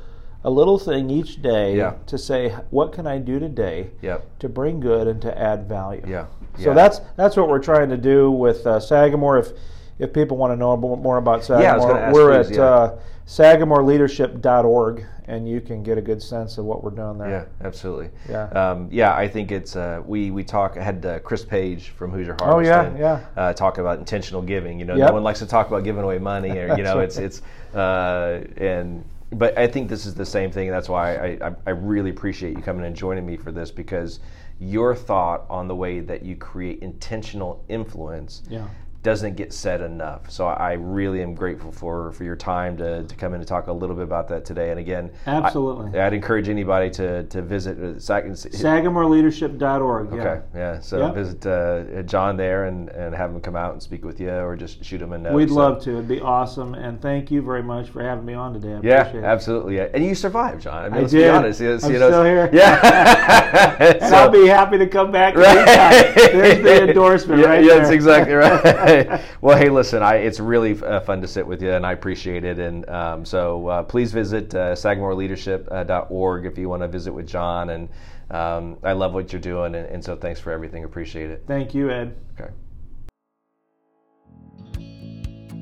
A 0.43 0.51
little 0.51 0.79
thing 0.79 1.11
each 1.11 1.41
day 1.43 1.77
Yeah. 1.77 1.93
to 2.07 2.19
say 2.19 2.57
what 2.71 2.93
can 2.93 3.07
I 3.07 3.19
do 3.19 3.39
today 3.39 3.91
Yep. 4.03 4.39
to 4.41 4.49
bring 4.49 4.81
good 4.81 5.07
and 5.07 5.23
to 5.23 5.39
add 5.39 5.69
value. 5.69 6.03
Yeah. 6.09 6.25
So 6.59 6.75
that's 6.75 7.01
that's 7.17 7.37
what 7.37 7.49
we're 7.49 7.61
trying 7.61 7.89
to 7.91 7.97
do 7.97 8.33
with 8.33 8.67
uh, 8.67 8.81
Sagamore. 8.81 9.39
If 9.39 9.53
if 10.01 10.13
people 10.13 10.37
want 10.37 10.51
to 10.53 10.57
know 10.57 10.77
more 10.77 11.19
about 11.19 11.45
Sagamore, 11.45 11.63
Yeah, 11.63 11.73
I 11.75 11.77
was 11.77 11.85
gonna 11.85 12.01
ask 12.01 12.15
we're 12.15 12.33
at 12.33 12.51
yeah. 12.51 12.63
uh, 12.63 12.99
SagamoreLeadership.org, 13.27 15.05
and 15.27 15.49
you 15.49 15.61
can 15.61 15.83
get 15.83 15.99
a 15.99 16.01
good 16.01 16.23
sense 16.23 16.59
of 16.59 16.65
what 16.65 16.83
we're 16.83 16.91
doing 16.91 17.19
there. 17.19 17.29
Yeah, 17.29 17.67
absolutely. 17.67 18.11
Yeah. 18.29 18.45
um, 18.49 18.89
yeah. 18.91 19.15
I 19.15 19.29
think 19.29 19.53
it's 19.53 19.77
uh, 19.77 20.03
we 20.07 20.31
we 20.31 20.43
talk. 20.43 20.77
I 20.77 20.83
had 20.83 21.05
uh, 21.05 21.19
Chris 21.21 21.45
Page 21.45 21.91
from 21.91 22.11
Hoosier 22.11 22.37
Harvest. 22.41 22.57
Oh, 22.57 22.59
yeah, 22.61 22.97
yeah. 22.99 23.25
Uh, 23.37 23.53
talk 23.53 23.79
about 23.79 23.99
intentional 23.99 24.43
giving. 24.43 24.79
You 24.79 24.87
know, 24.87 24.97
Yep. 24.97 25.09
no 25.09 25.15
one 25.15 25.23
likes 25.23 25.39
to 25.41 25.47
talk 25.47 25.69
about 25.69 25.85
giving 25.85 26.03
away 26.03 26.19
money, 26.19 26.51
or 26.59 26.77
you 26.77 26.83
know, 26.89 26.99
That's 26.99 27.19
it's 27.19 27.41
it's 27.41 27.77
uh, 27.77 28.45
and. 28.57 29.05
But 29.33 29.57
I 29.57 29.69
think 29.69 29.89
this 29.89 30.07
is 30.07 30.15
the 30.17 30.27
same 30.27 30.51
thing. 30.51 30.71
That's 30.71 30.89
why 30.89 31.15
I, 31.15 31.49
I, 31.49 31.55
I 31.65 31.71
really 31.71 32.11
appreciate 32.11 32.57
you 32.57 32.63
coming 32.65 32.85
and 32.85 32.97
joining 32.97 33.25
me 33.25 33.37
for 33.37 33.53
this 33.53 33.71
because 33.71 34.19
your 34.59 34.93
thought 34.93 35.47
on 35.49 35.69
the 35.69 35.77
way 35.77 36.01
that 36.01 36.25
you 36.25 36.35
create 36.35 36.81
intentional 36.83 37.65
influence 37.69 38.43
Yeah. 38.49 38.67
Doesn't 39.03 39.37
get 39.37 39.53
said 39.53 39.81
enough. 39.81 40.31
So 40.31 40.47
I 40.47 40.73
really 40.73 41.23
am 41.23 41.35
grateful 41.35 41.73
for 41.73 42.13
for 42.13 42.25
your 42.25 42.37
time 42.37 42.77
to, 42.79 43.03
to 43.05 43.15
come 43.15 43.35
in 43.35 43.41
and 43.41 43.49
talk 43.49 43.69
a 43.69 43.73
little 43.73 43.97
bit 43.97 44.05
about 44.05 44.29
that 44.29 44.45
today. 44.45 44.71
And 44.71 44.79
again, 44.79 45.11
absolutely, 45.27 45.99
I, 45.99 46.05
would 46.05 46.15
encourage 46.15 46.49
anybody 46.49 46.91
to 46.91 47.25
to 47.25 47.43
visit 47.43 47.79
uh, 47.79 47.99
Sag- 47.99 48.27
sagamoreLeadership.org. 48.27 50.13
Yeah. 50.13 50.21
Okay, 50.21 50.43
yeah. 50.55 50.81
So 50.81 50.99
yep. 50.99 51.15
visit 51.15 51.47
uh, 51.47 52.03
John 52.03 52.37
there 52.37 52.65
and, 52.67 52.89
and 52.91 53.15
have 53.15 53.31
him 53.31 53.41
come 53.41 53.57
out 53.57 53.73
and 53.73 53.83
speak 53.83 54.05
with 54.05 54.21
you, 54.21 54.31
or 54.31 54.57
just 54.57 54.85
shoot 54.85 55.01
him 55.01 55.13
a 55.13 55.19
note. 55.19 55.33
We'd 55.35 55.49
so. 55.49 55.55
love 55.55 55.83
to. 55.85 55.93
It'd 55.93 56.09
be 56.09 56.21
awesome. 56.21 56.75
And 56.75 57.01
thank 57.01 57.31
you 57.31 57.43
very 57.43 57.63
much 57.63 57.89
for 57.89 58.03
having 58.03 58.25
me 58.25 58.35
on 58.35 58.53
today. 58.53 58.75
I 58.75 58.81
yeah, 58.83 59.13
absolutely. 59.25 59.77
Yeah. 59.77 59.89
And 59.95 60.05
you 60.05 60.15
survived, 60.15 60.63
John. 60.63 60.85
I 60.85 60.89
mean, 60.89 60.95
I 60.95 61.01
let's 61.01 61.13
did. 61.13 61.25
be 61.25 61.29
honest. 61.29 61.61
I'm 61.61 61.93
you 61.93 61.99
know, 61.99 62.11
still 62.11 62.25
here. 62.25 62.51
Yeah. 62.53 63.77
and 63.81 64.01
so, 64.01 64.17
I'll 64.17 64.31
be 64.31 64.47
happy 64.47 64.79
to 64.79 64.87
come 64.87 65.11
back. 65.11 65.35
Right. 65.35 66.15
There's 66.15 66.63
the 66.63 66.89
endorsement 66.89 67.41
yeah, 67.43 67.47
right 67.47 67.63
yeah, 67.63 67.69
there. 67.69 67.79
that's 67.79 67.91
exactly 67.91 68.35
right. 68.35 68.63
well, 69.41 69.57
hey, 69.57 69.69
listen, 69.69 70.03
I, 70.03 70.17
it's 70.17 70.41
really 70.41 70.81
uh, 70.83 71.01
fun 71.01 71.21
to 71.21 71.29
sit 71.29 71.47
with 71.47 71.63
you, 71.63 71.73
and 71.73 71.87
I 71.87 71.93
appreciate 71.93 72.45
it. 72.45 72.59
And 72.59 72.89
um, 72.89 73.25
so 73.25 73.67
uh, 73.69 73.83
please 73.83 74.13
visit 74.13 74.55
uh, 74.55 74.75
SagamoreLeadership.org 74.75 76.47
if 76.47 76.59
you 76.59 76.69
want 76.69 76.83
to 76.83 76.89
visit 76.89 77.13
with 77.13 77.27
John. 77.27 77.71
And 77.71 77.89
um, 78.31 78.79
I 78.83 78.93
love 78.93 79.13
what 79.15 79.33
you're 79.33 79.41
doing, 79.41 79.75
and, 79.75 79.87
and 79.87 80.05
so 80.05 80.17
thanks 80.17 80.41
for 80.41 80.53
everything. 80.53 80.85
Appreciate 80.85 81.31
it. 81.31 81.45
Thank 81.47 81.75
you, 81.75 81.91
Ed. 81.91 82.17
Okay. 82.39 82.51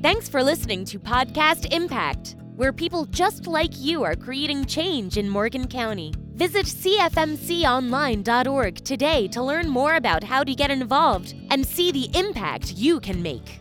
Thanks 0.01 0.29
for 0.29 0.41
listening 0.41 0.85
to 0.85 0.99
Podcast 0.99 1.73
Impact, 1.73 2.35
where 2.55 2.71
people 2.71 3.05
just 3.05 3.47
like 3.47 3.77
you 3.77 4.03
are 4.03 4.15
creating 4.15 4.65
change 4.65 5.17
in 5.17 5.27
Morgan 5.29 5.67
County. 5.67 6.13
Visit 6.39 6.65
CFMCOnline.org 6.67 8.75
today 8.85 9.27
to 9.27 9.43
learn 9.43 9.67
more 9.67 9.95
about 9.95 10.23
how 10.23 10.45
to 10.45 10.55
get 10.55 10.71
involved 10.71 11.35
and 11.51 11.67
see 11.67 11.91
the 11.91 12.09
impact 12.17 12.75
you 12.77 13.01
can 13.01 13.21
make. 13.21 13.59